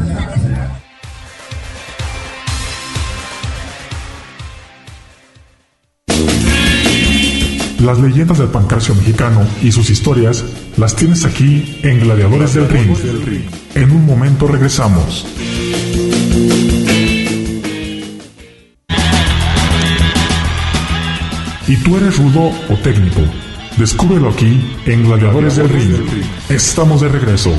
Las 7.80 7.98
leyendas 7.98 8.38
del 8.38 8.48
pancracio 8.48 8.94
mexicano 8.94 9.46
y 9.60 9.72
sus 9.72 9.90
historias 9.90 10.42
las 10.78 10.96
tienes 10.96 11.26
aquí 11.26 11.80
en 11.82 12.00
Gladiadores 12.00 12.54
del 12.54 12.66
Ring. 12.66 12.96
En 13.74 13.90
un 13.90 14.06
momento 14.06 14.48
regresamos. 14.48 15.26
¿Y 21.68 21.76
tú 21.76 21.98
eres 21.98 22.16
rudo 22.16 22.50
o 22.70 22.76
técnico? 22.76 23.20
Descúbrelo 23.76 24.30
aquí 24.30 24.58
en 24.86 25.04
Gladiadores 25.04 25.56
del 25.56 25.68
Ring. 25.68 26.24
Estamos 26.48 27.02
de 27.02 27.08
regreso. 27.08 27.54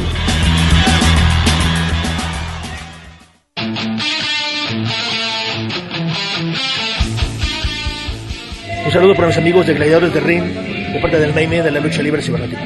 Un 8.84 8.92
saludo 8.92 9.14
para 9.14 9.28
mis 9.28 9.38
amigos 9.38 9.68
de 9.68 9.76
Gladiadores 9.76 10.12
del 10.12 10.24
Ring, 10.24 10.44
de 10.44 11.00
parte 11.00 11.20
del 11.20 11.36
Naime 11.36 11.62
de 11.62 11.70
la 11.70 11.80
lucha 11.80 12.02
libre 12.02 12.24
cibernética. 12.24 12.64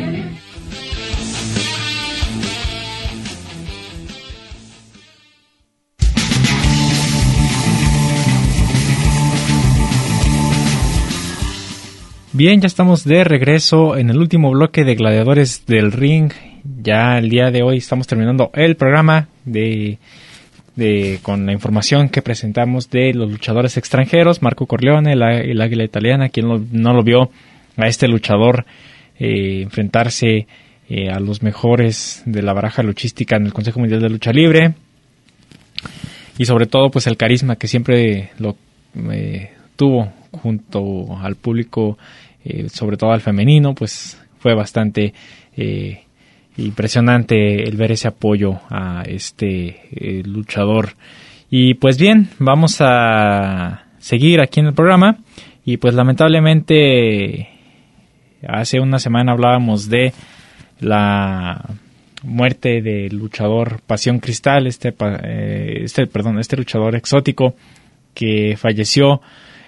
Bien, 12.35 12.59
ya 12.61 12.65
estamos 12.65 13.03
de 13.03 13.23
regreso 13.23 13.95
en 13.95 14.09
el 14.09 14.17
último 14.17 14.49
bloque 14.49 14.83
de 14.83 14.95
Gladiadores 14.95 15.67
del 15.67 15.91
Ring. 15.91 16.31
Ya 16.81 17.19
el 17.19 17.29
día 17.29 17.51
de 17.51 17.61
hoy 17.61 17.77
estamos 17.77 18.07
terminando 18.07 18.49
el 18.55 18.75
programa 18.75 19.27
de, 19.45 19.99
de 20.75 21.19
con 21.21 21.45
la 21.45 21.53
información 21.53 22.09
que 22.09 22.23
presentamos 22.23 22.89
de 22.89 23.13
los 23.13 23.29
luchadores 23.31 23.77
extranjeros, 23.77 24.41
Marco 24.41 24.65
Corleone, 24.65 25.13
el 25.13 25.61
águila 25.61 25.83
italiana, 25.83 26.29
quien 26.29 26.47
no 26.71 26.93
lo 26.93 27.03
vio 27.03 27.29
a 27.77 27.85
este 27.85 28.07
luchador 28.07 28.65
eh, 29.19 29.61
enfrentarse 29.61 30.47
eh, 30.89 31.11
a 31.11 31.19
los 31.19 31.43
mejores 31.43 32.23
de 32.25 32.41
la 32.41 32.53
baraja 32.53 32.81
luchística 32.81 33.35
en 33.35 33.45
el 33.45 33.53
Consejo 33.53 33.79
Mundial 33.79 34.01
de 34.01 34.09
Lucha 34.09 34.33
Libre 34.33 34.73
y 36.39 36.45
sobre 36.45 36.65
todo 36.65 36.89
pues 36.89 37.05
el 37.05 37.15
carisma 37.15 37.57
que 37.57 37.67
siempre 37.67 38.31
lo 38.39 38.57
eh, 39.11 39.51
tuvo 39.75 40.11
junto 40.41 41.17
al 41.17 41.35
público, 41.35 41.97
eh, 42.45 42.67
sobre 42.69 42.97
todo 42.97 43.11
al 43.11 43.21
femenino, 43.21 43.73
pues 43.73 44.21
fue 44.39 44.53
bastante 44.53 45.13
eh, 45.55 46.03
impresionante 46.57 47.63
el 47.63 47.77
ver 47.77 47.91
ese 47.93 48.07
apoyo 48.07 48.59
a 48.69 49.03
este 49.07 49.81
eh, 49.91 50.23
luchador. 50.25 50.93
Y 51.49 51.75
pues 51.75 51.97
bien, 51.97 52.29
vamos 52.39 52.77
a 52.79 53.85
seguir 53.99 54.41
aquí 54.41 54.59
en 54.59 54.67
el 54.67 54.73
programa 54.73 55.17
y 55.63 55.77
pues 55.77 55.93
lamentablemente 55.93 57.47
hace 58.45 58.79
una 58.79 58.99
semana 58.99 59.31
hablábamos 59.31 59.87
de 59.87 60.11
la 60.81 61.63
muerte 62.23 62.81
del 62.81 63.15
luchador 63.15 63.79
Pasión 63.85 64.19
Cristal, 64.19 64.67
este, 64.67 64.93
este, 65.83 66.07
perdón, 66.07 66.39
este 66.39 66.57
luchador 66.57 66.95
exótico 66.95 67.55
que 68.13 68.55
falleció 68.57 69.21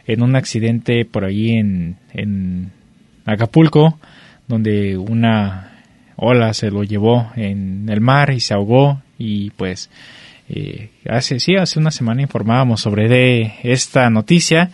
en 0.08 0.22
un 0.22 0.36
accidente 0.36 1.06
por 1.06 1.26
ahí 1.26 1.52
en, 1.52 1.98
en 2.14 2.72
Acapulco, 3.26 4.00
donde 4.48 4.98
una 4.98 5.72
ola 6.16 6.54
se 6.54 6.72
lo 6.72 6.84
llevó 6.84 7.32
en 7.36 7.88
el 7.90 8.02
mar 8.02 8.32
y 8.32 8.40
se 8.40 8.54
ahogó 8.54 9.02
y 9.18 9.50
pues 9.52 9.90
eh, 10.48 10.92
hace 11.10 11.40
sí 11.40 11.56
hace 11.56 11.80
una 11.80 11.92
semana 11.92 12.22
informábamos 12.22 12.82
sobre 12.82 13.08
de 13.10 13.54
esta 13.64 14.10
noticia. 14.10 14.70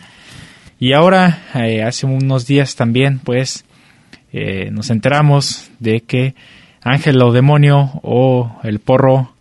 Y 0.78 0.92
ahora 0.92 1.44
eh, 1.54 1.82
hace 1.82 2.06
unos 2.06 2.46
días 2.46 2.74
también 2.76 3.20
pues 3.20 3.64
eh, 4.32 4.70
nos 4.70 4.90
enteramos 4.90 5.70
de 5.78 6.00
que 6.00 6.34
Ángel 6.82 7.22
o 7.22 7.32
Demonio 7.32 8.00
o 8.02 8.58
el 8.64 8.80
Porro 8.80 9.32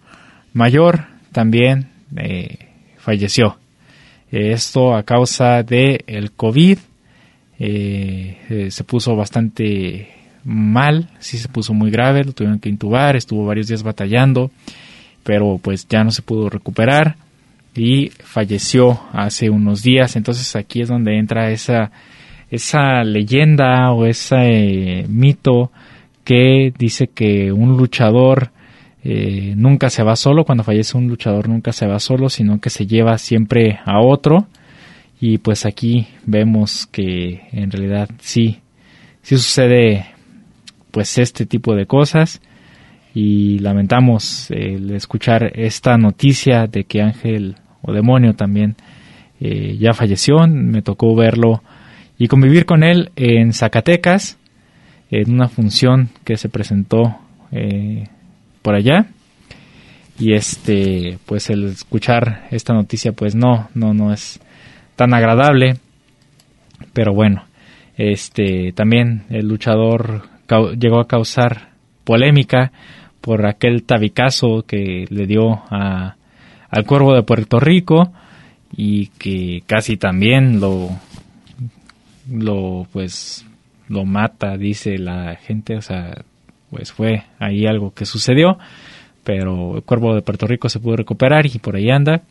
Mayor 0.53 1.05
también 1.31 1.87
falleció 2.97 3.60
esto 4.31 4.95
a 4.95 5.03
causa 5.03 5.63
de 5.63 6.03
el 6.07 6.31
COVID. 6.31 6.77
Eh, 7.59 8.37
eh, 8.49 8.71
se 8.71 8.83
puso 8.83 9.15
bastante 9.15 10.09
mal, 10.43 11.09
sí 11.19 11.37
se 11.37 11.47
puso 11.47 11.73
muy 11.73 11.91
grave, 11.91 12.23
lo 12.23 12.33
tuvieron 12.33 12.59
que 12.59 12.69
intubar, 12.69 13.15
estuvo 13.15 13.45
varios 13.45 13.67
días 13.67 13.83
batallando, 13.83 14.49
pero 15.23 15.59
pues 15.61 15.87
ya 15.87 16.03
no 16.03 16.09
se 16.09 16.23
pudo 16.23 16.49
recuperar 16.49 17.17
y 17.75 18.09
falleció 18.09 18.99
hace 19.13 19.49
unos 19.49 19.83
días. 19.83 20.15
Entonces 20.15 20.55
aquí 20.55 20.81
es 20.81 20.87
donde 20.87 21.17
entra 21.17 21.51
esa, 21.51 21.91
esa 22.49 23.03
leyenda 23.03 23.91
o 23.91 24.05
ese 24.05 25.05
mito 25.07 25.71
que 26.23 26.73
dice 26.77 27.07
que 27.07 27.51
un 27.51 27.77
luchador 27.77 28.51
eh, 29.03 29.53
nunca 29.57 29.89
se 29.89 30.03
va 30.03 30.15
solo, 30.15 30.43
cuando 30.43 30.63
fallece 30.63 30.97
un 30.97 31.07
luchador 31.07 31.49
nunca 31.49 31.71
se 31.71 31.87
va 31.87 31.99
solo, 31.99 32.29
sino 32.29 32.59
que 32.59 32.69
se 32.69 32.85
lleva 32.85 33.17
siempre 33.17 33.79
a 33.85 33.99
otro. 33.99 34.47
Y 35.19 35.37
pues 35.37 35.65
aquí 35.65 36.07
vemos 36.25 36.87
que 36.87 37.41
en 37.51 37.71
realidad 37.71 38.09
sí, 38.19 38.59
sí 39.21 39.37
sucede 39.37 40.05
pues 40.91 41.17
este 41.17 41.45
tipo 41.45 41.75
de 41.75 41.85
cosas. 41.85 42.41
Y 43.13 43.59
lamentamos 43.59 44.49
el 44.51 44.91
escuchar 44.91 45.51
esta 45.55 45.97
noticia 45.97 46.67
de 46.67 46.85
que 46.85 47.01
Ángel 47.01 47.55
o 47.81 47.91
Demonio 47.91 48.35
también 48.35 48.75
eh, 49.39 49.77
ya 49.79 49.93
falleció. 49.93 50.47
Me 50.47 50.81
tocó 50.81 51.15
verlo 51.15 51.61
y 52.17 52.27
convivir 52.27 52.65
con 52.65 52.83
él 52.83 53.11
en 53.15 53.53
Zacatecas, 53.53 54.37
en 55.09 55.33
una 55.33 55.49
función 55.49 56.09
que 56.23 56.37
se 56.37 56.49
presentó 56.49 57.17
eh, 57.51 58.07
por 58.61 58.75
allá. 58.75 59.07
Y 60.19 60.33
este 60.33 61.17
pues 61.25 61.49
el 61.49 61.65
escuchar 61.65 62.47
esta 62.51 62.73
noticia 62.73 63.11
pues 63.11 63.35
no 63.35 63.69
no 63.73 63.93
no 63.93 64.13
es 64.13 64.39
tan 64.95 65.13
agradable. 65.13 65.77
Pero 66.93 67.13
bueno 67.13 67.43
Este, 67.97 68.71
también 68.73 69.23
el 69.29 69.47
luchador 69.47 70.23
llegó 70.77 70.99
a 70.99 71.07
causar 71.07 71.69
polémica 72.03 72.71
por 73.21 73.45
aquel 73.45 73.83
tabicazo 73.83 74.63
que 74.63 75.05
le 75.09 75.27
dio 75.27 75.61
a, 75.69 76.15
al 76.69 76.85
Cuervo 76.85 77.13
de 77.13 77.23
Puerto 77.23 77.59
Rico 77.59 78.11
y 78.75 79.07
que 79.07 79.63
casi 79.67 79.97
también 79.97 80.59
lo 80.59 80.89
lo 82.29 82.87
pues 82.91 83.45
lo 83.87 84.05
mata 84.05 84.57
dice 84.57 84.97
la 84.97 85.35
gente. 85.35 85.75
O 85.77 85.81
sea 85.81 86.23
pues 86.71 86.91
fue 86.91 87.23
ahí 87.39 87.67
algo 87.67 87.93
que 87.93 88.05
sucedió 88.05 88.57
pero 89.23 89.77
el 89.77 89.83
Cuervo 89.83 90.15
de 90.15 90.21
Puerto 90.21 90.47
Rico 90.47 90.69
se 90.69 90.79
pudo 90.79 90.95
recuperar 90.95 91.45
y 91.45 91.59
por 91.59 91.75
ahí 91.75 91.89
anda. 91.89 92.21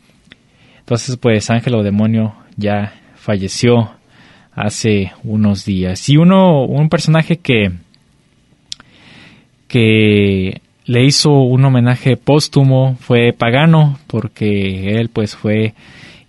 Entonces 0.79 1.17
pues 1.17 1.49
Ángel 1.49 1.75
o 1.75 1.83
Demonio 1.83 2.35
ya 2.57 2.93
falleció 3.15 3.91
hace 4.53 5.11
unos 5.23 5.65
días. 5.65 6.09
Y 6.09 6.17
uno 6.17 6.65
un 6.65 6.89
personaje 6.89 7.37
que 7.37 7.71
que 9.67 10.61
le 10.85 11.05
hizo 11.05 11.31
un 11.31 11.63
homenaje 11.63 12.17
póstumo 12.17 12.97
fue 12.99 13.31
Pagano 13.31 13.99
porque 14.07 14.99
él 14.99 15.09
pues 15.09 15.35
fue 15.35 15.73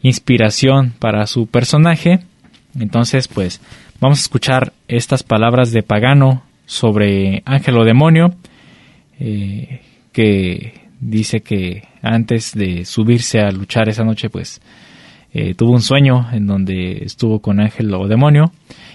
inspiración 0.02 0.92
para 0.98 1.26
su 1.26 1.46
personaje. 1.46 2.20
Entonces 2.78 3.26
pues 3.26 3.60
vamos 4.00 4.18
a 4.18 4.22
escuchar 4.22 4.72
estas 4.86 5.24
palabras 5.24 5.72
de 5.72 5.82
Pagano 5.82 6.42
sobre 6.66 7.42
Ángel 7.44 7.78
o 7.78 7.84
Demonio 7.84 8.34
eh, 9.18 9.80
que 10.12 10.88
dice 11.00 11.40
que 11.40 11.84
antes 12.02 12.54
de 12.54 12.84
subirse 12.84 13.40
a 13.40 13.50
luchar 13.50 13.88
esa 13.88 14.04
noche 14.04 14.30
pues 14.30 14.60
eh, 15.32 15.54
tuvo 15.54 15.72
un 15.72 15.80
sueño 15.80 16.28
en 16.32 16.46
donde 16.46 17.04
estuvo 17.04 17.40
con 17.40 17.60
Ángel 17.60 17.92
o 17.94 18.06
Demonio 18.06 18.52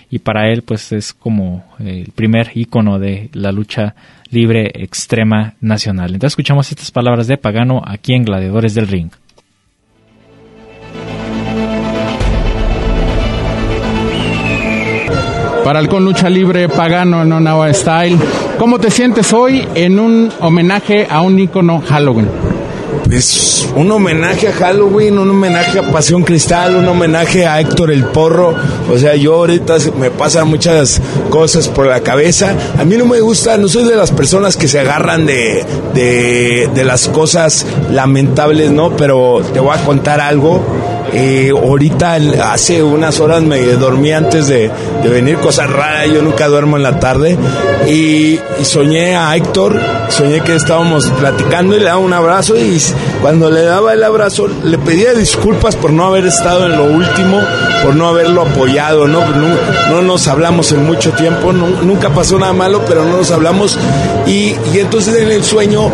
y 0.10 0.20
para 0.20 0.50
él 0.52 0.62
pues 0.62 0.92
es 0.92 1.14
como 1.14 1.66
el 1.80 2.12
primer 2.16 2.52
icono 2.56 3.00
de 3.00 3.30
la 3.34 3.52
lucha 3.52 3.96
libre 4.30 4.72
extrema 4.76 5.56
nacional. 5.60 6.14
Entonces 6.14 6.34
escuchamos 6.34 6.72
estas 6.72 6.92
palabras 6.92 7.28
de 7.28 7.38
Pagano 7.38 7.82
aquí 7.86 8.14
en 8.14 8.24
Gladiadores 8.24 8.74
del 8.74 8.88
Ring. 8.88 9.12
Para 15.68 15.82
el 15.82 15.90
con 15.90 16.06
lucha 16.06 16.30
libre 16.30 16.70
pagano 16.70 17.24
en 17.24 17.34
Onawa 17.34 17.74
Style, 17.74 18.18
¿cómo 18.58 18.80
te 18.80 18.90
sientes 18.90 19.34
hoy 19.34 19.68
en 19.76 20.00
un 20.00 20.32
homenaje 20.40 21.06
a 21.10 21.20
un 21.20 21.38
icono 21.38 21.84
Halloween? 21.86 22.30
es 23.12 23.68
un 23.76 23.92
homenaje 23.92 24.48
a 24.48 24.54
Halloween, 24.54 25.20
un 25.20 25.30
homenaje 25.30 25.80
a 25.80 25.92
Pasión 25.92 26.24
Cristal, 26.24 26.78
un 26.78 26.88
homenaje 26.88 27.46
a 27.46 27.60
Héctor 27.60 27.92
el 27.92 28.06
Porro. 28.06 28.56
O 28.90 28.98
sea, 28.98 29.16
yo 29.16 29.36
ahorita 29.36 29.76
me 30.00 30.10
pasan 30.10 30.48
muchas 30.48 31.02
cosas 31.30 31.68
por 31.68 31.86
la 31.88 32.00
cabeza. 32.00 32.54
A 32.78 32.86
mí 32.86 32.96
no 32.96 33.06
me 33.06 33.20
gusta, 33.20 33.58
no 33.58 33.68
soy 33.68 33.84
de 33.84 33.96
las 33.98 34.12
personas 34.12 34.56
que 34.56 34.70
se 34.70 34.80
agarran 34.80 35.26
de, 35.26 35.66
de, 35.94 36.70
de 36.74 36.84
las 36.86 37.10
cosas 37.10 37.66
lamentables, 37.92 38.72
¿no? 38.72 38.96
Pero 38.96 39.42
te 39.54 39.60
voy 39.60 39.78
a 39.78 39.84
contar 39.84 40.22
algo 40.22 40.62
eh, 41.14 41.52
ahorita, 41.52 42.18
hace 42.52 42.84
unas 42.84 43.20
horas 43.20 43.42
me 43.42 43.60
dormí 43.74 44.12
antes 44.12 44.48
de, 44.48 44.72
venir, 45.04 45.38
cosa 45.38 45.66
rara, 45.66 46.06
yo 46.06 46.22
nunca 46.22 46.48
duermo 46.48 46.78
en 46.78 46.84
la 46.84 47.00
tarde. 47.00 47.38
Y, 47.88 48.40
soñé 48.64 49.16
a 49.16 49.36
Héctor, 49.36 49.80
soñé 50.10 50.42
que 50.42 50.56
estábamos 50.56 51.08
platicando 51.12 51.76
y 51.76 51.80
le 51.80 51.86
daba 51.86 52.00
un 52.00 52.14
abrazo. 52.14 52.58
Y 52.58 52.82
cuando 53.28 53.50
le 53.50 53.64
daba 53.64 53.92
el 53.92 54.06
abrazo, 54.06 54.48
le 54.48 54.78
pedía 54.78 55.14
disculpas 55.14 55.76
por 55.76 55.92
no 55.92 56.06
haber 56.06 56.26
estado 56.26 56.66
en 56.66 56.78
lo 56.78 56.86
último, 56.86 57.42
por 57.84 57.94
no 57.94 58.08
haberlo 58.08 58.44
apoyado. 58.44 59.06
No, 59.06 59.20
no, 59.90 60.02
nos 60.02 60.30
hablamos 60.30 60.72
en 60.72 60.86
mucho 60.86 61.12
tiempo, 61.12 61.52
nunca 61.52 62.10
pasó 62.10 62.40
nada 62.40 62.54
malo, 62.54 62.86
pero 62.88 63.04
no 63.04 63.18
nos 63.18 63.30
hablamos. 63.32 63.78
Y, 64.26 64.56
entonces 64.76 65.14
en 65.22 65.30
el 65.30 65.44
sueño, 65.44 65.92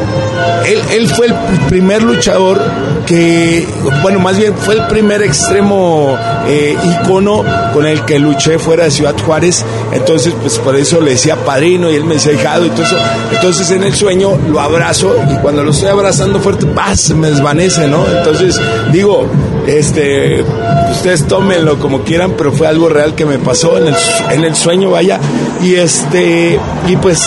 él, 0.67 0.79
él 0.91 1.09
fue 1.09 1.25
el 1.25 1.33
primer 1.69 2.03
luchador 2.03 2.61
que, 3.07 3.67
bueno, 4.01 4.19
más 4.19 4.37
bien 4.37 4.55
fue 4.55 4.75
el 4.75 4.87
primer 4.87 5.21
extremo 5.23 6.17
eh, 6.47 6.77
icono 7.01 7.43
con 7.73 7.85
el 7.85 8.05
que 8.05 8.19
luché 8.19 8.59
fuera 8.59 8.85
de 8.85 8.91
Ciudad 8.91 9.15
Juárez, 9.25 9.65
entonces 9.91 10.33
pues 10.39 10.57
por 10.59 10.75
eso 10.75 11.01
le 11.01 11.11
decía 11.11 11.35
padrino 11.35 11.91
y 11.91 11.95
él 11.95 12.05
me 12.05 12.15
decía 12.15 12.33
hijado 12.33 12.65
eso. 12.65 12.97
Entonces 13.31 13.71
en 13.71 13.83
el 13.83 13.93
sueño 13.93 14.37
lo 14.49 14.59
abrazo 14.59 15.15
y 15.31 15.35
cuando 15.37 15.63
lo 15.63 15.71
estoy 15.71 15.89
abrazando 15.89 16.39
fuerte, 16.39 16.65
¡paz! 16.67 17.11
Me 17.23 17.29
desvanece, 17.29 17.87
¿no? 17.87 18.05
Entonces 18.05 18.59
digo, 18.91 19.25
este, 19.65 20.43
ustedes 20.91 21.25
tómenlo 21.25 21.79
como 21.79 22.01
quieran, 22.03 22.33
pero 22.37 22.51
fue 22.51 22.67
algo 22.67 22.89
real 22.89 23.15
que 23.15 23.25
me 23.25 23.39
pasó 23.39 23.77
en 23.77 24.43
el, 24.43 24.55
sueño, 24.55 24.91
vaya, 24.91 25.21
y 25.61 25.75
este, 25.75 26.59
y 26.89 26.95
pues 26.97 27.21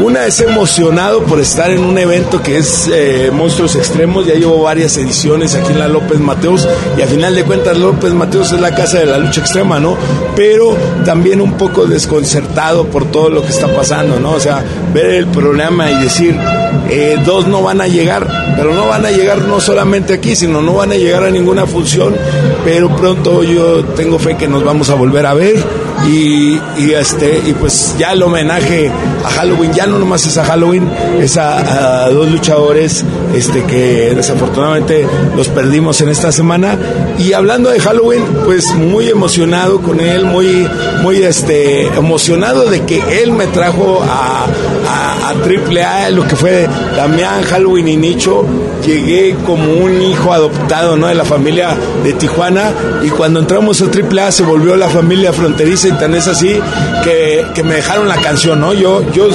una 0.00 0.24
es 0.26 0.40
emocionado 0.40 1.24
por 1.24 1.40
estar 1.40 1.70
en 1.72 1.82
un 1.82 1.98
evento 1.98 2.42
que 2.42 2.58
es 2.58 2.88
eh, 2.92 3.30
Monstruos 3.32 3.74
Extremos, 3.74 4.24
ya 4.24 4.34
llevo 4.34 4.62
varias 4.62 4.96
ediciones 4.98 5.56
aquí 5.56 5.72
en 5.72 5.80
la 5.80 5.88
López 5.88 6.20
Mateos 6.20 6.68
y 6.96 7.02
a 7.02 7.06
final 7.06 7.34
de 7.34 7.42
cuentas 7.42 7.76
López 7.76 8.12
Mateos 8.12 8.52
es 8.52 8.60
la 8.60 8.72
casa 8.74 8.98
de 8.98 9.06
la 9.06 9.18
lucha 9.18 9.40
extrema, 9.40 9.80
¿no? 9.80 9.96
Pero 10.36 10.76
también 11.04 11.40
un 11.40 11.54
poco 11.54 11.86
desconcertado 11.86 12.86
por 12.86 13.10
todo 13.10 13.30
lo 13.30 13.42
que 13.42 13.48
está 13.48 13.66
pasando, 13.66 14.20
¿no? 14.20 14.32
O 14.32 14.40
sea, 14.40 14.64
ver 14.92 15.06
el 15.06 15.26
programa 15.26 15.90
y 15.90 16.02
decir, 16.02 16.38
eh, 16.96 17.18
dos 17.24 17.48
no 17.48 17.60
van 17.60 17.80
a 17.80 17.88
llegar, 17.88 18.54
pero 18.56 18.72
no 18.72 18.86
van 18.86 19.04
a 19.04 19.10
llegar 19.10 19.42
no 19.42 19.58
solamente 19.58 20.14
aquí, 20.14 20.36
sino 20.36 20.62
no 20.62 20.74
van 20.74 20.92
a 20.92 20.94
llegar 20.94 21.24
a 21.24 21.30
ninguna 21.30 21.66
función, 21.66 22.14
pero 22.64 22.94
pronto 22.94 23.42
yo 23.42 23.84
tengo 23.84 24.20
fe 24.20 24.36
que 24.36 24.46
nos 24.46 24.62
vamos 24.62 24.90
a 24.90 24.94
volver 24.94 25.26
a 25.26 25.34
ver 25.34 25.56
y, 26.06 26.60
este 26.92 27.42
y 27.44 27.52
pues 27.54 27.96
ya 27.98 28.12
el 28.12 28.22
homenaje 28.22 28.92
a 29.24 29.28
Halloween 29.28 29.72
ya 29.72 29.86
no 29.86 29.98
nomás 29.98 30.24
es 30.24 30.38
a 30.38 30.44
Halloween 30.44 30.88
es 31.18 31.36
a, 31.36 32.08
dos 32.10 32.30
luchadores 32.30 33.04
este 33.34 33.64
que 33.64 34.14
desafortunadamente 34.14 35.06
los 35.36 35.48
perdimos 35.48 36.00
en 36.00 36.08
esta 36.08 36.32
semana 36.32 36.78
y 37.18 37.32
hablando 37.32 37.70
de 37.70 37.80
Halloween 37.80 38.24
pues 38.44 38.74
muy 38.74 39.08
emocionado 39.08 39.80
con 39.80 40.00
él 40.00 40.24
muy 40.24 40.68
muy 41.02 41.16
este 41.16 41.86
emocionado 41.88 42.70
de 42.70 42.82
que 42.84 43.22
él 43.22 43.32
me 43.32 43.46
trajo 43.46 44.02
a, 44.02 44.46
a, 44.88 45.28
a 45.28 45.32
AAA 45.32 46.10
lo 46.10 46.26
que 46.26 46.36
fue 46.36 46.68
Damián 46.96 47.42
Halloween 47.42 47.88
y 47.88 47.96
Nicho 47.96 48.46
llegué 48.84 49.34
como 49.46 49.72
un 49.72 50.02
hijo 50.02 50.32
adoptado 50.32 50.96
¿no? 50.96 51.06
de 51.08 51.14
la 51.14 51.24
familia 51.24 51.76
de 52.02 52.12
Tijuana 52.12 52.72
y 53.02 53.08
cuando 53.08 53.40
entramos 53.40 53.82
a 53.82 53.86
AAA 53.86 54.32
se 54.32 54.42
volvió 54.42 54.76
la 54.76 54.88
familia 54.88 55.32
fronteriza 55.32 55.88
y 55.88 55.92
tan 55.92 56.14
es 56.14 56.28
así 56.28 56.60
que, 57.02 57.44
que 57.54 57.62
me 57.62 57.74
dejaron 57.74 58.08
la 58.08 58.16
canción, 58.16 58.60
¿no? 58.60 58.72
Yo, 58.72 59.02
yo, 59.12 59.28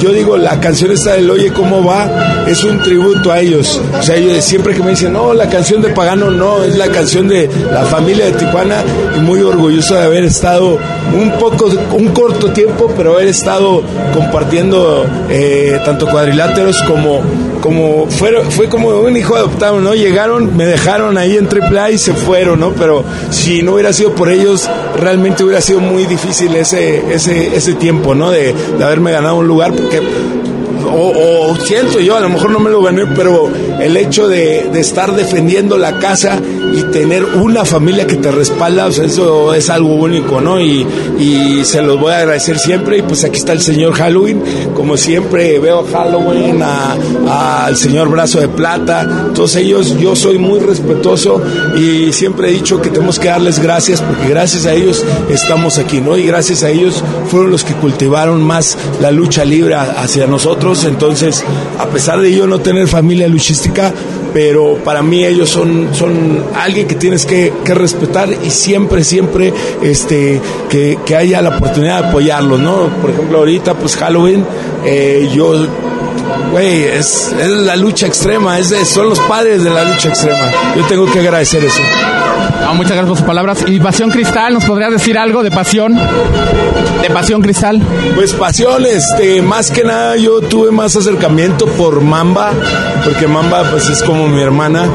yo 0.00 0.12
digo, 0.12 0.36
la 0.36 0.60
canción 0.60 0.90
esta 0.92 1.12
del 1.12 1.30
Oye, 1.30 1.52
¿cómo 1.52 1.84
va? 1.84 2.44
Es 2.46 2.64
un 2.64 2.82
tributo 2.82 3.32
a 3.32 3.42
ellos. 3.44 3.80
O 3.98 4.02
sea, 4.02 4.16
siempre 4.40 4.74
que 4.74 4.82
me 4.82 4.90
dicen, 4.90 5.12
no, 5.12 5.32
la 5.34 5.48
canción 5.48 5.80
de 5.82 5.90
Pagano 5.90 6.30
no, 6.30 6.62
es 6.64 6.76
la 6.76 6.88
canción 6.88 7.28
de 7.28 7.48
la 7.72 7.84
familia 7.84 8.26
de 8.26 8.32
Tijuana 8.32 8.82
y 9.16 9.20
muy 9.20 9.40
orgulloso 9.40 9.94
de 9.94 10.04
haber 10.04 10.24
estado 10.24 10.78
un 11.14 11.32
poco, 11.38 11.70
un 11.92 12.08
corto 12.08 12.50
tiempo, 12.52 12.92
pero 12.96 13.14
haber 13.14 13.28
estado 13.28 13.82
compartiendo 14.12 15.06
eh, 15.28 15.80
tanto 15.84 16.06
cuadriláteros 16.06 16.82
como, 16.82 17.20
como 17.60 18.06
fue, 18.08 18.42
fue 18.50 18.68
como 18.68 18.88
un 18.88 19.16
hijo 19.16 19.36
adoptado, 19.36 19.80
¿no? 19.80 19.94
Llegaron, 19.94 20.56
me 20.56 20.64
dejaron 20.66 21.18
ahí 21.18 21.36
en 21.36 21.48
AAA 21.48 21.92
y 21.92 21.98
se 21.98 22.12
fueron, 22.12 22.60
¿no? 22.60 22.72
Pero 22.72 23.04
si 23.30 23.62
no 23.62 23.74
hubiera 23.74 23.92
sido 23.92 24.14
por 24.14 24.30
ellos, 24.30 24.68
realmente 24.98 25.44
hubiera 25.44 25.60
sido 25.60 25.80
muy 25.80 26.06
difícil 26.06 26.54
ese, 26.56 27.14
ese, 27.14 27.54
ese 27.54 27.74
tiempo, 27.74 28.14
¿no? 28.14 28.30
De, 28.30 28.54
de 28.78 28.84
haberme 28.84 29.12
ganado 29.12 29.36
un 29.36 29.46
lugar, 29.46 29.72
porque 29.72 30.00
o, 30.86 31.56
siento 31.56 32.00
yo, 32.00 32.16
a 32.16 32.20
lo 32.20 32.28
mejor 32.28 32.50
no 32.50 32.60
me 32.60 32.70
lo 32.70 32.82
gané, 32.82 33.06
pero 33.06 33.50
el 33.80 33.96
hecho 33.96 34.28
de, 34.28 34.68
de, 34.72 34.80
estar 34.80 35.14
defendiendo 35.14 35.76
la 35.78 35.98
casa 35.98 36.40
y 36.74 36.82
tener 36.84 37.24
una 37.24 37.64
familia 37.64 38.06
que 38.06 38.16
te 38.16 38.30
respalda, 38.30 38.86
o 38.86 38.92
sea, 38.92 39.04
eso 39.04 39.54
es 39.54 39.70
algo 39.70 39.94
único, 39.94 40.40
¿no? 40.40 40.60
Y, 40.60 40.86
y 41.18 41.64
se 41.64 41.82
los 41.82 42.00
voy 42.00 42.12
a 42.12 42.18
agradecer 42.18 42.58
siempre. 42.58 42.98
Y 42.98 43.02
pues 43.02 43.24
aquí 43.24 43.38
está 43.38 43.52
el 43.52 43.60
señor 43.60 43.94
Halloween, 43.94 44.42
como 44.74 44.96
siempre 44.96 45.58
veo 45.58 45.84
Halloween, 45.92 46.62
al 46.62 47.76
señor 47.76 48.08
Brazo 48.08 48.40
de 48.40 48.48
Plata, 48.48 49.30
todos 49.34 49.56
ellos, 49.56 49.96
yo 49.98 50.16
soy 50.16 50.38
muy 50.38 50.60
respetuoso 50.60 51.40
y 51.76 52.12
siempre 52.12 52.48
he 52.48 52.52
dicho 52.52 52.80
que 52.80 52.90
tenemos 52.90 53.18
que 53.18 53.28
darles 53.28 53.58
gracias 53.60 54.00
porque 54.00 54.28
gracias 54.28 54.66
a 54.66 54.72
ellos 54.72 55.04
estamos 55.28 55.78
aquí, 55.78 56.00
¿no? 56.00 56.16
Y 56.16 56.26
gracias 56.26 56.62
a 56.62 56.70
ellos 56.70 57.02
fueron 57.28 57.50
los 57.50 57.64
que 57.64 57.74
cultivaron 57.74 58.42
más 58.42 58.76
la 59.00 59.10
lucha 59.10 59.44
libre 59.44 59.74
hacia 59.74 60.26
nosotros. 60.26 60.84
Entonces, 60.84 61.44
a 61.78 61.86
pesar 61.86 62.20
de 62.20 62.34
yo 62.34 62.46
no 62.46 62.60
tener 62.60 62.88
familia 62.88 63.28
luchística, 63.28 63.92
pero 64.34 64.74
para 64.84 65.00
mí 65.00 65.24
ellos 65.24 65.48
son, 65.48 65.94
son 65.94 66.44
alguien 66.56 66.88
que 66.88 66.96
tienes 66.96 67.24
que, 67.24 67.52
respetar 67.64 68.28
y 68.42 68.50
siempre, 68.50 69.04
siempre 69.04 69.54
este, 69.80 70.40
que, 70.68 70.98
haya 71.16 71.40
la 71.40 71.56
oportunidad 71.56 72.02
de 72.02 72.08
apoyarlos, 72.08 72.58
¿no? 72.58 72.88
Por 73.00 73.10
ejemplo, 73.10 73.38
ahorita, 73.38 73.74
pues 73.74 73.96
Halloween, 73.96 74.44
eh, 74.84 75.30
yo 75.32 75.54
güey, 76.50 76.82
es, 76.82 77.32
la 77.38 77.76
lucha 77.76 78.08
extrema, 78.08 78.58
es 78.58 78.74
son 78.88 79.08
los 79.08 79.20
padres 79.20 79.62
de 79.62 79.70
la 79.70 79.84
lucha 79.84 80.08
extrema. 80.08 80.50
Yo 80.76 80.84
tengo 80.86 81.10
que 81.10 81.20
agradecer 81.20 81.62
eso. 81.64 81.80
Muchas 82.72 82.92
gracias 82.92 83.08
por 83.08 83.18
sus 83.18 83.26
palabras. 83.26 83.64
¿Y 83.66 83.78
Pasión 83.78 84.10
Cristal? 84.10 84.54
¿Nos 84.54 84.64
podrías 84.64 84.90
decir 84.90 85.18
algo 85.18 85.42
de 85.42 85.50
Pasión? 85.50 85.94
¿De 87.02 87.10
Pasión 87.10 87.42
Cristal? 87.42 87.80
Pues 88.14 88.32
Pasión, 88.32 88.84
este, 88.86 89.42
más 89.42 89.70
que 89.70 89.84
nada 89.84 90.16
yo 90.16 90.40
tuve 90.40 90.70
más 90.70 90.96
acercamiento 90.96 91.66
por 91.66 92.00
Mamba, 92.00 92.52
porque 93.04 93.28
Mamba 93.28 93.62
pues 93.70 93.88
es 93.88 94.02
como 94.02 94.26
mi 94.28 94.40
hermana 94.40 94.86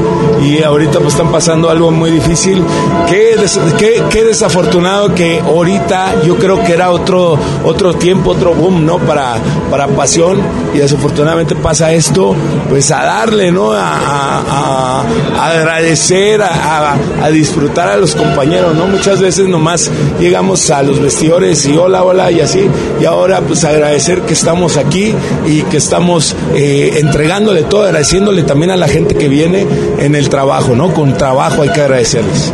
y 0.42 0.62
ahorita 0.62 0.98
pues 0.98 1.14
están 1.14 1.30
pasando 1.30 1.70
algo 1.70 1.90
muy 1.90 2.10
difícil. 2.10 2.62
Qué, 3.08 3.36
qué, 3.78 4.02
qué 4.10 4.24
desafortunado 4.24 5.14
que 5.14 5.40
ahorita 5.40 6.22
yo 6.22 6.36
creo 6.36 6.62
que 6.64 6.72
era 6.72 6.90
otro, 6.90 7.38
otro 7.64 7.94
tiempo, 7.94 8.30
otro 8.30 8.54
boom, 8.54 8.84
¿no? 8.84 8.98
Para, 8.98 9.36
para 9.70 9.86
Pasión 9.88 10.40
y 10.74 10.78
desafortunadamente 10.78 11.54
pasa 11.56 11.92
esto, 11.92 12.34
pues 12.68 12.90
a 12.90 13.04
darle, 13.04 13.52
¿no? 13.52 13.72
A, 13.72 15.04
agradecer, 15.40 16.42
a, 16.42 16.94
a, 17.22 17.30
disfrutar 17.60 17.90
a 17.90 17.96
los 17.98 18.14
compañeros, 18.14 18.74
¿no? 18.74 18.86
Muchas 18.86 19.20
veces 19.20 19.46
nomás 19.46 19.90
llegamos 20.18 20.70
a 20.70 20.82
los 20.82 20.98
vestidores 20.98 21.66
y 21.66 21.76
hola, 21.76 22.02
hola 22.02 22.30
y 22.30 22.40
así, 22.40 22.66
y 22.98 23.04
ahora 23.04 23.42
pues 23.42 23.64
agradecer 23.64 24.22
que 24.22 24.32
estamos 24.32 24.78
aquí 24.78 25.14
y 25.46 25.60
que 25.64 25.76
estamos 25.76 26.34
eh, 26.54 26.92
entregándole 27.00 27.64
todo, 27.64 27.82
agradeciéndole 27.82 28.44
también 28.44 28.70
a 28.70 28.76
la 28.76 28.88
gente 28.88 29.14
que 29.14 29.28
viene 29.28 29.66
en 29.98 30.14
el 30.14 30.30
trabajo, 30.30 30.74
¿no? 30.74 30.94
Con 30.94 31.18
trabajo 31.18 31.60
hay 31.60 31.68
que 31.68 31.82
agradecerles. 31.82 32.50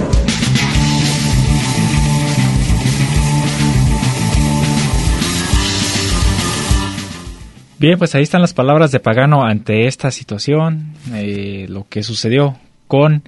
Bien, 7.79 7.97
pues 7.97 8.13
ahí 8.17 8.25
están 8.25 8.41
las 8.41 8.55
palabras 8.55 8.91
de 8.91 8.99
Pagano 8.99 9.45
ante 9.45 9.87
esta 9.87 10.11
situación, 10.11 10.95
eh, 11.15 11.67
lo 11.69 11.87
que 11.89 12.03
sucedió 12.03 12.57
con 12.89 13.23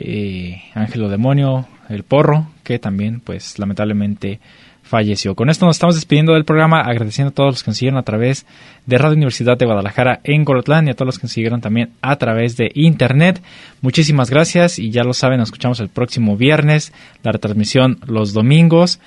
eh, 0.00 0.62
Ángelo 0.74 1.08
Demonio, 1.08 1.66
el 1.88 2.02
porro, 2.02 2.46
que 2.64 2.78
también, 2.78 3.20
pues 3.20 3.58
lamentablemente 3.58 4.40
falleció. 4.88 5.34
Con 5.34 5.50
esto 5.50 5.66
nos 5.66 5.76
estamos 5.76 5.94
despidiendo 5.94 6.32
del 6.32 6.44
programa, 6.44 6.80
agradeciendo 6.80 7.30
a 7.30 7.34
todos 7.34 7.54
los 7.54 7.62
que 7.62 7.70
nos 7.70 7.78
siguieron 7.78 7.98
a 7.98 8.04
través 8.04 8.46
de 8.86 8.98
Radio 8.98 9.16
Universidad 9.16 9.58
de 9.58 9.66
Guadalajara 9.66 10.20
en 10.24 10.44
Colotlán 10.44 10.88
y 10.88 10.90
a 10.90 10.94
todos 10.94 11.06
los 11.06 11.18
que 11.18 11.24
nos 11.24 11.32
siguieron 11.32 11.60
también 11.60 11.90
a 12.00 12.16
través 12.16 12.56
de 12.56 12.70
Internet. 12.74 13.42
Muchísimas 13.82 14.30
gracias 14.30 14.78
y 14.78 14.90
ya 14.90 15.04
lo 15.04 15.12
saben, 15.12 15.38
nos 15.38 15.48
escuchamos 15.48 15.78
el 15.80 15.90
próximo 15.90 16.36
viernes, 16.36 16.92
la 17.22 17.32
retransmisión 17.32 17.98
los 18.06 18.32
domingos. 18.32 18.98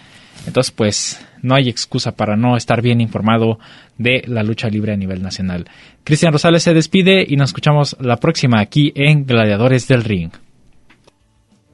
Entonces, 0.46 0.72
pues 0.72 1.26
no 1.42 1.56
hay 1.56 1.70
excusa 1.70 2.16
para 2.16 2.36
no 2.36 2.56
estar 2.56 2.82
bien 2.82 3.02
informado 3.02 3.60
de 3.98 4.24
la 4.28 4.44
lucha 4.44 4.70
libre 4.70 4.94
a 4.94 4.98
nivel 4.98 5.22
nacional. 5.22 5.66
Cristian 6.04 6.34
Rosales 6.34 6.64
se 6.64 6.74
despide 6.74 7.26
y 7.28 7.36
nos 7.36 7.50
escuchamos 7.50 7.98
la 8.00 8.18
próxima 8.18 8.60
aquí 8.60 8.92
en 8.96 9.26
Gladiadores 9.26 9.88
del 9.88 10.04
Ring. 10.04 10.32